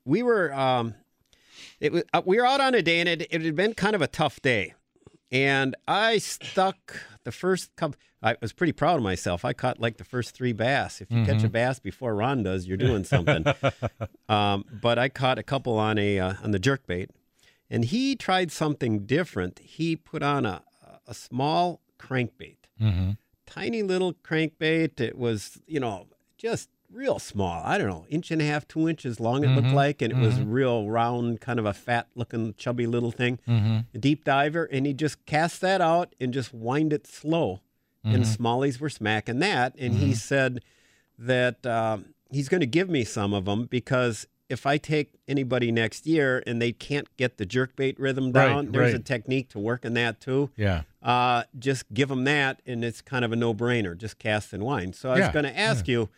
we 0.06 0.24
were 0.24 0.54
um, 0.54 0.96
it 1.80 1.92
was 1.92 2.04
uh, 2.14 2.22
we 2.26 2.38
were 2.38 2.46
out 2.46 2.62
on 2.62 2.74
a 2.76 2.82
day, 2.82 3.00
and 3.00 3.10
it, 3.10 3.28
it 3.30 3.42
had 3.42 3.56
been 3.56 3.74
kind 3.74 3.96
of 3.96 4.02
a 4.02 4.08
tough 4.08 4.42
day, 4.42 4.74
and 5.32 5.76
I 5.88 6.18
stuck 6.18 7.02
the 7.24 7.32
first 7.32 7.76
couple. 7.76 8.00
I 8.24 8.36
was 8.42 8.52
pretty 8.52 8.74
proud 8.74 8.98
of 8.98 9.04
myself. 9.04 9.46
I 9.46 9.54
caught 9.54 9.80
like 9.80 9.98
the 9.98 10.04
first 10.04 10.34
three 10.34 10.54
bass. 10.54 11.02
If 11.02 11.12
you 11.12 11.24
catch 11.24 11.44
a 11.44 11.50
bass 11.50 11.80
before 11.80 12.16
Ron 12.16 12.42
does, 12.42 12.68
you're 12.68 12.76
doing 12.76 13.04
something. 13.04 13.46
um, 14.30 14.66
but 14.82 14.98
I 14.98 15.08
caught 15.08 15.38
a 15.38 15.44
couple 15.44 15.78
on 15.78 16.00
a 16.00 16.20
uh, 16.20 16.34
on 16.44 16.52
the 16.52 16.58
jerk 16.58 16.88
bait, 16.88 17.12
and 17.70 17.86
he 17.86 18.16
tried 18.16 18.52
something 18.52 19.06
different. 19.06 19.60
He 19.60 19.96
put 19.96 20.24
on 20.24 20.46
a 20.46 20.64
a 21.08 21.14
small 21.14 21.82
crankbait 22.00 22.58
tiny 23.48 23.82
little 23.82 24.14
crankbait. 24.14 25.02
It 25.02 25.18
was, 25.18 25.60
you 25.66 25.80
know, 25.80 26.06
just 26.38 26.70
real 26.92 27.18
small. 27.18 27.64
I 27.66 27.80
don't 27.80 27.90
know, 27.90 28.06
inch 28.10 28.30
and 28.30 28.42
a 28.42 28.46
half, 28.46 28.68
two 28.68 28.88
inches 28.88 29.20
long. 29.20 29.44
It 29.44 29.48
looked 29.48 29.68
mm-hmm. 29.68 29.76
like, 29.76 30.02
and 30.04 30.14
it 30.14 30.18
was 30.18 30.36
mm-hmm. 30.36 30.52
real 30.52 30.88
round, 30.88 31.42
kind 31.42 31.58
of 31.58 31.66
a 31.66 31.74
fat-looking, 31.74 32.54
chubby 32.58 32.86
little 32.86 33.12
thing. 33.12 33.40
Mm-hmm. 33.48 33.80
A 33.96 33.98
deep 33.98 34.24
diver, 34.24 34.66
and 34.66 34.86
he 34.86 34.94
just 34.94 35.26
cast 35.26 35.62
that 35.62 35.82
out 35.82 36.14
and 36.20 36.34
just 36.34 36.54
wind 36.54 36.94
it 36.94 37.08
slow. 37.08 37.62
And 38.04 38.24
smallies 38.24 38.80
were 38.80 38.90
smacking 38.90 39.40
that, 39.40 39.76
and 39.78 39.96
he 39.96 40.14
said 40.14 40.64
that 41.20 41.66
um, 41.66 42.14
he's 42.32 42.48
going 42.48 42.62
to 42.62 42.68
give 42.68 42.90
me 42.90 43.04
some 43.04 43.34
of 43.34 43.46
them 43.46 43.66
because. 43.66 44.28
If 44.50 44.66
I 44.66 44.78
take 44.78 45.12
anybody 45.28 45.72
next 45.72 46.08
year 46.08 46.42
and 46.48 46.62
they 46.62 46.72
can't 46.72 47.08
get 47.18 47.38
the 47.38 47.46
jerkbait 47.46 47.96
rhythm 48.00 48.32
Right, 48.32 48.48
down, 48.48 48.72
there's 48.72 48.94
a 48.94 49.00
technique 49.00 49.50
to 49.50 49.60
work 49.60 49.84
in 49.84 49.94
that 49.96 50.22
too 50.22 50.50
Yeah. 50.56 50.84
uh, 51.04 51.44
just 51.60 51.86
give 51.94 52.08
them 52.10 52.24
that, 52.24 52.62
and 52.66 52.84
it's 52.86 53.02
kind 53.02 53.26
of 53.26 53.32
a 53.34 53.36
no-brainer. 53.36 53.98
Just 53.98 54.20
cast 54.20 54.54
and 54.54 54.64
wind. 54.64 54.96
So 54.96 55.12
I 55.12 55.20
was 55.20 55.30
going 55.30 55.46
to 55.46 55.58
ask 55.58 55.88
you. 55.88 56.10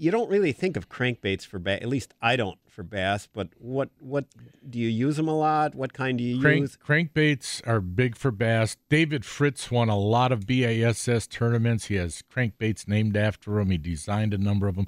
You 0.00 0.12
don't 0.12 0.30
really 0.30 0.52
think 0.52 0.76
of 0.76 0.88
crankbaits 0.88 1.44
for 1.44 1.58
bass. 1.58 1.80
At 1.82 1.88
least 1.88 2.14
I 2.22 2.36
don't 2.36 2.56
for 2.68 2.84
bass. 2.84 3.26
But 3.32 3.48
what 3.58 3.90
what 3.98 4.26
do 4.70 4.78
you 4.78 4.86
use 4.88 5.16
them 5.16 5.26
a 5.26 5.34
lot? 5.36 5.74
What 5.74 5.92
kind 5.92 6.16
do 6.18 6.22
you 6.22 6.40
Crank, 6.40 6.60
use? 6.60 6.76
crankbaits 6.76 7.66
are 7.66 7.80
big 7.80 8.14
for 8.16 8.30
bass. 8.30 8.76
David 8.88 9.24
Fritts 9.24 9.72
won 9.72 9.88
a 9.88 9.98
lot 9.98 10.30
of 10.30 10.46
BASS 10.46 11.26
tournaments. 11.26 11.86
He 11.86 11.96
has 11.96 12.22
crankbaits 12.32 12.86
named 12.86 13.16
after 13.16 13.58
him. 13.58 13.70
He 13.70 13.76
designed 13.78 14.32
a 14.32 14.38
number 14.38 14.68
of 14.68 14.76
them. 14.76 14.86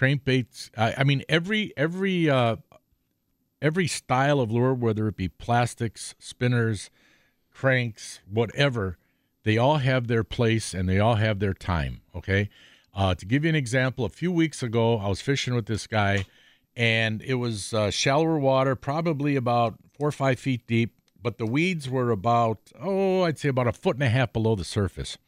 Crankbaits. 0.00 0.70
I, 0.78 0.94
I 0.98 1.04
mean, 1.04 1.22
every 1.28 1.74
every 1.76 2.30
uh, 2.30 2.56
every 3.60 3.86
style 3.86 4.40
of 4.40 4.50
lure, 4.50 4.72
whether 4.72 5.06
it 5.08 5.16
be 5.16 5.28
plastics, 5.28 6.14
spinners, 6.18 6.88
cranks, 7.52 8.20
whatever, 8.26 8.96
they 9.44 9.58
all 9.58 9.76
have 9.76 10.06
their 10.06 10.24
place 10.24 10.72
and 10.72 10.88
they 10.88 10.98
all 10.98 11.16
have 11.16 11.38
their 11.38 11.52
time. 11.52 12.00
Okay. 12.14 12.48
Uh, 12.94 13.14
to 13.14 13.26
give 13.26 13.44
you 13.44 13.50
an 13.50 13.54
example, 13.54 14.04
a 14.04 14.08
few 14.08 14.32
weeks 14.32 14.62
ago, 14.62 14.98
I 14.98 15.08
was 15.08 15.20
fishing 15.20 15.54
with 15.54 15.66
this 15.66 15.86
guy, 15.86 16.24
and 16.74 17.22
it 17.22 17.34
was 17.34 17.72
uh, 17.74 17.90
shallower 17.90 18.38
water, 18.38 18.74
probably 18.74 19.36
about 19.36 19.74
four 19.96 20.08
or 20.08 20.12
five 20.12 20.40
feet 20.40 20.66
deep, 20.66 20.94
but 21.22 21.38
the 21.38 21.46
weeds 21.46 21.88
were 21.88 22.10
about, 22.10 22.58
oh, 22.80 23.22
I'd 23.22 23.38
say 23.38 23.50
about 23.50 23.68
a 23.68 23.72
foot 23.72 23.96
and 23.96 24.02
a 24.02 24.08
half 24.08 24.32
below 24.32 24.56
the 24.56 24.64
surface. 24.64 25.18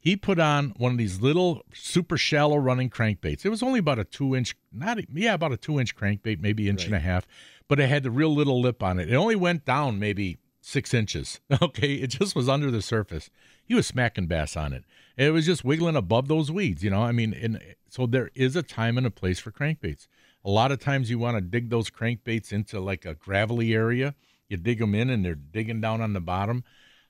He 0.00 0.16
put 0.16 0.38
on 0.38 0.70
one 0.76 0.92
of 0.92 0.98
these 0.98 1.20
little 1.20 1.62
super 1.74 2.16
shallow 2.16 2.56
running 2.56 2.88
crankbaits. 2.88 3.44
It 3.44 3.48
was 3.48 3.62
only 3.62 3.80
about 3.80 3.98
a 3.98 4.04
two 4.04 4.36
inch, 4.36 4.56
not 4.72 4.98
yeah, 5.12 5.34
about 5.34 5.52
a 5.52 5.56
two 5.56 5.80
inch 5.80 5.96
crankbait, 5.96 6.40
maybe 6.40 6.68
inch 6.68 6.84
and 6.84 6.94
a 6.94 7.00
half, 7.00 7.26
but 7.66 7.80
it 7.80 7.88
had 7.88 8.04
the 8.04 8.10
real 8.10 8.32
little 8.32 8.60
lip 8.60 8.82
on 8.82 9.00
it. 9.00 9.10
It 9.10 9.16
only 9.16 9.36
went 9.36 9.64
down 9.64 9.98
maybe 9.98 10.38
six 10.60 10.94
inches. 10.94 11.40
Okay, 11.60 11.94
it 11.94 12.08
just 12.08 12.36
was 12.36 12.48
under 12.48 12.70
the 12.70 12.80
surface. 12.80 13.30
He 13.64 13.74
was 13.74 13.86
smacking 13.86 14.26
bass 14.26 14.56
on 14.56 14.72
it. 14.72 14.84
It 15.16 15.30
was 15.30 15.44
just 15.44 15.64
wiggling 15.64 15.96
above 15.96 16.28
those 16.28 16.52
weeds, 16.52 16.84
you 16.84 16.90
know. 16.90 17.02
I 17.02 17.10
mean, 17.10 17.34
and 17.34 17.60
so 17.88 18.06
there 18.06 18.30
is 18.34 18.54
a 18.54 18.62
time 18.62 18.96
and 18.96 19.06
a 19.06 19.10
place 19.10 19.40
for 19.40 19.50
crankbaits. 19.50 20.06
A 20.44 20.50
lot 20.50 20.70
of 20.70 20.78
times 20.78 21.10
you 21.10 21.18
want 21.18 21.36
to 21.36 21.40
dig 21.40 21.70
those 21.70 21.90
crankbaits 21.90 22.52
into 22.52 22.78
like 22.78 23.04
a 23.04 23.14
gravelly 23.14 23.74
area. 23.74 24.14
You 24.48 24.56
dig 24.56 24.78
them 24.78 24.94
in, 24.94 25.10
and 25.10 25.24
they're 25.24 25.34
digging 25.34 25.80
down 25.80 26.00
on 26.00 26.12
the 26.12 26.20
bottom. 26.20 26.62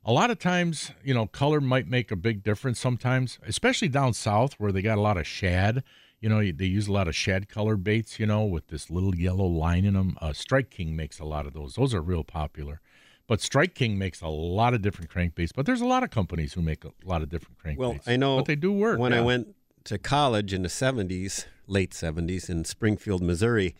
A 0.08 0.12
lot 0.12 0.30
of 0.30 0.38
times, 0.38 0.90
you 1.04 1.12
know, 1.12 1.26
color 1.26 1.60
might 1.60 1.86
make 1.86 2.10
a 2.10 2.16
big 2.16 2.42
difference 2.42 2.80
sometimes, 2.80 3.38
especially 3.46 3.88
down 3.88 4.14
south 4.14 4.54
where 4.54 4.72
they 4.72 4.80
got 4.80 4.96
a 4.96 5.02
lot 5.02 5.18
of 5.18 5.26
shad. 5.26 5.84
You 6.18 6.30
know, 6.30 6.38
they 6.38 6.64
use 6.64 6.88
a 6.88 6.92
lot 6.92 7.08
of 7.08 7.14
shad 7.14 7.46
color 7.46 7.76
baits, 7.76 8.18
you 8.18 8.24
know, 8.24 8.46
with 8.46 8.68
this 8.68 8.88
little 8.88 9.14
yellow 9.14 9.44
line 9.44 9.84
in 9.84 9.92
them. 9.92 10.16
Uh, 10.22 10.32
Strike 10.32 10.70
King 10.70 10.96
makes 10.96 11.18
a 11.18 11.26
lot 11.26 11.44
of 11.44 11.52
those. 11.52 11.74
Those 11.74 11.92
are 11.92 12.00
real 12.00 12.24
popular. 12.24 12.80
But 13.26 13.42
Strike 13.42 13.74
King 13.74 13.98
makes 13.98 14.22
a 14.22 14.28
lot 14.28 14.72
of 14.72 14.80
different 14.80 15.10
crankbaits. 15.10 15.50
But 15.54 15.66
there's 15.66 15.82
a 15.82 15.86
lot 15.86 16.02
of 16.02 16.08
companies 16.08 16.54
who 16.54 16.62
make 16.62 16.86
a 16.86 16.92
lot 17.04 17.20
of 17.20 17.28
different 17.28 17.58
crankbaits. 17.62 17.76
Well, 17.76 17.98
I 18.06 18.16
know 18.16 18.36
But 18.36 18.46
they 18.46 18.56
do 18.56 18.72
work. 18.72 18.98
When 18.98 19.12
I 19.12 19.20
went 19.20 19.54
to 19.84 19.98
college 19.98 20.54
in 20.54 20.62
the 20.62 20.70
'70s, 20.70 21.44
late 21.66 21.90
'70s 21.90 22.48
in 22.48 22.64
Springfield, 22.64 23.22
Missouri, 23.22 23.76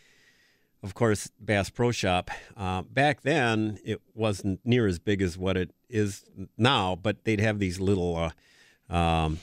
of 0.83 0.93
course, 0.93 1.31
Bass 1.41 1.71
Pro 1.71 1.91
Shop. 1.91 2.31
Uh, 2.55 2.83
back 2.83 3.23
then, 3.23 3.79
it 3.83 4.03
wasn't 4.15 4.61
near 4.63 4.87
as 4.87 4.99
big 4.99 5.23
as 5.23 5.39
what 5.39 5.57
it 5.57 5.71
is 5.91 6.25
now, 6.57 6.95
but 6.97 7.25
they'd 7.25 7.41
have 7.41 7.59
these 7.59 7.81
little 7.81 8.17
uh, 8.91 8.95
um, 8.95 9.39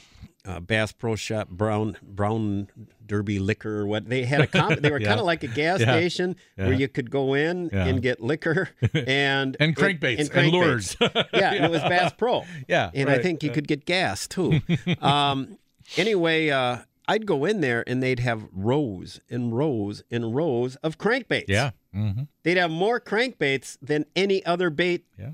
uh, 0.46 0.60
Bass 0.60 0.92
Pro 0.92 1.16
Shop 1.16 1.50
brown 1.50 1.98
brown 2.04 2.68
Derby 3.06 3.40
liquor. 3.40 3.82
or 3.82 3.86
What 3.88 4.08
they 4.10 4.26
had 4.26 4.42
a 4.42 4.48
comp- 4.48 4.80
they 4.82 4.90
were 4.92 5.00
Yeah. 5.02 5.08
kind 5.08 5.20
of 5.20 5.26
like 5.26 5.44
a 5.44 5.48
gas 5.48 5.80
Yeah. 5.80 5.92
station 5.94 6.36
where 6.56 6.74
you 6.74 6.88
could 6.88 7.10
go 7.10 7.34
in 7.34 7.70
Yeah. 7.74 7.86
and 7.86 8.02
get 8.02 8.22
liquor 8.22 8.70
and 8.94 9.58
And 9.60 9.76
crankbaits 9.76 10.20
and 10.20 10.30
crankbaits. 10.32 10.52
lures. 10.52 10.98
yeah, 11.34 11.54
and 11.54 11.66
it 11.66 11.72
was 11.72 11.82
Bass 11.82 12.14
Pro. 12.18 12.44
Yeah, 12.68 12.92
and 12.94 13.10
I 13.10 13.18
think 13.20 13.42
you 13.44 13.50
could 13.52 13.68
get 13.68 13.86
gas 13.86 14.28
too. 14.28 14.62
um, 15.02 15.58
anyway, 15.98 16.50
uh, 16.50 16.78
I'd 17.08 17.26
go 17.28 17.46
in 17.46 17.62
there 17.62 17.84
and 17.88 18.02
they'd 18.02 18.20
have 18.20 18.46
rows 18.52 19.20
and 19.30 19.56
rows 19.56 20.04
and 20.10 20.36
rows 20.36 20.76
of 20.78 20.98
crankbaits. 20.98 21.46
Yeah. 21.48 21.72
hmm 21.94 22.24
They'd 22.44 22.58
have 22.58 22.72
more 22.72 23.00
crankbaits 23.00 23.78
than 23.82 24.06
any 24.16 24.44
other 24.46 24.70
bait 24.72 25.06
Yeah. 25.18 25.32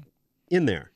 in 0.50 0.66
there. 0.66 0.91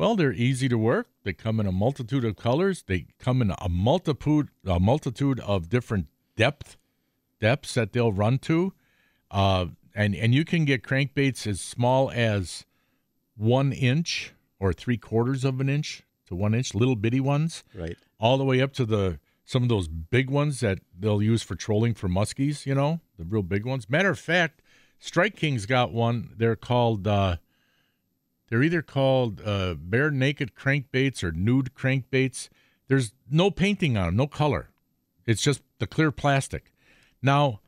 Well, 0.00 0.16
they're 0.16 0.32
easy 0.32 0.66
to 0.70 0.78
work. 0.78 1.08
They 1.24 1.34
come 1.34 1.60
in 1.60 1.66
a 1.66 1.72
multitude 1.72 2.24
of 2.24 2.34
colors. 2.34 2.82
They 2.86 3.08
come 3.18 3.42
in 3.42 3.52
a 3.58 3.68
multitude 3.68 4.48
a 4.64 4.80
multitude 4.80 5.40
of 5.40 5.68
different 5.68 6.06
depth 6.36 6.78
depths 7.38 7.74
that 7.74 7.92
they'll 7.92 8.10
run 8.10 8.38
to. 8.38 8.72
Uh, 9.30 9.66
and 9.94 10.14
and 10.14 10.34
you 10.34 10.46
can 10.46 10.64
get 10.64 10.82
crankbaits 10.82 11.46
as 11.46 11.60
small 11.60 12.10
as 12.12 12.64
one 13.36 13.72
inch 13.74 14.32
or 14.58 14.72
three 14.72 14.96
quarters 14.96 15.44
of 15.44 15.60
an 15.60 15.68
inch 15.68 16.02
to 16.28 16.34
one 16.34 16.54
inch, 16.54 16.74
little 16.74 16.96
bitty 16.96 17.20
ones, 17.20 17.62
Right. 17.74 17.98
all 18.18 18.38
the 18.38 18.44
way 18.46 18.62
up 18.62 18.72
to 18.74 18.86
the 18.86 19.20
some 19.44 19.62
of 19.64 19.68
those 19.68 19.86
big 19.86 20.30
ones 20.30 20.60
that 20.60 20.78
they'll 20.98 21.20
use 21.20 21.42
for 21.42 21.56
trolling 21.56 21.92
for 21.92 22.08
muskies. 22.08 22.64
You 22.64 22.74
know, 22.74 23.00
the 23.18 23.24
real 23.24 23.42
big 23.42 23.66
ones. 23.66 23.90
Matter 23.90 24.08
of 24.08 24.18
fact, 24.18 24.62
Strike 24.98 25.36
King's 25.36 25.66
got 25.66 25.92
one. 25.92 26.30
They're 26.38 26.56
called. 26.56 27.06
Uh, 27.06 27.36
they're 28.50 28.62
either 28.62 28.82
called 28.82 29.40
uh, 29.44 29.74
bare 29.74 30.10
naked 30.10 30.54
crankbaits 30.54 31.24
or 31.24 31.32
nude 31.32 31.74
crankbaits. 31.74 32.48
There's 32.88 33.12
no 33.30 33.50
painting 33.50 33.96
on 33.96 34.06
them, 34.06 34.16
no 34.16 34.26
color. 34.26 34.68
It's 35.26 35.40
just 35.40 35.62
the 35.78 35.86
clear 35.86 36.10
plastic. 36.10 36.72
Now, 37.22 37.60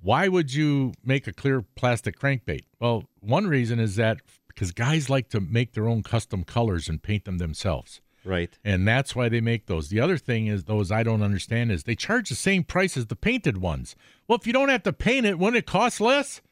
why 0.00 0.28
would 0.28 0.54
you 0.54 0.92
make 1.02 1.26
a 1.26 1.32
clear 1.32 1.62
plastic 1.62 2.18
crankbait? 2.18 2.64
Well, 2.78 3.04
one 3.20 3.46
reason 3.46 3.80
is 3.80 3.96
that 3.96 4.18
because 4.46 4.72
guys 4.72 5.08
like 5.08 5.30
to 5.30 5.40
make 5.40 5.72
their 5.72 5.88
own 5.88 6.02
custom 6.02 6.44
colors 6.44 6.88
and 6.88 7.02
paint 7.02 7.24
them 7.24 7.38
themselves. 7.38 8.00
Right. 8.24 8.58
And 8.64 8.86
that's 8.86 9.16
why 9.16 9.28
they 9.28 9.40
make 9.40 9.66
those. 9.66 9.88
The 9.88 10.00
other 10.00 10.18
thing 10.18 10.48
is 10.48 10.64
those 10.64 10.92
I 10.92 11.02
don't 11.02 11.22
understand 11.22 11.72
is 11.72 11.84
they 11.84 11.94
charge 11.94 12.28
the 12.28 12.34
same 12.34 12.64
price 12.64 12.96
as 12.96 13.06
the 13.06 13.16
painted 13.16 13.58
ones. 13.58 13.96
Well, 14.26 14.38
if 14.38 14.46
you 14.46 14.52
don't 14.52 14.68
have 14.68 14.82
to 14.82 14.92
paint 14.92 15.24
it, 15.24 15.38
wouldn't 15.38 15.56
it 15.56 15.66
cost 15.66 16.00
less? 16.00 16.42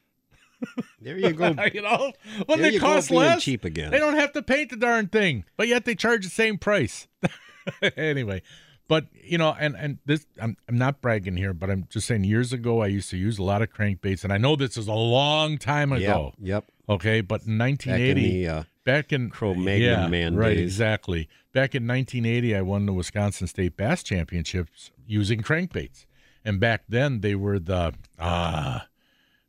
There 1.01 1.17
you 1.17 1.33
go. 1.33 1.55
you 1.73 1.81
know, 1.81 2.11
wouldn't 2.47 2.61
There 2.61 2.71
go, 2.71 2.79
cost 2.79 3.11
less? 3.11 3.43
cheap 3.43 3.63
again. 3.63 3.91
They 3.91 3.99
don't 3.99 4.15
have 4.15 4.33
to 4.33 4.41
paint 4.41 4.71
the 4.71 4.75
darn 4.75 5.07
thing, 5.07 5.45
but 5.55 5.67
yet 5.67 5.85
they 5.85 5.95
charge 5.95 6.23
the 6.23 6.31
same 6.31 6.57
price. 6.57 7.07
anyway, 7.97 8.41
but 8.87 9.05
you 9.13 9.37
know, 9.37 9.55
and 9.59 9.75
and 9.75 9.99
this 10.05 10.25
I'm 10.41 10.57
I'm 10.67 10.77
not 10.77 11.01
bragging 11.01 11.37
here, 11.37 11.53
but 11.53 11.69
I'm 11.69 11.87
just 11.89 12.07
saying. 12.07 12.23
Years 12.23 12.53
ago, 12.53 12.81
I 12.81 12.87
used 12.87 13.09
to 13.11 13.17
use 13.17 13.37
a 13.37 13.43
lot 13.43 13.61
of 13.61 13.71
crankbaits, 13.71 14.23
and 14.23 14.33
I 14.33 14.37
know 14.37 14.55
this 14.55 14.77
is 14.77 14.87
a 14.87 14.93
long 14.93 15.57
time 15.57 15.91
ago. 15.91 16.33
Yep. 16.39 16.47
Yep. 16.47 16.65
Okay, 16.89 17.21
but 17.21 17.45
in 17.45 17.57
Back 17.57 17.69
in 17.69 17.87
1980, 17.89 18.21
the 18.21 18.47
uh, 18.47 18.63
back 18.85 19.11
in 19.11 19.29
Cro-Magnon 19.29 19.81
yeah, 19.81 20.07
man 20.07 20.35
right? 20.37 20.55
days. 20.55 20.63
Exactly. 20.63 21.27
Back 21.51 21.75
in 21.75 21.85
1980, 21.85 22.55
I 22.55 22.61
won 22.61 22.85
the 22.85 22.93
Wisconsin 22.93 23.47
State 23.47 23.75
Bass 23.75 24.03
Championships 24.03 24.91
using 25.05 25.41
crankbaits, 25.41 26.05
and 26.45 26.59
back 26.59 26.83
then 26.87 27.19
they 27.21 27.35
were 27.35 27.59
the 27.59 27.93
ah. 28.19 28.87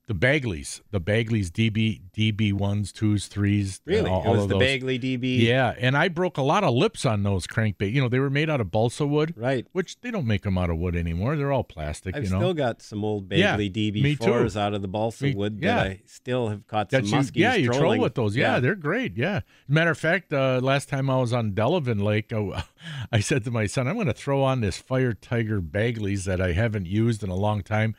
The 0.08 0.14
Bagleys, 0.14 0.80
the 0.90 1.00
Bagleys 1.02 1.50
DB 1.50 2.00
DB 2.16 2.50
ones, 2.50 2.92
twos, 2.92 3.26
threes, 3.26 3.82
really, 3.84 4.10
all, 4.10 4.24
it 4.24 4.30
was 4.30 4.48
the 4.48 4.54
those. 4.54 4.58
Bagley 4.58 4.98
DB. 4.98 5.38
Yeah, 5.40 5.74
and 5.78 5.94
I 5.98 6.08
broke 6.08 6.38
a 6.38 6.42
lot 6.42 6.64
of 6.64 6.74
lips 6.74 7.04
on 7.04 7.24
those 7.24 7.46
crankbait. 7.46 7.92
You 7.92 8.00
know, 8.00 8.08
they 8.08 8.18
were 8.18 8.30
made 8.30 8.48
out 8.48 8.58
of 8.62 8.70
balsa 8.70 9.06
wood, 9.06 9.34
Right. 9.36 9.66
which 9.72 10.00
they 10.00 10.10
don't 10.10 10.26
make 10.26 10.42
them 10.42 10.56
out 10.56 10.70
of 10.70 10.78
wood 10.78 10.96
anymore. 10.96 11.36
They're 11.36 11.52
all 11.52 11.62
plastic. 11.62 12.16
I've 12.16 12.24
you 12.24 12.30
know, 12.30 12.38
still 12.38 12.54
got 12.54 12.80
some 12.80 13.04
old 13.04 13.28
Bagley 13.28 13.68
me 13.68 14.16
too. 14.16 14.24
DB4s 14.24 14.56
out 14.56 14.72
of 14.72 14.80
the 14.80 14.88
balsa 14.88 15.24
Me- 15.24 15.34
wood 15.34 15.58
yeah. 15.60 15.74
that 15.76 15.86
I 15.86 16.00
still 16.06 16.48
have 16.48 16.66
caught 16.66 16.88
that 16.88 17.06
some 17.06 17.20
muskies 17.20 17.32
yeah, 17.36 17.54
you 17.54 17.70
troll 17.70 17.98
with 17.98 18.14
those. 18.14 18.34
Yeah, 18.34 18.60
they're 18.60 18.74
great. 18.74 19.14
Yeah. 19.14 19.40
Matter 19.68 19.90
of 19.90 19.98
fact, 19.98 20.32
uh, 20.32 20.58
last 20.62 20.88
time 20.88 21.10
I 21.10 21.18
was 21.20 21.34
on 21.34 21.52
Delavan 21.52 22.02
Lake, 22.02 22.32
I, 22.32 22.64
I 23.12 23.20
said 23.20 23.44
to 23.44 23.50
my 23.50 23.66
son, 23.66 23.86
"I'm 23.86 23.96
going 23.96 24.06
to 24.06 24.14
throw 24.14 24.42
on 24.42 24.62
this 24.62 24.78
Fire 24.78 25.12
Tiger 25.12 25.60
Bagleys 25.60 26.24
that 26.24 26.40
I 26.40 26.52
haven't 26.52 26.86
used 26.86 27.22
in 27.22 27.28
a 27.28 27.36
long 27.36 27.62
time." 27.62 27.94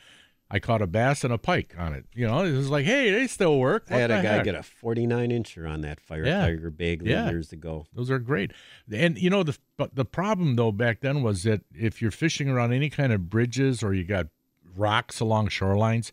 I 0.52 0.58
caught 0.60 0.82
a 0.82 0.88
bass 0.88 1.24
and 1.24 1.32
a 1.32 1.38
pike 1.38 1.76
on 1.78 1.94
it. 1.94 2.06
You 2.16 2.26
know, 2.28 2.44
it 2.44 2.52
was 2.54 2.70
like, 2.70 2.86
hey, 2.86 3.12
they 3.12 3.28
still 3.28 3.60
work. 3.60 3.86
I 3.90 3.94
What 3.94 4.00
had 4.02 4.12
a 4.12 4.14
guy 4.24 4.30
heck? 4.38 4.44
get 4.46 4.56
a 4.56 4.64
49 4.64 5.30
incher 5.30 5.70
on 5.70 5.82
that 5.82 6.00
Fire 6.00 6.26
Yeah. 6.26 6.42
Tiger 6.42 6.72
Bagley 6.72 7.12
Yeah. 7.12 7.30
years 7.30 7.52
ago. 7.52 7.86
Those 7.94 8.10
are 8.10 8.18
great. 8.20 8.52
And 8.92 9.18
you 9.22 9.30
know 9.30 9.44
the 9.44 9.58
but 9.78 9.96
the 9.96 10.06
problem 10.06 10.56
though 10.56 10.72
back 10.72 11.02
then 11.02 11.22
was 11.22 11.44
that 11.44 11.62
if 11.76 12.02
you're 12.02 12.10
fishing 12.12 12.50
around 12.50 12.74
any 12.74 12.90
kind 12.90 13.14
of 13.14 13.30
bridges 13.30 13.84
or 13.84 13.94
you 13.94 14.04
got 14.04 14.28
rocks 14.76 15.20
along 15.20 15.50
shorelines, 15.50 16.12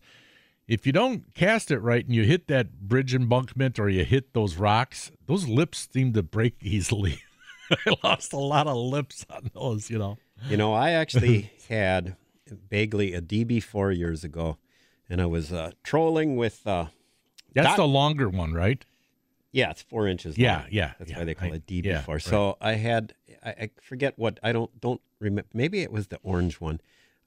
if 0.67 0.85
you 0.85 0.91
don't 0.91 1.33
cast 1.33 1.71
it 1.71 1.79
right 1.79 2.05
and 2.05 2.13
you 2.13 2.23
hit 2.23 2.47
that 2.47 2.81
bridge 2.81 3.15
embankment 3.15 3.79
or 3.79 3.89
you 3.89 4.03
hit 4.05 4.33
those 4.33 4.57
rocks, 4.57 5.11
those 5.25 5.47
lips 5.47 5.87
seem 5.91 6.13
to 6.13 6.21
break 6.21 6.55
easily. 6.61 7.21
I 7.71 7.95
lost 8.03 8.33
a 8.33 8.37
lot 8.37 8.67
of 8.67 8.77
lips 8.77 9.25
on 9.31 9.49
those, 9.55 9.89
you 9.89 9.97
know. 9.97 10.17
You 10.47 10.57
know, 10.57 10.73
I 10.73 10.91
actually 10.91 11.51
had 11.69 12.15
Bagley 12.55 13.13
a 13.13 13.21
DB4 13.21 13.95
years 13.97 14.23
ago, 14.23 14.57
and 15.09 15.21
I 15.21 15.25
was 15.25 15.51
uh, 15.53 15.71
trolling 15.83 16.35
with. 16.35 16.65
Uh, 16.65 16.87
That's 17.53 17.67
Doc- 17.67 17.77
the 17.77 17.87
longer 17.87 18.29
one, 18.29 18.53
right? 18.53 18.83
yeah, 19.53 19.71
it's 19.71 19.81
four 19.81 20.07
inches. 20.07 20.37
Yeah, 20.37 20.57
long. 20.59 20.67
yeah, 20.71 20.93
That's 20.99 21.09
yeah, 21.11 21.17
why 21.19 21.23
they 21.23 21.33
call 21.33 21.51
I- 21.51 21.55
it 21.55 21.65
DB4. 21.67 21.83
yeah, 21.85 22.03
right. 22.07 22.21
So 22.21 22.57
I 22.61 22.73
had, 22.73 23.13
I, 23.43 23.49
I 23.49 23.69
forget 23.81 24.13
what 24.17 24.39
I 24.43 24.51
don't 24.51 24.69
don't 24.79 25.01
remember. 25.19 25.49
Maybe 25.53 25.81
it 25.81 25.91
was 25.91 26.07
the 26.07 26.19
orange 26.21 26.59
one, 26.61 26.79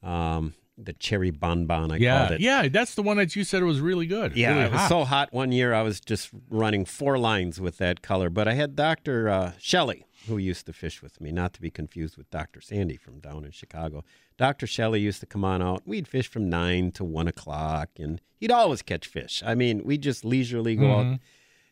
um, 0.02 0.54
the 0.78 0.92
cherry 0.92 1.30
bonbon. 1.30 1.90
I 1.90 1.96
yeah, 1.96 2.18
called 2.18 2.32
it. 2.32 2.40
yeah. 2.40 2.68
That's 2.68 2.94
the 2.94 3.02
one 3.02 3.16
that 3.16 3.34
you 3.34 3.42
said 3.44 3.62
was 3.64 3.80
really 3.80 4.06
good. 4.06 4.36
Yeah, 4.36 4.50
really 4.52 4.64
it 4.66 4.72
was 4.72 4.80
hot. 4.82 4.88
so 4.88 5.04
hot 5.04 5.32
one 5.32 5.50
year. 5.52 5.74
I 5.74 5.82
was 5.82 6.00
just 6.00 6.30
running 6.48 6.84
four 6.84 7.18
lines 7.18 7.60
with 7.60 7.78
that 7.78 8.00
color. 8.02 8.30
But 8.30 8.46
I 8.46 8.52
had 8.54 8.76
Doctor 8.76 9.28
uh, 9.28 9.52
Shelley, 9.58 10.06
who 10.26 10.38
used 10.38 10.66
to 10.66 10.72
fish 10.72 11.02
with 11.02 11.20
me, 11.20 11.32
not 11.32 11.52
to 11.54 11.60
be 11.60 11.70
confused 11.70 12.16
with 12.16 12.30
Doctor 12.30 12.60
Sandy 12.60 12.96
from 12.96 13.20
down 13.20 13.44
in 13.44 13.50
Chicago. 13.50 14.04
Doctor 14.36 14.66
Shelley 14.66 15.00
used 15.00 15.20
to 15.20 15.26
come 15.26 15.44
on 15.44 15.62
out. 15.62 15.82
We'd 15.86 16.08
fish 16.08 16.28
from 16.28 16.48
nine 16.48 16.92
to 16.92 17.04
one 17.04 17.28
o'clock, 17.28 17.90
and 17.98 18.20
he'd 18.38 18.50
always 18.50 18.82
catch 18.82 19.06
fish. 19.06 19.42
I 19.44 19.54
mean, 19.54 19.82
we'd 19.84 20.02
just 20.02 20.24
leisurely 20.24 20.76
go 20.76 20.90
out. 20.90 21.18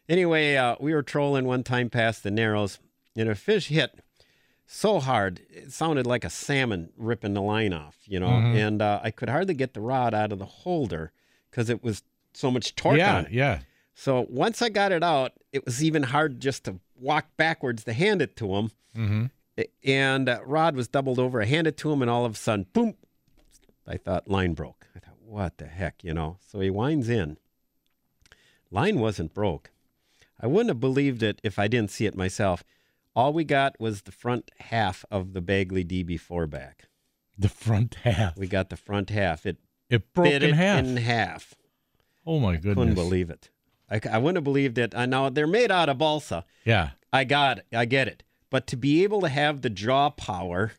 Anyway, 0.09 0.57
uh, 0.57 0.77
we 0.81 0.95
were 0.95 1.03
trolling 1.03 1.45
one 1.45 1.63
time 1.63 1.91
past 1.91 2.23
the 2.23 2.31
Narrows, 2.31 2.79
and 3.17 3.29
a 3.29 3.35
fish 3.35 3.69
hit 3.69 4.01
so 4.71 5.01
hard 5.01 5.41
it 5.49 5.73
sounded 5.73 6.07
like 6.07 6.25
a 6.25 6.31
salmon 6.31 6.91
ripping 6.97 7.35
the 7.35 7.43
line 7.43 7.73
off, 7.73 7.97
you 8.05 8.21
know. 8.21 8.29
And 8.29 8.83
uh, 8.83 9.01
I 9.03 9.11
could 9.11 9.29
hardly 9.29 9.55
get 9.55 9.75
the 9.75 9.81
rod 9.81 10.15
out 10.15 10.31
of 10.31 10.39
the 10.39 10.45
holder 10.45 11.11
because 11.51 11.71
it 11.71 11.83
was 11.83 12.03
so 12.35 12.51
much 12.51 12.75
torque 12.75 12.99
yeah, 12.99 13.17
on 13.17 13.27
it. 13.27 13.33
yeah. 13.33 13.61
So 14.01 14.29
once 14.31 14.63
I 14.63 14.69
got 14.69 14.93
it 14.93 15.03
out, 15.03 15.33
it 15.53 15.65
was 15.65 15.83
even 15.83 16.05
hard 16.05 16.39
just 16.39 16.63
to 16.67 16.79
walk 16.95 17.27
backwards 17.37 17.83
to 17.83 17.93
hand 17.93 18.23
it 18.23 18.37
to 18.37 18.55
him. 18.55 18.71
Mm-hmm. 18.97 19.25
And 19.85 20.29
uh, 20.29 20.39
Rod 20.47 20.77
was 20.77 20.87
doubled 20.87 21.19
over. 21.19 21.43
I 21.43 21.47
handed 21.47 21.75
it 21.75 21.77
to 21.79 21.91
him, 21.91 22.01
and 22.01 22.09
all 22.09 22.25
of 22.25 22.35
a 22.35 22.37
sudden, 22.37 22.67
boom! 22.73 22.95
I 23.89 23.97
thought 23.97 24.31
line 24.31 24.55
broke. 24.55 24.87
I 24.95 25.01
thought, 25.01 25.17
what 25.21 25.59
the 25.59 25.67
heck, 25.67 26.05
you 26.05 26.15
know? 26.15 26.39
So 26.47 26.61
he 26.61 26.71
winds 26.71 27.09
in. 27.09 27.39
Line 28.71 29.01
wasn't 29.01 29.35
broke. 29.35 29.73
I 30.41 30.47
wouldn't 30.47 30.69
have 30.71 30.79
believed 30.79 31.25
it 31.25 31.41
if 31.43 31.59
I 31.59 31.67
didn't 31.67 31.91
see 31.91 32.07
it 32.07 32.15
myself. 32.17 32.63
All 33.17 33.33
we 33.33 33.43
got 33.43 33.81
was 33.81 34.03
the 34.03 34.13
front 34.13 34.53
half 34.61 35.05
of 35.11 35.33
the 35.33 35.41
Bagley 35.41 35.85
DB4 35.85 36.49
back. 36.49 36.85
The 37.37 37.49
front 37.49 37.97
half. 38.05 38.37
We 38.39 38.47
got 38.47 38.71
the 38.71 38.77
front 38.77 39.11
half. 39.11 39.45
It 39.45 39.57
It 39.91 40.13
broke 40.13 40.29
in 40.29 40.43
it 40.45 40.55
half. 40.55 40.85
in 40.85 40.99
half. 40.99 41.55
oh 42.25 42.39
my 42.39 42.55
goodness. 42.55 42.77
Couldn't 42.77 42.95
believe 42.95 43.29
it. 43.29 43.51
I, 43.91 44.01
I 44.11 44.19
wouldn't 44.19 44.37
have 44.37 44.45
believed 44.45 44.79
it. 44.79 44.95
I 44.95 45.07
know 45.07 45.31
they're 45.31 45.47
made 45.47 45.71
out 45.71 45.89
of 45.89 45.99
balsa. 45.99 46.45
Yeah. 46.65 46.91
I 47.13 47.25
got 47.25 47.59
it. 47.59 47.67
I 47.73 47.85
get 47.87 48.09
it. 48.09 48.23
But 48.51 48.67
to 48.69 48.77
be 48.77 49.03
able 49.03 49.21
to 49.23 49.29
have 49.29 49.63
the 49.63 49.71
jaw 49.71 50.11
power 50.11 50.73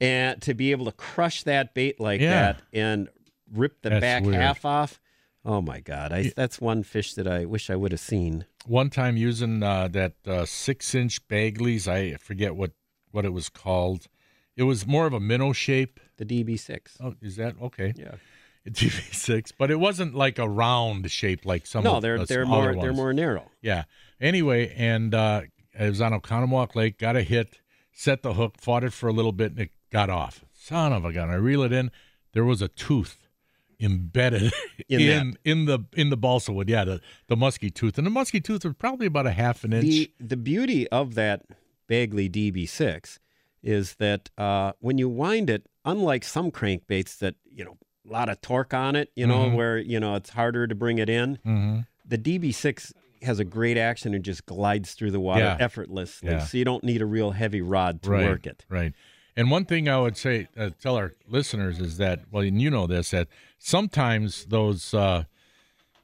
and 0.00 0.40
to 0.42 0.54
be 0.54 0.70
able 0.72 0.84
to 0.86 0.92
crush 0.92 1.42
that 1.44 1.74
bait 1.74 2.00
like 2.00 2.20
Yeah. 2.20 2.30
that 2.54 2.62
and 2.72 3.08
rip 3.52 3.82
the 3.82 3.90
That's 3.90 4.00
back 4.00 4.22
weird. 4.24 4.36
half 4.36 4.64
off, 4.64 5.00
oh 5.44 5.60
my 5.60 5.80
God. 5.80 6.12
I, 6.12 6.32
that's 6.36 6.60
one 6.60 6.82
fish 6.82 7.14
that 7.14 7.26
I 7.26 7.44
wish 7.44 7.68
I 7.70 7.76
would 7.76 7.92
have 7.92 8.00
seen. 8.00 8.46
one 8.66 8.90
time 8.90 9.16
using 9.16 9.62
uh, 9.62 9.88
that 9.88 10.14
uh, 10.26 10.44
six 10.46 10.94
inch 10.94 11.26
Bagleys. 11.28 11.86
I 11.88 12.14
forget 12.16 12.54
what, 12.56 12.72
what 13.10 13.24
it 13.24 13.32
was 13.32 13.48
called. 13.48 14.06
It 14.56 14.64
was 14.64 14.86
more 14.86 15.06
of 15.06 15.12
a 15.12 15.20
minnow 15.20 15.52
shape. 15.52 16.00
The 16.16 16.24
DB6. 16.26 16.80
Oh, 17.00 17.14
is 17.22 17.36
that 17.36 17.54
okay? 17.62 17.92
Yeah. 17.96 18.16
DB 18.68 19.14
six, 19.14 19.52
but 19.52 19.70
it 19.70 19.76
wasn't 19.76 20.14
like 20.14 20.38
a 20.38 20.48
round 20.48 21.10
shape 21.10 21.44
like 21.44 21.66
some. 21.66 21.84
No, 21.84 22.00
they're 22.00 22.18
the 22.18 22.26
they're 22.26 22.46
more 22.46 22.74
they're 22.74 22.92
more 22.92 23.12
narrow. 23.12 23.50
Yeah. 23.62 23.84
Anyway, 24.20 24.74
and 24.76 25.14
uh, 25.14 25.42
I 25.78 25.88
was 25.88 26.00
on 26.00 26.12
Oconomowoc 26.12 26.74
Lake, 26.74 26.98
got 26.98 27.16
a 27.16 27.22
hit, 27.22 27.58
set 27.92 28.22
the 28.22 28.34
hook, 28.34 28.56
fought 28.60 28.84
it 28.84 28.92
for 28.92 29.08
a 29.08 29.12
little 29.12 29.32
bit, 29.32 29.52
and 29.52 29.60
it 29.60 29.70
got 29.90 30.10
off. 30.10 30.44
Son 30.52 30.92
of 30.92 31.04
a 31.04 31.12
gun! 31.12 31.30
I 31.30 31.34
reel 31.34 31.62
it 31.62 31.72
in. 31.72 31.90
There 32.32 32.44
was 32.44 32.60
a 32.60 32.68
tooth 32.68 33.28
embedded 33.80 34.52
In 34.88 35.00
in 35.00 35.38
in, 35.44 35.64
the 35.64 35.80
in 35.94 36.10
the 36.10 36.16
balsa 36.16 36.52
wood. 36.52 36.68
Yeah, 36.68 36.84
the 36.84 37.00
the 37.28 37.36
musky 37.36 37.70
tooth, 37.70 37.96
and 37.96 38.06
the 38.06 38.10
musky 38.10 38.40
tooth 38.40 38.64
was 38.64 38.74
probably 38.74 39.06
about 39.06 39.26
a 39.26 39.32
half 39.32 39.64
an 39.64 39.72
inch. 39.72 39.84
The 39.84 40.10
the 40.20 40.36
beauty 40.36 40.88
of 40.88 41.14
that 41.14 41.44
Bagley 41.86 42.28
DB6 42.28 43.18
is 43.62 43.94
that 43.96 44.30
uh, 44.38 44.72
when 44.80 44.98
you 44.98 45.08
wind 45.08 45.50
it, 45.50 45.66
unlike 45.84 46.24
some 46.24 46.50
crankbaits 46.50 47.18
that 47.18 47.36
you 47.44 47.64
know 47.64 47.78
a 48.10 48.12
lot 48.12 48.28
of 48.28 48.40
torque 48.40 48.74
on 48.74 48.96
it, 48.96 49.10
you 49.14 49.26
know 49.26 49.46
Mhm. 49.50 49.54
where 49.54 49.78
you 49.78 50.00
know 50.00 50.16
it's 50.16 50.30
harder 50.30 50.66
to 50.66 50.74
bring 50.74 50.98
it 50.98 51.08
in, 51.08 51.38
Mhm. 51.46 51.86
the 52.04 52.18
DB6 52.18 52.92
has 53.22 53.38
a 53.38 53.44
great 53.44 53.76
action 53.76 54.14
and 54.14 54.24
just 54.24 54.46
glides 54.46 54.94
through 54.94 55.10
the 55.10 55.20
water 55.20 55.40
Yeah. 55.44 55.56
effortlessly. 55.60 56.30
Yeah. 56.30 56.38
So 56.40 56.56
you 56.58 56.64
don't 56.64 56.82
need 56.82 57.02
a 57.02 57.06
real 57.06 57.32
heavy 57.32 57.60
rod 57.60 58.02
to 58.02 58.10
right, 58.10 58.24
work 58.26 58.46
it. 58.46 58.64
Right. 58.68 58.94
And 59.36 59.50
one 59.50 59.64
thing 59.66 59.88
I 59.88 59.98
would 60.00 60.16
say, 60.16 60.48
uh, 60.56 60.70
tell 60.80 60.96
our 60.96 61.12
listeners 61.28 61.78
is 61.80 61.98
that, 61.98 62.24
well, 62.30 62.42
and 62.42 62.60
you 62.60 62.70
know 62.70 62.86
this, 62.86 63.10
that 63.10 63.28
sometimes 63.58 64.46
those 64.46 64.92
uh, 64.94 65.24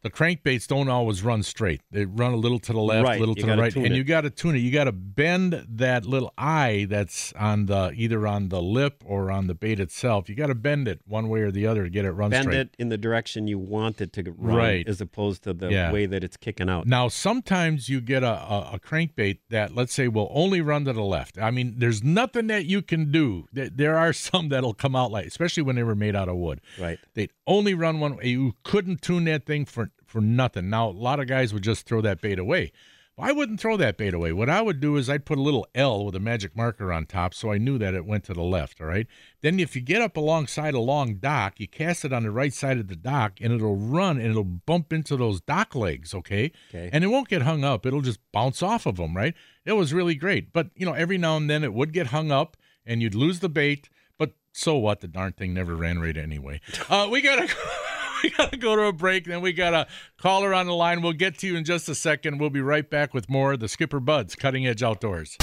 the 0.06 0.16
crankbaits 0.16 0.66
don't 0.66 0.88
always 0.88 1.22
run 1.22 1.42
straight. 1.42 1.80
They 1.90 2.04
run 2.04 2.32
a 2.32 2.36
little 2.36 2.58
to 2.60 2.72
the 2.72 2.80
left, 2.80 3.04
Right, 3.04 3.16
a 3.16 3.20
little 3.20 3.34
you 3.36 3.42
to 3.42 3.50
the 3.50 3.56
right, 3.56 3.74
and 3.76 3.86
it. 3.86 3.92
you 3.92 4.04
got 4.04 4.22
to 4.22 4.30
tune 4.30 4.54
it. 4.56 4.60
You 4.60 4.70
got 4.70 4.84
to 4.84 4.92
bend 4.92 5.66
that 5.68 6.06
little 6.06 6.32
eye 6.38 6.86
that's 6.88 7.32
on 7.34 7.66
the 7.66 7.92
either 7.96 8.26
on 8.26 8.48
the 8.48 8.62
lip 8.62 9.02
or 9.06 9.30
on 9.30 9.46
the 9.46 9.54
bait 9.54 9.80
itself. 9.80 10.28
You 10.28 10.34
got 10.34 10.46
to 10.46 10.54
bend 10.54 10.88
it 10.88 11.00
one 11.06 11.28
way 11.28 11.40
or 11.40 11.50
the 11.50 11.66
other 11.66 11.84
to 11.84 11.90
get 11.90 12.04
it 12.04 12.12
run 12.12 12.30
straight. 12.30 12.38
Bend 12.42 12.44
straight. 12.52 12.60
it 12.60 12.74
in 12.78 12.88
the 12.88 12.98
direction 12.98 13.46
you 13.48 13.58
want 13.58 14.00
it 14.00 14.12
to 14.14 14.22
run, 14.36 14.56
Right. 14.56 14.88
as 14.88 15.00
opposed 15.00 15.42
to 15.44 15.52
the 15.52 15.68
Yeah. 15.70 15.92
way 15.92 16.06
that 16.06 16.22
it's 16.24 16.36
kicking 16.36 16.68
out. 16.70 16.86
Now, 16.86 17.08
sometimes 17.08 17.88
you 17.88 18.00
get 18.00 18.22
a, 18.22 18.32
a, 18.32 18.70
a 18.74 18.80
crankbait 18.80 19.38
that, 19.50 19.74
let's 19.74 19.92
say, 19.92 20.08
will 20.08 20.30
only 20.32 20.60
run 20.60 20.84
to 20.84 20.92
the 20.92 21.02
left. 21.02 21.38
I 21.38 21.50
mean, 21.50 21.74
there's 21.78 22.02
nothing 22.04 22.46
that 22.46 22.66
you 22.66 22.82
can 22.82 23.10
do. 23.10 23.46
There, 23.52 23.68
there 23.68 23.96
are 23.98 24.12
some 24.26 24.48
that'll 24.50 24.74
come 24.74 24.94
out 24.94 25.10
like, 25.10 25.26
especially 25.26 25.62
when 25.64 25.76
they 25.76 25.82
were 25.82 25.94
made 25.96 26.14
out 26.14 26.28
of 26.28 26.36
wood. 26.36 26.60
Right. 26.78 26.98
They'd 27.14 27.32
only 27.46 27.74
run 27.74 28.00
one 28.00 28.16
way. 28.16 28.26
You 28.28 28.54
couldn't 28.62 29.02
tune 29.02 29.24
that 29.24 29.44
thing 29.46 29.64
for, 29.64 29.90
for 30.16 30.22
nothing. 30.22 30.70
Now, 30.70 30.88
a 30.88 30.90
lot 30.92 31.20
of 31.20 31.26
guys 31.26 31.52
would 31.52 31.62
just 31.62 31.84
throw 31.84 32.00
that 32.00 32.22
bait 32.22 32.38
away. 32.38 32.72
I 33.18 33.32
wouldn't 33.32 33.60
throw 33.60 33.76
that 33.76 33.98
bait 33.98 34.14
away. 34.14 34.32
What 34.32 34.48
I 34.48 34.62
would 34.62 34.80
do 34.80 34.96
is 34.96 35.10
I'd 35.10 35.26
put 35.26 35.36
a 35.36 35.42
little 35.42 35.66
L 35.74 36.06
with 36.06 36.16
a 36.16 36.20
magic 36.20 36.56
marker 36.56 36.90
on 36.90 37.04
top 37.04 37.34
so 37.34 37.52
I 37.52 37.58
knew 37.58 37.76
that 37.76 37.92
it 37.92 38.06
went 38.06 38.24
to 38.24 38.32
the 38.32 38.42
left, 38.42 38.80
all 38.80 38.86
right? 38.86 39.06
Then 39.42 39.60
if 39.60 39.76
you 39.76 39.82
get 39.82 40.00
up 40.00 40.16
alongside 40.16 40.72
a 40.72 40.80
long 40.80 41.16
dock, 41.16 41.60
you 41.60 41.68
cast 41.68 42.06
it 42.06 42.14
on 42.14 42.22
the 42.22 42.30
right 42.30 42.52
side 42.54 42.78
of 42.78 42.88
the 42.88 42.96
dock 42.96 43.34
and 43.42 43.52
it'll 43.52 43.76
run 43.76 44.16
and 44.16 44.30
it'll 44.30 44.42
bump 44.42 44.90
into 44.90 45.18
those 45.18 45.42
dock 45.42 45.74
legs, 45.74 46.14
okay? 46.14 46.50
Okay. 46.70 46.88
And 46.94 47.04
it 47.04 47.08
won't 47.08 47.28
get 47.28 47.42
hung 47.42 47.62
up. 47.62 47.84
It'll 47.84 48.00
just 48.00 48.20
bounce 48.32 48.62
off 48.62 48.86
of 48.86 48.96
them, 48.96 49.14
right? 49.14 49.34
It 49.66 49.72
was 49.72 49.92
really 49.92 50.14
great. 50.14 50.50
But, 50.50 50.70
you 50.74 50.86
know, 50.86 50.94
every 50.94 51.18
now 51.18 51.36
and 51.36 51.50
then 51.50 51.62
it 51.62 51.74
would 51.74 51.92
get 51.92 52.06
hung 52.06 52.30
up 52.30 52.56
and 52.86 53.02
you'd 53.02 53.14
lose 53.14 53.40
the 53.40 53.50
bait, 53.50 53.90
but 54.16 54.32
so 54.52 54.78
what? 54.78 55.00
The 55.00 55.08
darn 55.08 55.32
thing 55.32 55.52
never 55.52 55.76
ran 55.76 55.98
right 56.00 56.16
anyway. 56.16 56.62
Uh, 56.88 57.08
we 57.10 57.20
got 57.20 57.46
to 57.46 57.54
we 58.22 58.30
got 58.30 58.50
to 58.52 58.56
go 58.56 58.76
to 58.76 58.82
a 58.82 58.92
break. 58.92 59.24
Then 59.24 59.40
we 59.40 59.52
got 59.52 59.74
a 59.74 59.86
caller 60.18 60.54
on 60.54 60.66
the 60.66 60.74
line. 60.74 61.02
We'll 61.02 61.12
get 61.12 61.38
to 61.38 61.46
you 61.46 61.56
in 61.56 61.64
just 61.64 61.88
a 61.88 61.94
second. 61.94 62.38
We'll 62.38 62.50
be 62.50 62.60
right 62.60 62.88
back 62.88 63.14
with 63.14 63.28
more 63.28 63.54
of 63.54 63.60
the 63.60 63.68
Skipper 63.68 64.00
Buds 64.00 64.34
Cutting 64.34 64.66
Edge 64.66 64.82
Outdoors. 64.82 65.36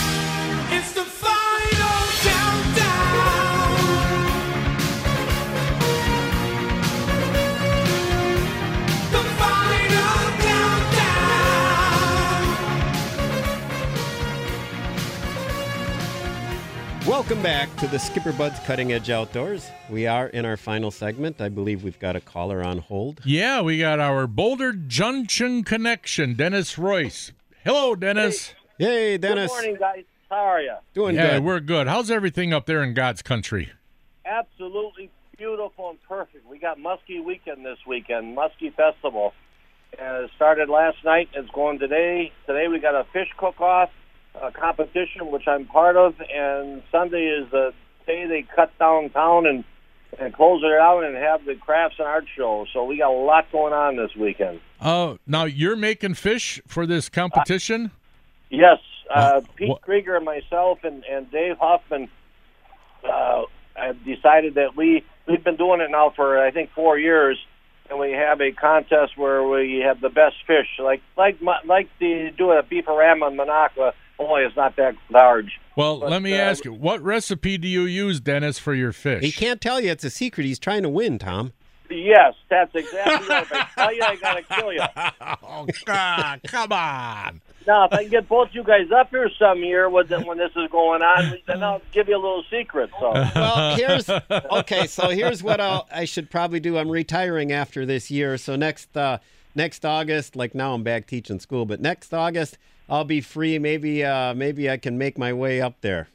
Welcome 17.13 17.43
back 17.43 17.73
to 17.77 17.85
the 17.85 17.99
Skipper 17.99 18.33
Buds 18.33 18.59
Cutting 18.61 18.91
Edge 18.91 19.11
Outdoors. 19.11 19.69
We 19.87 20.07
are 20.07 20.29
in 20.29 20.45
our 20.45 20.57
final 20.57 20.89
segment. 20.89 21.41
I 21.41 21.47
believe 21.47 21.83
we've 21.83 21.99
got 21.99 22.15
a 22.15 22.19
caller 22.19 22.63
on 22.63 22.79
hold. 22.79 23.21
Yeah, 23.23 23.61
we 23.61 23.77
got 23.77 23.99
our 23.99 24.25
Boulder 24.25 24.73
Junction 24.73 25.63
connection, 25.63 26.33
Dennis 26.33 26.75
Royce. 26.79 27.31
Hello, 27.63 27.93
Dennis. 27.93 28.55
Hey, 28.79 29.19
Dennis. 29.19 29.51
Good 29.51 29.61
morning, 29.61 29.75
guys. 29.79 30.05
How 30.27 30.37
are 30.37 30.61
you? 30.61 30.73
Doing 30.95 31.15
Yeah, 31.15 31.33
good. 31.33 31.43
we're 31.43 31.59
good. 31.59 31.87
How's 31.87 32.09
everything 32.09 32.51
up 32.51 32.65
there 32.65 32.81
in 32.81 32.95
God's 32.95 33.21
country? 33.21 33.71
Absolutely 34.25 35.11
beautiful 35.37 35.91
and 35.91 36.01
perfect. 36.09 36.47
We 36.49 36.57
got 36.57 36.79
Muskie 36.79 37.23
Weekend 37.23 37.63
this 37.63 37.77
weekend, 37.85 38.35
Muskie 38.35 38.73
Festival. 38.73 39.33
And 39.99 40.25
it 40.25 40.31
started 40.35 40.67
last 40.67 40.97
night. 41.05 41.29
It's 41.35 41.49
going 41.51 41.77
today. 41.77 42.31
Today 42.47 42.67
we 42.69 42.79
got 42.79 42.95
a 42.95 43.05
fish 43.13 43.29
cook-off 43.37 43.91
uh, 44.41 44.51
competition, 44.51 45.31
which 45.31 45.47
I'm 45.47 45.65
part 45.65 45.95
of, 45.97 46.15
and 46.33 46.81
Sunday 46.91 47.25
is 47.25 47.49
the 47.51 47.73
day 48.05 48.25
they 48.27 48.41
cut 48.55 48.71
downtown 48.79 49.45
and 49.45 49.63
and 50.19 50.31
close 50.31 50.61
it 50.63 50.71
out 50.79 51.03
and 51.03 51.15
have 51.15 51.43
the 51.43 51.55
crafts 51.55 51.95
and 51.97 52.07
art 52.07 52.25
show. 52.37 52.67
So 52.71 52.83
we 52.83 52.97
got 52.99 53.09
a 53.09 53.17
lot 53.17 53.51
going 53.51 53.73
on 53.73 53.95
this 53.95 54.15
weekend. 54.15 54.59
Oh, 54.79 55.17
now 55.25 55.45
you're 55.45 55.75
making 55.75 56.13
fish 56.13 56.61
for 56.67 56.85
this 56.85 57.09
competition. 57.09 57.89
Yes, 58.51 58.77
uh, 59.09 59.13
Uh, 59.13 59.41
Pete 59.55 59.69
what- 59.69 59.81
Krieger 59.81 60.15
and 60.15 60.23
myself 60.25 60.83
and, 60.83 61.03
and 61.05 61.31
Dave 61.31 61.57
Huffman 61.59 62.09
uh, 63.03 63.43
have 63.75 64.03
decided 64.05 64.53
that 64.55 64.75
we 64.75 65.03
we've 65.27 65.43
been 65.43 65.55
doing 65.55 65.81
it 65.81 65.89
now 65.89 66.11
for 66.15 66.39
I 66.39 66.51
think 66.51 66.69
four 66.75 66.99
years, 66.99 67.39
and 67.89 67.97
we 67.97 68.11
have 68.11 68.39
a 68.39 68.51
contest 68.51 69.17
where 69.17 69.41
we 69.43 69.79
have 69.79 69.99
the 69.99 70.09
best 70.09 70.35
fish, 70.45 70.67
like 70.79 71.01
like 71.17 71.37
like 71.65 71.89
the 71.99 72.31
do 72.37 72.51
a 72.51 72.61
beefarama 72.61 73.31
in 73.31 73.37
Minocqua. 73.37 73.93
Only 74.23 74.43
it's 74.43 74.55
not 74.55 74.75
that 74.77 74.95
large. 75.09 75.59
Well, 75.75 75.99
But, 75.99 76.11
let 76.11 76.21
me 76.21 76.33
uh, 76.33 76.41
ask 76.41 76.65
you, 76.65 76.73
what 76.73 77.01
recipe 77.01 77.57
do 77.57 77.67
you 77.67 77.83
use, 77.83 78.19
Dennis, 78.19 78.59
for 78.59 78.73
your 78.73 78.91
fish? 78.91 79.23
He 79.23 79.31
can't 79.31 79.59
tell 79.59 79.81
you. 79.81 79.91
It's 79.91 80.03
a 80.03 80.09
secret. 80.09 80.45
He's 80.45 80.59
trying 80.59 80.83
to 80.83 80.89
win, 80.89 81.19
Tom. 81.19 81.53
Yes, 81.89 82.33
that's 82.49 82.73
exactly 82.73 83.27
right. 83.27 83.43
If 83.43 83.51
I 83.51 83.67
tell 83.75 83.93
you, 83.93 84.01
I 84.01 84.15
gotta 84.15 84.41
kill 84.43 84.73
you. 84.73 84.81
oh 85.43 85.67
God, 85.85 86.41
come 86.47 86.71
on! 86.71 87.41
Now, 87.67 87.85
if 87.85 87.93
I 87.93 88.03
can 88.03 88.09
get 88.09 88.27
both 88.27 88.49
you 88.53 88.63
guys 88.63 88.91
up 88.91 89.09
here 89.09 89.29
some 89.37 89.59
year 89.59 89.89
when 89.89 90.07
when 90.25 90.37
this 90.37 90.51
is 90.55 90.69
going 90.71 91.01
on, 91.01 91.37
then 91.47 91.61
I'll 91.61 91.81
give 91.91 92.07
you 92.07 92.15
a 92.15 92.17
little 92.17 92.43
secret. 92.49 92.89
So. 92.99 93.11
Well, 93.13 93.75
here's 93.75 94.09
okay. 94.51 94.87
So 94.87 95.09
here's 95.09 95.43
what 95.43 95.61
I'll, 95.61 95.87
I 95.91 96.05
should 96.05 96.31
probably 96.31 96.59
do. 96.59 96.77
I'm 96.77 96.89
retiring 96.89 97.51
after 97.51 97.85
this 97.85 98.09
year. 98.09 98.37
So 98.37 98.55
next 98.55 98.95
uh, 98.97 99.19
next 99.53 99.85
August, 99.85 100.35
like 100.35 100.55
now 100.55 100.73
I'm 100.73 100.83
back 100.83 101.05
teaching 101.05 101.39
school, 101.39 101.65
but 101.65 101.79
next 101.79 102.13
August 102.13 102.57
I'll 102.89 103.05
be 103.05 103.21
free. 103.21 103.57
Maybe 103.59 104.03
uh, 104.03 104.33
maybe 104.33 104.69
I 104.69 104.77
can 104.77 104.97
make 104.97 105.17
my 105.17 105.33
way 105.33 105.61
up 105.61 105.75
there. 105.81 106.07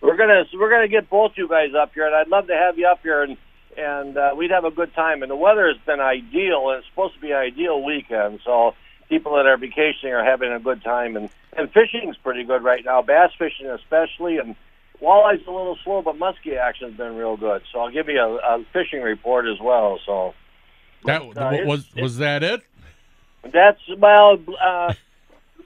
We're 0.00 0.16
gonna 0.16 0.44
we're 0.54 0.70
gonna 0.70 0.88
get 0.88 1.10
both 1.10 1.32
you 1.36 1.48
guys 1.48 1.70
up 1.74 1.92
here, 1.94 2.06
and 2.06 2.14
I'd 2.14 2.28
love 2.28 2.46
to 2.48 2.54
have 2.54 2.78
you 2.78 2.86
up 2.86 3.00
here, 3.02 3.22
and 3.22 3.36
and 3.76 4.16
uh, 4.16 4.34
we'd 4.36 4.50
have 4.50 4.64
a 4.64 4.70
good 4.70 4.94
time. 4.94 5.22
And 5.22 5.30
the 5.30 5.36
weather 5.36 5.66
has 5.68 5.76
been 5.84 6.00
ideal, 6.00 6.70
and 6.70 6.78
it's 6.78 6.88
supposed 6.88 7.14
to 7.14 7.20
be 7.20 7.30
an 7.32 7.36
ideal 7.38 7.82
weekend. 7.82 8.40
So 8.44 8.74
people 9.08 9.34
that 9.36 9.46
are 9.46 9.56
vacationing 9.56 10.14
are 10.14 10.24
having 10.24 10.52
a 10.52 10.60
good 10.60 10.82
time, 10.84 11.16
and 11.16 11.28
and 11.56 11.70
fishing's 11.72 12.16
pretty 12.18 12.44
good 12.44 12.62
right 12.62 12.84
now. 12.84 13.02
Bass 13.02 13.32
fishing 13.38 13.66
especially, 13.66 14.38
and 14.38 14.54
walleye's 15.02 15.46
a 15.46 15.50
little 15.50 15.76
slow, 15.82 16.02
but 16.02 16.16
muskie 16.16 16.56
action's 16.56 16.96
been 16.96 17.16
real 17.16 17.36
good. 17.36 17.62
So 17.72 17.80
I'll 17.80 17.90
give 17.90 18.08
you 18.08 18.20
a, 18.20 18.34
a 18.36 18.64
fishing 18.72 19.02
report 19.02 19.46
as 19.46 19.58
well. 19.60 19.98
So 20.06 20.34
That 21.04 21.22
uh, 21.22 21.50
it's- 21.52 21.66
was 21.66 21.92
was 21.96 22.18
that 22.18 22.42
it? 22.44 22.62
that's 23.52 23.80
well, 23.98 24.38
uh, 24.60 24.92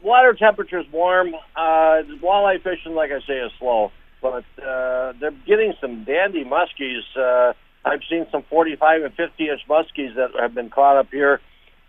water 0.03 0.34
temperature's 0.34 0.86
warm. 0.92 1.34
Uh, 1.57 2.03
walleye 2.22 2.62
fishing, 2.62 2.94
like 2.94 3.11
I 3.11 3.20
say, 3.26 3.38
is 3.38 3.53
slow, 3.59 3.92
but 4.22 4.44
uh, 4.62 5.12
they're 5.20 5.32
getting 5.46 5.74
some 5.80 6.05
dandy 6.05 6.44
muskies. 6.44 7.03
Uh, 7.16 7.53
I've 7.84 8.01
seen 8.09 8.26
some 8.30 8.42
45 8.44 9.05
and 9.05 9.14
50 9.14 9.48
inch 9.48 9.61
muskies 9.68 10.14
that 10.16 10.30
have 10.38 10.55
been 10.55 10.70
caught 10.70 10.96
up 10.96 11.09
here. 11.11 11.40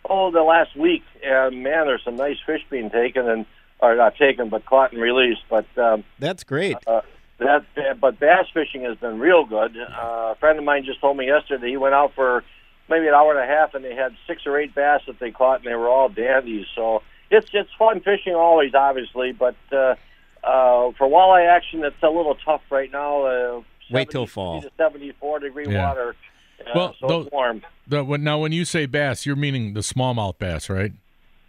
Oh, 0.09 0.31
the 0.31 0.41
last 0.41 0.75
week, 0.75 1.03
and 1.23 1.63
man, 1.63 1.85
there's 1.85 2.03
some 2.03 2.15
nice 2.15 2.37
fish 2.45 2.61
being 2.69 2.89
taken 2.89 3.27
and 3.29 3.45
or 3.79 3.95
not 3.95 4.15
taken, 4.15 4.49
but 4.49 4.65
caught 4.65 4.93
and 4.93 5.01
released. 5.01 5.41
But 5.49 5.65
um, 5.77 6.03
That's 6.19 6.43
great. 6.43 6.77
uh, 6.87 7.01
that, 7.39 7.65
but 7.99 8.19
bass 8.19 8.45
fishing 8.53 8.83
has 8.83 8.97
been 8.97 9.19
real 9.19 9.45
good. 9.45 9.75
Uh, 9.77 10.33
a 10.33 10.35
friend 10.39 10.59
of 10.59 10.65
mine 10.65 10.85
just 10.85 11.01
told 11.01 11.17
me 11.17 11.27
yesterday 11.27 11.69
he 11.69 11.77
went 11.77 11.95
out 11.95 12.13
for 12.13 12.43
maybe 12.89 13.07
an 13.07 13.13
hour 13.13 13.31
and 13.35 13.43
a 13.43 13.51
half, 13.51 13.73
and 13.73 13.83
they 13.83 13.95
had 13.95 14.15
six 14.27 14.43
or 14.45 14.59
eight 14.59 14.75
bass 14.75 15.01
that 15.07 15.19
they 15.19 15.31
caught, 15.31 15.57
and 15.63 15.65
they 15.65 15.75
were 15.75 15.89
all 15.89 16.09
dandies. 16.09 16.65
So 16.75 17.01
it's 17.31 17.47
it's 17.53 17.69
fun 17.79 18.01
fishing 18.01 18.33
always, 18.35 18.73
obviously, 18.75 19.31
but 19.31 19.55
uh, 19.71 19.95
uh, 20.43 20.91
for 20.97 21.07
walleye 21.07 21.47
action, 21.47 21.83
it's 21.83 22.01
a 22.03 22.09
little 22.09 22.35
tough 22.35 22.61
right 22.69 22.91
now. 22.91 23.23
Uh, 23.25 23.61
Wait 23.89 24.09
till 24.09 24.25
fall. 24.27 24.61
to 24.61 24.71
seventy-four 24.77 25.39
degree 25.39 25.65
Yeah. 25.67 25.87
water. 25.89 26.15
Uh, 26.61 26.63
Well, 26.75 26.95
so 26.99 27.07
those- 27.07 27.25
it's 27.25 27.33
warm. 27.33 27.61
The, 27.87 28.03
when, 28.03 28.23
now, 28.23 28.37
when 28.39 28.51
you 28.51 28.63
say 28.65 28.85
bass, 28.85 29.25
you're 29.25 29.35
meaning 29.35 29.73
the 29.73 29.79
smallmouth 29.81 30.37
bass, 30.37 30.69
right? 30.69 30.91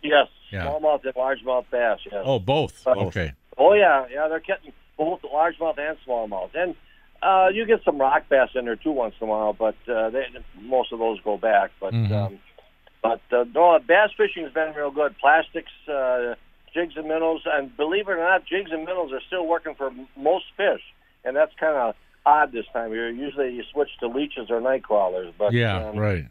Yes, 0.03 0.27
Yeah. 0.51 0.67
smallmouth 0.67 1.05
and 1.05 1.15
largemouth 1.15 1.67
bass. 1.71 1.99
Yes. 2.11 2.23
Oh, 2.27 2.39
both. 2.39 2.83
Both. 2.85 2.97
Okay. 3.09 3.33
Oh 3.59 3.75
yeah, 3.75 4.07
yeah, 4.13 4.27
they're 4.29 4.41
getting 4.41 4.73
both 4.97 5.21
largemouth 5.23 5.79
and 5.79 5.97
smallmouth, 6.07 6.51
and 6.55 6.75
uh, 7.23 7.49
you 7.53 7.65
get 7.67 7.85
some 7.85 7.99
rock 8.01 8.29
bass 8.29 8.49
in 8.57 8.65
there 8.65 8.75
too 8.77 8.91
once 8.91 9.15
in 9.21 9.29
a 9.29 9.31
while, 9.31 9.53
but 9.53 9.77
uh, 9.89 10.11
they, 10.11 10.27
most 10.61 10.93
of 10.93 10.99
those 10.99 11.21
go 11.21 11.37
back. 11.37 11.71
But 11.79 11.93
Mhm. 11.95 12.11
um, 12.13 12.39
but 13.03 13.21
uh, 13.33 13.45
no, 13.55 13.79
bass 13.87 14.11
fishing 14.17 14.45
has 14.45 14.53
been 14.53 14.73
real 14.75 14.91
good. 14.91 15.17
Plastics, 15.19 15.71
uh, 15.89 16.35
jigs 16.75 16.95
and 16.97 17.07
minnows, 17.09 17.43
and 17.47 17.77
believe 17.77 18.09
it 18.09 18.13
or 18.13 18.17
not, 18.19 18.47
jigs 18.47 18.71
and 18.73 18.85
minnows 18.85 19.13
are 19.13 19.21
still 19.27 19.47
working 19.47 19.75
for 19.75 19.89
m- 19.89 20.09
most 20.17 20.45
fish, 20.57 20.81
and 21.25 21.37
that's 21.37 21.53
kind 21.59 21.77
of 21.77 21.95
odd 22.25 22.53
this 22.53 22.65
time 22.73 22.87
of 22.87 22.93
year. 22.93 23.11
Usually 23.11 23.53
you 23.53 23.65
switch 23.73 23.91
to 24.01 24.07
leeches 24.07 24.51
or 24.51 24.61
night 24.61 24.85
crawlers, 24.85 25.35
but 25.37 25.53
Yeah, 25.53 25.89
um, 25.89 25.97
right. 25.99 26.27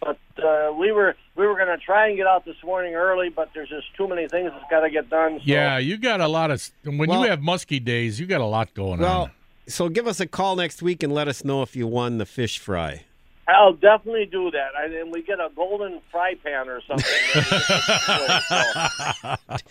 but 0.00 0.18
uh, 0.42 0.72
we 0.78 0.90
were 0.92 1.14
we 1.36 1.46
were 1.46 1.54
going 1.54 1.68
to 1.68 1.76
try 1.76 2.08
and 2.08 2.16
get 2.16 2.26
out 2.26 2.44
this 2.44 2.56
morning 2.64 2.94
early, 2.94 3.28
but 3.28 3.50
there's 3.54 3.68
just 3.68 3.86
too 3.96 4.08
many 4.08 4.26
things 4.28 4.50
that's 4.52 4.70
got 4.70 4.80
to 4.80 4.90
get 4.90 5.10
done. 5.10 5.36
So. 5.38 5.42
Yeah, 5.44 5.78
you 5.78 5.98
got 5.98 6.20
a 6.20 6.28
lot 6.28 6.50
of. 6.50 6.66
When 6.84 7.08
Well- 7.08 7.22
you 7.22 7.28
have 7.30 7.42
musky 7.42 7.78
days, 7.80 8.18
you 8.18 8.26
got 8.26 8.40
a 8.40 8.46
lot 8.46 8.72
going 8.74 9.00
Well, 9.00 9.22
on. 9.24 9.30
so 9.68 9.88
give 9.90 10.06
us 10.06 10.18
a 10.20 10.26
call 10.26 10.56
next 10.56 10.82
week 10.82 11.02
and 11.02 11.12
let 11.12 11.28
us 11.28 11.44
know 11.44 11.62
if 11.62 11.76
you 11.76 11.86
won 11.86 12.16
the 12.18 12.26
fish 12.26 12.58
fry. 12.58 13.04
I'll 13.48 13.72
definitely 13.72 14.26
do 14.26 14.50
that. 14.50 14.68
And 14.78 14.92
then 14.92 15.10
we 15.10 15.22
get 15.22 15.40
a 15.40 15.48
golden 15.56 16.00
fry 16.12 16.34
pan 16.34 16.68
or 16.68 16.80
something. 16.86 17.06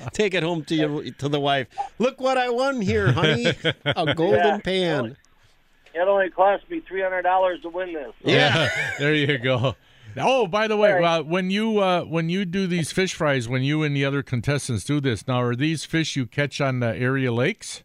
Take 0.14 0.34
it 0.34 0.44
home 0.44 0.64
to 0.66 0.76
your 0.76 1.04
to 1.12 1.30
the 1.30 1.40
wife. 1.40 1.68
Look 2.00 2.20
what 2.20 2.38
I 2.38 2.50
won 2.50 2.82
here, 2.82 3.12
honey. 3.12 3.46
A 3.86 4.14
golden 4.16 4.38
Yeah. 4.40 4.58
pan. 4.60 5.18
it 5.94 6.00
only 6.08 6.30
cost 6.32 6.70
me 6.70 6.80
three 6.88 7.02
hundred 7.02 7.22
dollars 7.22 7.62
to 7.62 7.70
win 7.70 7.94
this. 7.94 8.14
Yeah. 8.24 8.70
there 9.00 9.14
you 9.14 9.38
go. 9.38 9.76
Oh, 10.20 10.48
by 10.48 10.68
the 10.68 10.76
way, 10.78 10.90
Sorry. 10.90 11.04
uh, 11.06 11.22
when 11.22 11.52
you 11.52 11.78
uh, 11.80 12.04
when 12.04 12.30
you 12.30 12.46
do 12.46 12.66
these 12.66 12.92
fish 12.92 13.14
fries, 13.14 13.48
when 13.48 13.62
you 13.62 13.84
and 13.84 13.96
the 13.96 14.04
other 14.06 14.24
contestants 14.24 14.84
do 14.84 15.00
this, 15.00 15.28
now 15.28 15.40
are 15.42 15.56
these 15.56 15.86
fish 15.86 16.16
you 16.16 16.26
catch 16.26 16.60
on 16.60 16.80
the 16.80 16.96
area 16.96 17.32
lakes? 17.32 17.84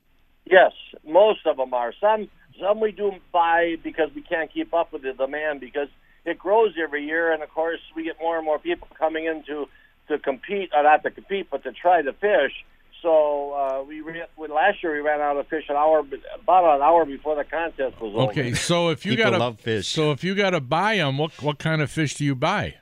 Yes, 0.51 0.73
most 1.07 1.47
of 1.47 1.59
them 1.59 1.75
are. 1.75 1.93
Some 2.01 2.29
some 2.61 2.81
we 2.81 2.93
do 2.93 3.13
buy 3.33 3.77
because 3.83 4.11
we 4.15 4.23
can't 4.23 4.53
keep 4.53 4.73
up 4.75 4.93
with 4.93 5.03
the 5.03 5.13
demand 5.13 5.61
because 5.61 5.89
it 6.25 6.39
grows 6.39 6.75
every 6.83 7.05
year, 7.05 7.33
and 7.33 7.43
of 7.43 7.51
course 7.51 7.81
we 7.97 8.05
get 8.05 8.17
more 8.21 8.37
and 8.37 8.45
more 8.45 8.59
people 8.59 8.89
coming 8.99 9.27
in 9.27 9.43
to 9.45 9.69
to 10.09 10.19
compete, 10.19 10.71
or 10.75 10.83
not 10.83 11.03
to 11.05 11.11
compete, 11.11 11.49
but 11.51 11.63
to 11.63 11.73
try 11.73 12.03
to 12.03 12.13
fish. 12.13 12.65
So 13.01 13.53
uh, 13.53 13.83
we 13.83 14.01
re- 14.01 14.25
when 14.37 14.51
last 14.51 14.83
year 14.83 14.95
we 14.95 15.01
ran 15.01 15.21
out 15.21 15.37
of 15.37 15.49
fish 15.49 15.65
an 15.69 15.77
hour 15.77 16.01
about 16.35 16.77
an 16.77 16.83
hour 16.83 17.05
before 17.05 17.35
the 17.37 17.45
contest 17.45 18.01
was 18.01 18.15
over. 18.15 18.31
Okay, 18.31 18.55
so 18.55 18.91
if 18.91 19.05
you 19.05 19.17
People 19.17 19.33
got 19.33 19.41
love 19.41 19.61
fish. 19.61 19.89
so 19.89 20.13
if 20.13 20.23
you 20.23 20.35
got 20.35 20.51
to 20.51 20.61
buy 20.61 20.97
them, 20.97 21.19
what 21.19 21.33
what 21.43 21.59
kind 21.59 21.83
of 21.83 21.91
fish 21.91 22.15
do 22.15 22.25
you 22.25 22.35
buy? 22.35 22.77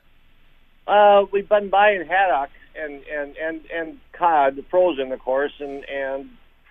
Uh, 0.87 1.25
we've 1.31 1.49
been 1.49 1.69
buying 1.69 2.05
haddock 2.05 2.49
and 2.75 3.01
and 3.05 3.35
and 3.37 3.61
and 3.73 3.99
cod, 4.13 4.63
frozen, 4.69 5.11
of 5.11 5.19
course, 5.19 5.53
and 5.59 5.83
and 5.85 6.29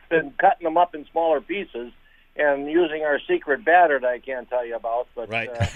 been 0.09 0.32
cutting 0.38 0.64
them 0.64 0.76
up 0.76 0.94
in 0.94 1.07
smaller 1.11 1.40
pieces 1.40 1.92
and 2.36 2.70
using 2.70 3.02
our 3.02 3.18
secret 3.28 3.64
batter 3.64 3.98
that 4.00 4.08
I 4.08 4.18
can't 4.18 4.48
tell 4.48 4.64
you 4.66 4.76
about. 4.76 5.08
But 5.14 5.28
Right. 5.30 5.48
uh, 5.50 5.66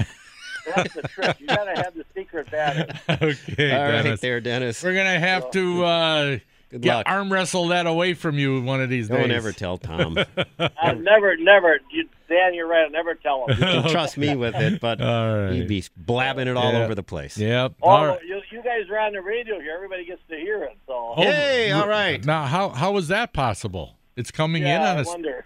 that's 0.75 0.95
the 0.95 1.03
trick. 1.03 1.37
You 1.41 1.47
got 1.47 1.65
to 1.65 1.83
have 1.83 1.95
the 1.95 2.05
secret 2.15 2.51
batter. 2.51 2.87
okay, 3.09 3.73
All 3.73 3.83
right, 3.83 4.03
Dennis. 4.03 4.21
there, 4.21 4.41
Dennis. 4.41 4.83
We're 4.83 4.95
gonna 4.95 5.19
have 5.21 5.51
to 5.53 5.85
uh, 5.85 6.39
Good 6.71 6.81
get 6.83 7.07
arm 7.07 7.33
wrestle 7.33 7.69
that 7.69 7.87
away 7.87 8.15
from 8.15 8.39
you 8.39 8.61
one 8.63 8.81
of 8.81 8.89
these 8.89 9.09
days. 9.09 9.19
Don't 9.19 9.31
ever 9.31 9.53
tell 9.53 9.77
Tom. 9.79 10.17
I've 10.59 11.01
never, 11.01 11.37
never, 11.37 11.79
you, 11.91 12.09
Dan, 12.29 12.55
you're 12.55 12.67
right. 12.67 12.87
I 12.87 12.89
never 12.89 13.15
tell 13.15 13.47
him. 13.47 13.59
You 13.59 13.65
can 13.83 13.91
trust 13.91 14.17
me 14.17 14.35
with 14.35 14.55
it, 14.57 14.81
but 14.81 15.01
All 15.03 15.37
right. 15.45 15.53
he'd 15.53 15.69
be 15.69 15.85
blabbing 15.97 16.49
it 16.49 16.57
all 16.57 16.73
Yeah. 16.73 16.83
over 16.85 16.95
the 16.95 17.03
place. 17.03 17.37
Yep. 17.39 17.75
Oh, 17.83 17.89
All 17.89 18.07
right. 18.07 18.19
you, 18.27 18.41
you 18.51 18.63
guys 18.63 18.89
are 18.91 18.99
on 18.99 19.13
the 19.13 19.21
radio 19.21 19.61
here. 19.61 19.73
Everybody 19.75 20.05
gets 20.07 20.23
to 20.31 20.37
hear 20.37 20.65
it. 20.65 20.77
So 20.87 21.15
Oh, 21.17 21.23
Hey, 21.23 21.71
all 21.73 21.87
right. 21.87 22.25
Now, 22.25 22.47
how 22.47 22.71
how 22.71 22.91
was 22.93 23.09
that 23.09 23.33
possible? 23.35 23.97
It's 24.17 24.31
coming 24.31 24.63
in 24.63 24.69
yeah, 24.69 24.91
on 24.91 24.97
I 24.97 24.99
a 24.99 25.01
s- 25.03 25.07
wonder. 25.09 25.45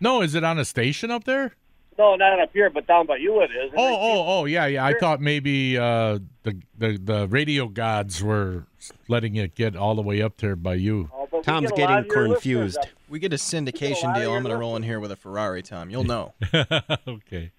No. 0.00 0.22
Is 0.22 0.34
it 0.34 0.44
on 0.44 0.58
a 0.58 0.64
station 0.64 1.10
up 1.10 1.24
there? 1.24 1.52
no, 1.98 2.14
not 2.16 2.38
up 2.40 2.50
here, 2.52 2.70
but 2.70 2.86
down 2.86 3.06
by 3.06 3.16
you 3.16 3.40
it 3.40 3.50
is. 3.50 3.72
Oh, 3.76 3.94
oh, 3.94 4.24
oh, 4.26 4.44
yeah, 4.44 4.66
yeah. 4.66 4.84
I 4.84 4.94
thought 4.98 5.20
maybe 5.20 5.78
uh, 5.78 6.18
the, 6.42 6.60
the 6.76 6.98
the 7.02 7.28
radio 7.28 7.68
gods 7.68 8.22
were 8.22 8.66
letting 9.08 9.36
it 9.36 9.54
get 9.54 9.76
all 9.76 9.94
the 9.94 10.02
way 10.02 10.20
up 10.20 10.36
there 10.38 10.56
by 10.56 10.74
you. 10.74 11.10
Oh, 11.14 11.40
Tom's 11.42 11.70
get 11.70 11.76
getting 11.88 11.96
of 11.98 12.06
your 12.06 12.28
listeners 12.28 12.34
confused. 12.34 12.78
We 13.08 13.18
get 13.18 13.32
a 13.32 13.36
syndication 13.36 14.04
lot 14.04 14.16
of 14.16 14.22
deal. 14.22 14.34
I'm 14.34 14.42
going 14.42 14.54
to 14.54 14.58
roll 14.58 14.76
in 14.76 14.82
here 14.82 15.00
with 15.00 15.12
a 15.12 15.16
Ferrari, 15.16 15.62
Tom. 15.62 15.90
You'll 15.90 16.04
know. 16.04 16.34
okay. 17.08 17.52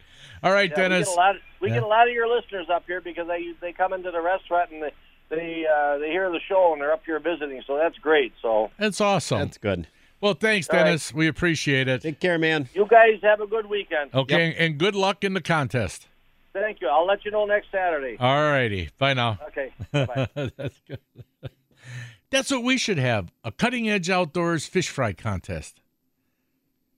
All 0.43 0.51
right, 0.51 0.69
Yeah, 0.69 0.75
Dennis. 0.75 1.07
We, 1.07 1.15
get 1.15 1.15
a 1.15 1.15
lot, 1.15 1.35
we 1.61 1.67
Yeah. 1.69 1.73
get 1.75 1.83
a 1.83 1.88
lot 1.88 2.07
of 2.07 2.13
your 2.13 2.27
listeners 2.27 2.67
up 2.71 2.83
here 2.85 3.01
because 3.01 3.27
they 3.27 3.53
they 3.61 3.73
come 3.73 3.93
into 3.93 4.11
the 4.11 4.21
restaurant 4.21 4.71
and 4.71 4.83
they 4.83 4.93
they, 5.29 5.65
uh, 5.65 5.97
they 5.97 6.09
hear 6.09 6.29
the 6.31 6.39
show 6.47 6.71
and 6.73 6.81
they're 6.81 6.93
up 6.93 7.03
here 7.05 7.19
visiting. 7.19 7.61
So 7.67 7.77
that's 7.77 7.97
great. 7.97 8.33
So 8.41 8.71
That's 8.77 9.01
awesome. 9.01 9.39
That's 9.39 9.57
good. 9.57 9.88
Well, 10.22 10.34
thanks, 10.34 10.70
All 10.70 10.78
right. 10.78 10.86
Dennis. 10.86 11.13
We 11.13 11.28
appreciate 11.28 11.88
it. 11.88 12.01
Take 12.01 12.20
care, 12.20 12.38
man. 12.38 12.70
you 12.74 12.88
guys 12.88 13.20
have 13.24 13.41
a 13.41 13.47
good 13.47 13.68
weekend. 13.68 14.13
Okay, 14.13 14.55
and 14.57 14.78
good 14.78 14.95
luck 14.95 15.24
in 15.24 15.34
the 15.34 15.41
contest. 15.41 16.07
Thank 16.53 16.82
you. 16.82 16.88
I'll 16.88 17.05
let 17.05 17.24
you 17.24 17.32
know 17.32 17.45
next 17.45 17.68
Saturday. 17.72 18.18
All 18.20 18.51
righty. 18.51 18.89
Bye 18.97 19.13
now. 19.13 19.38
Okay. 19.49 19.72
Bye. 19.91 20.28
That's 20.57 20.82
good. 20.88 20.99
That's 22.30 22.51
what 22.51 22.63
we 22.63 22.78
should 22.78 22.97
have 22.97 23.32
a 23.43 23.51
cutting 23.51 23.88
edge 23.89 24.09
outdoors 24.09 24.65
fish 24.65 24.89
fry 24.89 25.13
contest. 25.13 25.82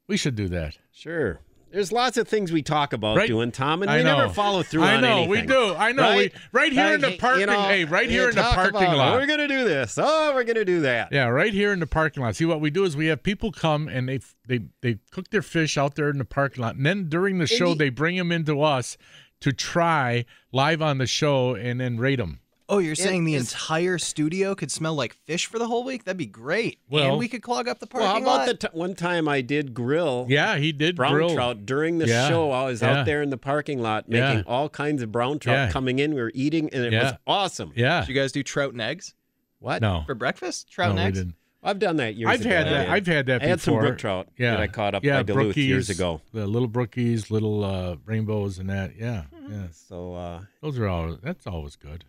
We 0.07 0.17
should 0.17 0.36
do 0.36 0.47
that. 0.47 0.78
Sure. 0.91 1.39
There's 1.72 1.91
lots 1.91 2.17
of 2.17 2.28
things 2.28 2.51
we 2.51 2.61
talk 2.61 2.93
about 2.93 3.17
Right. 3.17 3.28
doing, 3.28 3.51
Tom, 3.51 3.82
and 3.82 3.91
I 3.91 3.97
we 3.97 4.03
know. 4.03 4.17
never 4.17 4.34
follow 4.34 4.63
through 4.63 4.82
on 4.84 4.89
anything. 5.03 5.11
I 5.11 5.24
know, 5.24 5.30
we 5.30 5.41
do. 5.41 5.76
I 5.76 5.91
know. 5.91 6.03
Right? 6.03 6.34
We, 6.34 6.39
right 6.51 6.72
here 6.74 6.93
in 6.95 7.01
the 7.01 7.17
parking 7.17 7.41
you 7.41 7.45
know, 7.47 7.61
Hey, 7.61 7.86
right 7.86 8.09
here 8.09 8.30
in 8.30 8.36
the 8.36 8.41
parking 8.41 8.82
about, 8.82 8.97
lot. 8.97 9.13
We're 9.13 9.26
going 9.28 9.39
to 9.39 9.47
do 9.47 9.63
this. 9.63 9.97
Oh, 10.01 10.32
we're 10.34 10.43
going 10.43 10.55
to 10.55 10.65
do 10.65 10.82
that. 10.82 11.09
Yeah, 11.11 11.26
right 11.28 11.53
here 11.53 11.72
in 11.72 11.80
the 11.80 11.88
parking 11.88 12.24
lot. 12.24 12.36
See 12.36 12.45
what 12.45 12.59
we 12.61 12.70
do 12.70 12.84
is 12.86 12.97
we 12.97 13.07
have 13.07 13.22
people 13.24 13.51
come 13.51 13.88
and 13.88 14.09
they 14.09 14.20
they 14.47 14.61
they 14.82 14.97
cook 15.11 15.30
their 15.30 15.41
fish 15.41 15.78
out 15.78 15.95
there 15.95 16.09
in 16.09 16.17
the 16.17 16.26
parking 16.26 16.61
lot, 16.63 16.76
and 16.76 16.86
then 16.86 17.07
during 17.09 17.38
the 17.38 17.47
show 17.47 17.70
you- 17.70 17.76
they 17.76 17.89
bring 17.89 18.17
them 18.17 18.32
into 18.32 18.61
us 18.61 18.97
to 19.41 19.53
try 19.53 20.26
live 20.51 20.82
on 20.82 20.97
the 20.97 21.07
show 21.07 21.55
and 21.55 21.80
then 21.80 21.97
rate 21.97 22.17
them. 22.17 22.39
Oh, 22.72 22.78
you're 22.78 22.93
saying 22.95 23.26
the 23.26 23.34
it's- 23.34 23.51
entire 23.51 23.97
studio 23.97 24.53
could 24.55 24.72
smell 24.72 24.93
like 24.95 25.13
fish 25.26 25.47
for 25.47 25.57
the 25.59 25.67
whole 25.67 25.84
week? 25.84 26.03
That'd 26.03 26.17
be 26.17 26.26
great. 26.28 26.80
Well- 26.89 27.09
and 27.09 27.17
we 27.17 27.28
could 27.28 27.41
clog 27.41 27.67
up 27.67 27.80
the 27.80 27.88
parking 27.88 28.05
Well, 28.05 28.13
how 28.15 28.22
about 28.22 28.47
lot. 28.47 28.59
the 28.59 28.67
t- 28.67 28.78
one 28.78 28.93
time 28.95 29.28
I 29.28 29.41
did 29.41 29.74
grill 29.74 30.28
Yeah, 30.30 30.57
he 30.57 30.72
did 30.72 30.95
brown 30.95 31.13
grill. 31.13 31.34
trout 31.34 31.65
during 31.65 31.97
the 31.97 32.07
Yeah, 32.07 32.30
show? 32.30 32.51
I 32.51 32.65
was 32.65 32.82
yeah. 32.82 32.99
out 32.99 33.05
there 33.07 33.22
in 33.24 33.32
the 33.32 33.38
parking 33.38 33.82
lot 33.82 34.05
Yeah. 34.07 34.34
making 34.36 34.43
all 34.45 34.70
kinds 34.70 35.01
of 35.01 35.11
brown 35.11 35.39
trout 35.39 35.55
Yeah. 35.57 35.72
coming 35.72 35.99
in. 35.99 36.13
We 36.13 36.22
were 36.22 36.32
eating, 36.36 36.70
and 36.72 36.84
it 36.86 36.93
Yeah. 36.93 37.03
was 37.03 37.13
awesome. 37.28 37.74
Yeah. 37.76 38.01
Did 38.01 38.09
you 38.09 38.15
guys 38.15 38.32
do 38.32 38.43
trout 38.43 38.72
and 38.74 38.82
eggs 38.82 39.15
What? 39.59 39.82
No. 39.82 40.03
for 40.05 40.13
breakfast? 40.15 40.72
Trout 40.72 40.89
no, 40.89 40.91
and 40.91 40.99
we 40.99 41.07
eggs? 41.07 41.17
didn't. 41.20 41.36
I've 41.61 41.80
done 41.80 41.97
that 41.97 42.15
years 42.15 42.30
I've 42.30 42.39
ago. 42.41 42.49
had 42.51 42.67
that. 42.67 42.89
I've 42.89 43.05
had 43.07 43.26
that 43.26 43.43
I 43.43 43.47
had 43.47 43.59
some 43.59 43.74
brook 43.80 43.97
trout 43.97 44.30
yeah. 44.38 44.51
that 44.51 44.59
I 44.61 44.67
caught 44.67 44.95
up 44.95 45.03
yeah, 45.03 45.17
by 45.17 45.24
Duluth 45.24 45.57
years 45.57 45.89
ago. 45.89 46.22
The 46.34 46.47
little 46.47 46.70
brookies, 46.70 47.30
little 47.32 47.65
uh, 47.65 47.97
rainbows, 48.05 48.59
and 48.59 48.70
that. 48.70 48.93
Yeah, 48.97 49.24
Mm-hmm. 49.36 49.53
yeah. 49.53 49.67
So 49.72 50.13
uh, 50.13 50.41
Those 50.61 50.78
are 50.80 50.88
all. 50.88 51.17
That's 51.22 51.45
always 51.47 51.76
good. 51.76 52.05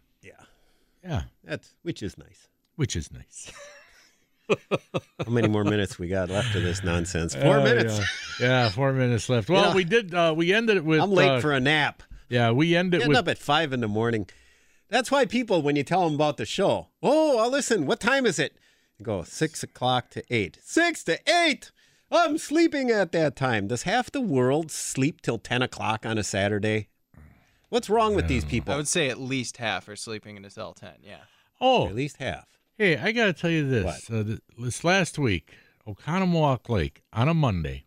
Yeah, 1.05 1.11
Yeah, 1.11 1.23
that's 1.45 1.75
which 1.83 2.03
is 2.03 2.17
nice. 2.19 2.49
which 2.77 2.97
is 2.97 3.11
nice. 3.13 3.51
How 4.49 5.31
many 5.31 5.47
more 5.49 5.63
minutes 5.63 5.97
we 5.99 6.09
got 6.09 6.29
left 6.29 6.55
of 6.57 6.63
this 6.65 6.83
nonsense? 6.83 7.35
Four 7.37 7.59
Oh, 7.59 7.65
minutes. 7.65 7.99
Yeah. 7.99 8.05
Yeah, 8.41 8.69
four 8.71 8.93
minutes 8.95 9.29
left. 9.29 9.49
Well, 9.51 9.71
know, 9.71 9.77
we 9.77 9.85
did. 9.85 10.15
Uh, 10.15 10.33
we 10.37 10.53
ended 10.55 10.79
it 10.79 10.85
with. 10.85 10.99
I'm 11.01 11.11
late 11.13 11.29
uh, 11.29 11.41
for 11.41 11.53
a 11.53 11.61
nap. 11.61 12.03
Yeah, 12.31 12.51
we 12.53 12.75
ended 12.75 13.01
Getting 13.01 13.09
with. 13.11 13.19
up 13.19 13.29
at 13.29 13.37
five 13.39 13.73
in 13.75 13.81
the 13.81 13.87
morning. 13.89 14.29
That's 14.89 15.11
why 15.11 15.25
people, 15.27 15.61
when 15.63 15.77
you 15.77 15.83
tell 15.85 16.05
them 16.07 16.15
about 16.15 16.37
the 16.39 16.47
show, 16.47 16.89
oh, 17.03 17.39
I'll 17.39 17.51
listen. 17.51 17.85
What 17.87 18.01
time 18.01 18.25
is 18.27 18.39
it? 18.39 18.57
You 18.99 19.05
go 19.05 19.23
six 19.25 19.63
o'clock 19.63 20.09
to 20.11 20.25
eight. 20.31 20.59
Six 20.65 21.05
to 21.05 21.19
eight. 21.31 21.71
I'm 22.11 22.39
sleeping 22.39 22.91
at 22.91 23.13
that 23.13 23.37
time. 23.37 23.69
Does 23.69 23.83
half 23.85 24.11
the 24.11 24.21
world 24.23 24.71
sleep 24.73 25.21
till 25.21 25.39
ten 25.39 25.61
o'clock 25.63 26.05
on 26.07 26.17
a 26.19 26.25
Saturday? 26.25 26.89
What's 27.71 27.89
wrong 27.89 28.15
with 28.15 28.29
these 28.29 28.45
people? 28.45 28.75
I 28.75 28.77
would 28.77 28.89
say 28.89 29.09
at 29.09 29.19
least 29.19 29.57
half 29.57 29.89
are 29.89 29.97
sleeping 29.97 30.37
until 30.37 30.75
10, 30.75 30.91
yeah. 31.03 31.19
oh, 31.61 31.87
At 31.87 31.95
least 31.95 32.17
half. 32.19 32.47
Hey, 32.77 32.97
I 32.97 33.13
got 33.13 33.27
to 33.27 33.33
tell 33.33 33.51
you 33.51 33.69
this. 33.69 34.11
Uh, 34.11 34.25
th- 34.25 34.41
this 34.59 34.85
last 34.85 35.19
week, 35.19 35.55
Oconomowoc 35.87 36.69
Lake 36.69 37.03
on 37.13 37.29
a 37.29 37.35
Monday, 37.35 37.85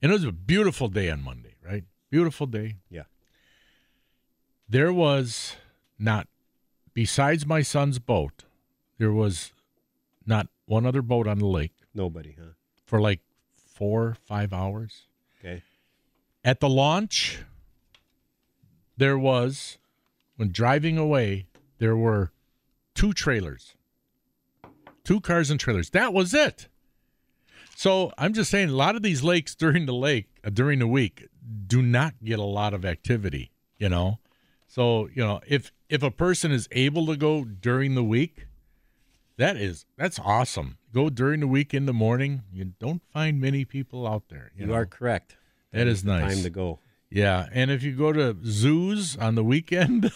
and 0.00 0.10
it 0.10 0.14
was 0.14 0.24
a 0.24 0.32
beautiful 0.32 0.88
day 0.88 1.10
on 1.10 1.22
Monday, 1.22 1.56
right? 1.64 1.84
Beautiful 2.10 2.46
day. 2.46 2.76
Yeah. 2.88 3.02
There 4.68 4.92
was 4.92 5.56
not, 5.98 6.28
besides 6.94 7.46
my 7.46 7.62
son's 7.62 7.98
boat, 7.98 8.44
there 8.98 9.12
was 9.12 9.52
not 10.24 10.48
one 10.64 10.86
other 10.86 11.02
boat 11.02 11.26
on 11.26 11.38
the 11.38 11.46
lake 11.46 11.72
Nobody, 11.94 12.34
huh? 12.38 12.50
for 12.86 13.00
like 13.00 13.20
four, 13.56 14.16
five 14.24 14.52
hours. 14.52 15.06
Okay. 15.38 15.62
At 16.44 16.60
the 16.60 16.68
launch, 16.68 17.40
there 18.96 19.18
was, 19.18 19.78
when 20.36 20.50
driving 20.52 20.98
away, 20.98 21.46
there 21.78 21.96
were 21.96 22.32
two 22.94 23.12
trailers, 23.12 23.74
two 25.04 25.20
cars 25.20 25.50
and 25.50 25.60
trailers. 25.60 25.90
That 25.90 26.12
was 26.12 26.32
it. 26.34 26.68
So 27.74 28.10
I'm 28.16 28.32
just 28.32 28.50
saying, 28.50 28.70
a 28.70 28.72
lot 28.74 28.96
of 28.96 29.02
these 29.02 29.22
lakes 29.22 29.54
during 29.54 29.84
the 29.84 29.92
lake 29.94 30.28
uh, 30.42 30.50
during 30.50 30.78
the 30.78 30.86
week 30.86 31.28
do 31.66 31.82
not 31.82 32.14
get 32.24 32.38
a 32.38 32.44
lot 32.44 32.72
of 32.72 32.84
activity. 32.84 33.50
You 33.78 33.90
know, 33.90 34.18
so 34.66 35.08
you 35.14 35.22
know 35.22 35.40
if 35.46 35.70
if 35.90 36.02
a 36.02 36.10
person 36.10 36.50
is 36.50 36.68
able 36.72 37.04
to 37.06 37.16
go 37.16 37.44
during 37.44 37.94
the 37.94 38.02
week, 38.02 38.46
that 39.36 39.58
is 39.58 39.84
that's 39.98 40.18
awesome. 40.18 40.78
Go 40.94 41.10
during 41.10 41.40
the 41.40 41.46
week 41.46 41.74
in 41.74 41.84
the 41.84 41.92
morning. 41.92 42.44
You 42.50 42.72
don't 42.78 43.02
find 43.12 43.38
many 43.38 43.66
people 43.66 44.06
out 44.08 44.30
there. 44.30 44.50
You, 44.56 44.62
You 44.62 44.66
know? 44.68 44.74
are 44.74 44.86
correct. 44.86 45.36
That 45.72 45.86
is 45.86 46.02
the 46.04 46.12
nice. 46.12 46.34
Time 46.34 46.42
to 46.44 46.50
go. 46.50 46.78
Yeah, 47.10 47.46
and 47.52 47.70
if 47.70 47.82
you 47.82 47.92
go 47.92 48.12
to 48.12 48.36
zoos 48.44 49.16
on 49.16 49.34
the 49.36 49.44
weekend, 49.44 50.10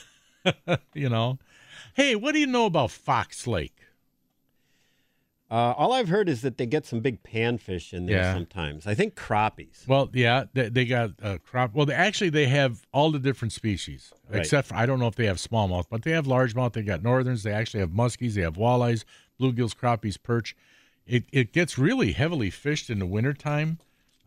you 0.95 1.09
know, 1.09 1.38
hey, 1.95 2.16
what 2.16 2.32
do 2.32 2.41
you 2.41 2.47
know 2.47 2.66
about 2.66 2.91
Fox 2.91 3.47
Lake? 3.47 3.76
Uh, 5.51 5.74
all 5.76 5.93
I've 5.93 6.09
heard 6.09 6.28
is 6.28 6.43
that 6.43 6.59
they 6.59 6.66
get 6.66 6.86
some 6.86 7.01
big 7.01 7.24
panfish 7.24 7.93
in 7.93 8.07
there 8.07 8.18
Yeah. 8.18 8.34
sometimes. 8.34 8.86
I 8.86 8.95
think 8.95 9.16
crappies. 9.16 9.86
Well, 9.88 10.09
yeah, 10.12 10.45
they, 10.53 10.68
they 10.68 10.84
got 10.84 11.11
uh, 11.20 11.38
crop. 11.38 11.74
Well, 11.74 11.86
they, 11.86 11.95
actually, 11.95 12.30
they 12.30 12.47
have 12.47 12.86
all 12.93 13.11
the 13.11 13.18
different 13.18 13.51
species, 13.53 14.12
Right. 14.28 14.38
except 14.41 14.68
for 14.68 14.76
I 14.76 14.86
don't 14.86 15.01
know 15.01 15.09
if 15.09 15.16
they 15.16 15.26
have 15.26 15.38
smallmouth, 15.38 15.86
but 15.91 16.03
they 16.03 16.12
have 16.12 16.26
largemouth. 16.26 16.74
They 16.74 16.82
got 16.82 17.03
northerns. 17.03 17.43
They 17.43 17.53
actually 17.53 17.80
have 17.80 17.91
muskies. 17.91 18.34
They 18.34 18.43
have 18.43 18.55
walleyes, 18.55 19.03
bluegills, 19.41 19.74
crappies, 19.74 20.22
perch. 20.22 20.55
It 21.05 21.24
it 21.32 21.53
gets 21.53 21.76
really 21.78 22.12
heavily 22.12 22.51
fished 22.51 22.88
in 22.88 23.01
the 23.01 23.07
wintertime, 23.07 23.78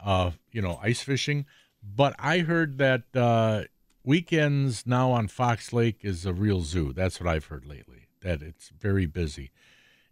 uh, 0.03 0.31
you 0.51 0.61
know, 0.61 0.77
ice 0.83 1.01
fishing. 1.03 1.45
But 1.83 2.15
I 2.17 2.39
heard 2.39 2.77
that 2.77 3.03
uh, 3.13 3.63
weekends 4.03 4.87
now 4.87 5.11
on 5.11 5.27
Fox 5.27 5.73
Lake 5.73 5.99
is 6.01 6.25
a 6.25 6.33
real 6.33 6.61
zoo. 6.61 6.93
That's 6.93 7.19
what 7.19 7.29
I've 7.29 7.45
heard 7.45 7.65
lately. 7.65 8.07
That 8.21 8.41
it's 8.41 8.69
very 8.69 9.05
busy. 9.05 9.51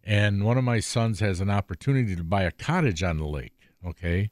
And 0.04 0.44
one 0.44 0.58
of 0.58 0.64
my 0.64 0.80
sons 0.80 1.20
has 1.20 1.40
an 1.40 1.50
opportunity 1.50 2.16
to 2.16 2.24
buy 2.24 2.44
a 2.44 2.52
cottage 2.52 3.04
on 3.04 3.18
the 3.18 3.28
lake. 3.28 3.70
Okay. 3.86 4.32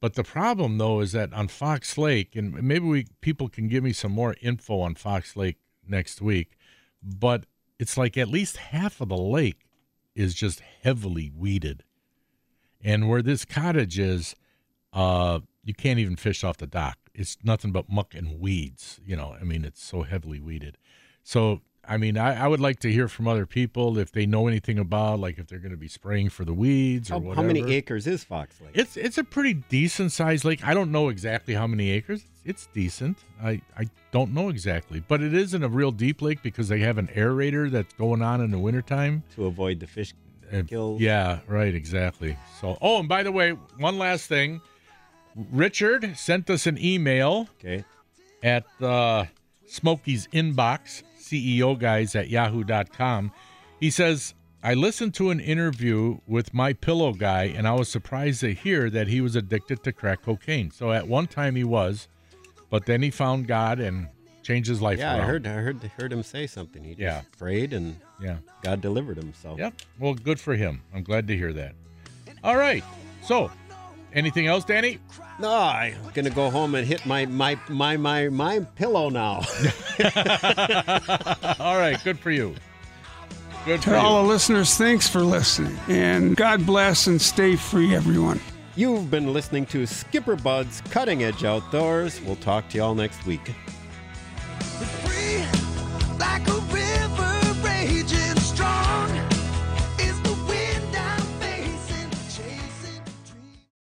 But 0.00 0.14
the 0.14 0.24
problem 0.24 0.78
though 0.78 1.00
is 1.00 1.12
that 1.12 1.32
on 1.32 1.48
Fox 1.48 1.98
Lake, 1.98 2.36
and 2.36 2.62
maybe 2.62 2.86
we 2.86 3.06
people 3.20 3.48
can 3.48 3.68
give 3.68 3.82
me 3.82 3.92
some 3.92 4.12
more 4.12 4.36
info 4.40 4.80
on 4.80 4.94
Fox 4.94 5.36
Lake 5.36 5.56
next 5.86 6.20
week, 6.20 6.56
but 7.02 7.46
it's 7.78 7.96
like 7.96 8.16
at 8.16 8.28
least 8.28 8.56
half 8.56 9.00
of 9.00 9.08
the 9.08 9.16
lake 9.16 9.66
is 10.14 10.34
just 10.34 10.60
heavily 10.82 11.30
weeded. 11.34 11.84
And 12.82 13.08
where 13.08 13.22
this 13.22 13.44
cottage 13.44 13.98
is, 13.98 14.36
uh, 14.92 15.40
you 15.68 15.74
can't 15.74 15.98
even 15.98 16.16
fish 16.16 16.42
off 16.44 16.56
the 16.56 16.66
dock. 16.66 16.96
It's 17.14 17.36
nothing 17.44 17.72
but 17.72 17.84
muck 17.90 18.14
and 18.14 18.40
weeds. 18.40 19.00
You 19.04 19.16
know, 19.16 19.36
I 19.40 19.44
mean, 19.44 19.64
it's 19.64 19.82
so 19.84 20.02
heavily 20.02 20.40
weeded. 20.40 20.78
So 21.22 21.60
I 21.90 21.96
mean, 21.96 22.18
I, 22.18 22.44
I 22.44 22.46
would 22.48 22.60
like 22.60 22.80
to 22.80 22.92
hear 22.92 23.08
from 23.08 23.26
other 23.26 23.46
people 23.46 23.96
if 23.98 24.12
they 24.12 24.26
know 24.26 24.46
anything 24.46 24.78
about, 24.78 25.20
like 25.20 25.38
if 25.38 25.46
they're 25.46 25.58
going 25.58 25.70
to 25.72 25.78
be 25.78 25.88
spraying 25.88 26.28
for 26.28 26.44
the 26.44 26.52
weeds 26.52 27.10
or 27.10 27.14
How, 27.14 27.18
whatever. 27.20 27.40
how 27.42 27.46
many 27.46 27.74
acres 27.74 28.06
is 28.06 28.24
Fox 28.24 28.60
Lake? 28.60 28.72
It's 28.74 28.96
it's 28.96 29.16
a 29.18 29.24
pretty 29.24 29.54
decent 29.54 30.12
sized 30.12 30.44
lake. 30.44 30.66
I 30.66 30.74
don't 30.74 30.92
know 30.92 31.08
exactly 31.08 31.54
how 31.54 31.66
many 31.66 31.90
acres. 31.90 32.24
It's 32.44 32.66
decent. 32.74 33.18
I, 33.42 33.60
I 33.76 33.84
don't 34.10 34.32
know 34.32 34.48
exactly, 34.48 35.00
but 35.06 35.22
it 35.22 35.34
isn't 35.34 35.62
a 35.62 35.68
real 35.68 35.90
deep 35.90 36.22
lake 36.22 36.42
because 36.42 36.68
they 36.68 36.80
have 36.80 36.96
an 36.98 37.08
aerator 37.08 37.70
that's 37.70 37.92
going 37.94 38.22
on 38.22 38.40
in 38.40 38.50
the 38.50 38.58
wintertime. 38.58 39.22
to 39.36 39.46
avoid 39.46 39.80
the 39.80 39.86
fish 39.86 40.14
And- 40.50 40.66
kills. 40.68 41.00
Yeah, 41.00 41.40
right, 41.46 41.74
exactly. 41.74 42.36
So, 42.60 42.76
oh, 42.80 43.00
and 43.00 43.08
by 43.08 43.22
the 43.22 43.32
way, 43.32 43.50
one 43.78 43.98
last 43.98 44.26
thing. 44.28 44.60
Richard 45.52 46.16
sent 46.16 46.50
us 46.50 46.66
an 46.66 46.78
email 46.78 47.48
Okay. 47.60 47.84
at 48.42 48.64
uh, 48.82 49.26
Smokey's 49.66 50.26
inbox, 50.28 51.02
CEO 51.20 51.78
guys 51.78 52.14
at 52.14 52.28
yahoo.com. 52.28 53.32
He 53.80 53.90
says, 53.90 54.34
I 54.62 54.74
listened 54.74 55.14
to 55.14 55.30
an 55.30 55.38
interview 55.38 56.18
with 56.26 56.52
my 56.52 56.72
pillow 56.72 57.12
guy, 57.12 57.44
and 57.44 57.68
I 57.68 57.74
was 57.74 57.88
surprised 57.88 58.40
to 58.40 58.52
hear 58.52 58.90
that 58.90 59.06
he 59.06 59.20
was 59.20 59.36
addicted 59.36 59.84
to 59.84 59.92
crack 59.92 60.22
cocaine. 60.22 60.70
So 60.72 60.90
at 60.92 61.06
one 61.06 61.26
time 61.28 61.54
he 61.54 61.62
was, 61.64 62.08
but 62.70 62.86
then 62.86 63.02
he 63.02 63.10
found 63.10 63.46
God 63.46 63.78
and 63.78 64.08
changed 64.42 64.68
his 64.68 64.82
life 64.82 64.98
Yeah, 64.98 65.14
I 65.14 65.20
heard. 65.20 65.46
I 65.46 65.50
heard. 65.52 65.82
Heard 65.98 66.12
him 66.12 66.22
say 66.24 66.46
something. 66.48 66.82
He 66.82 66.90
just 66.90 67.00
Yeah. 67.00 67.20
prayed 67.38 67.72
and 67.72 67.96
Yeah. 68.20 68.38
God 68.62 68.80
delivered 68.80 69.18
him. 69.18 69.32
So 69.40 69.56
Yep. 69.56 69.74
Well, 70.00 70.14
good 70.14 70.40
for 70.40 70.56
him. 70.56 70.82
I'm 70.92 71.02
glad 71.04 71.28
to 71.28 71.36
hear 71.36 71.52
that. 71.52 71.74
All 72.42 72.56
right. 72.56 72.82
So, 73.22 73.50
anything 74.18 74.46
else, 74.46 74.64
Danny? 74.64 74.98
No, 75.38 75.52
I'm 75.52 75.94
gonna 76.14 76.30
go 76.30 76.50
home 76.50 76.74
and 76.74 76.86
hit 76.86 77.06
my 77.06 77.24
my 77.26 77.58
my 77.68 77.96
my 77.96 78.28
my 78.28 78.60
pillow 78.74 79.08
now. 79.08 79.42
All 81.60 81.78
right. 81.78 81.98
Good 82.04 82.18
for 82.18 82.30
you. 82.30 82.54
Good 83.64 83.80
for 83.82 83.90
To 83.90 83.96
all 83.98 84.20
you. 84.20 84.26
the 84.26 84.32
listeners, 84.32 84.74
thanks 84.76 85.08
for 85.08 85.20
listening. 85.20 85.76
And 85.88 86.36
God 86.36 86.64
bless 86.64 87.06
and 87.06 87.20
stay 87.20 87.54
free, 87.56 87.94
everyone. 87.94 88.40
You've 88.76 89.10
been 89.10 89.32
listening 89.32 89.66
to 89.66 89.84
Skipper 89.86 90.36
Bud's 90.36 90.80
Cutting 90.90 91.24
Edge 91.24 91.44
Outdoors. 91.44 92.20
We'll 92.22 92.36
talk 92.36 92.68
to 92.70 92.78
y'all 92.78 92.94
next 92.94 93.26
week. 93.26 93.52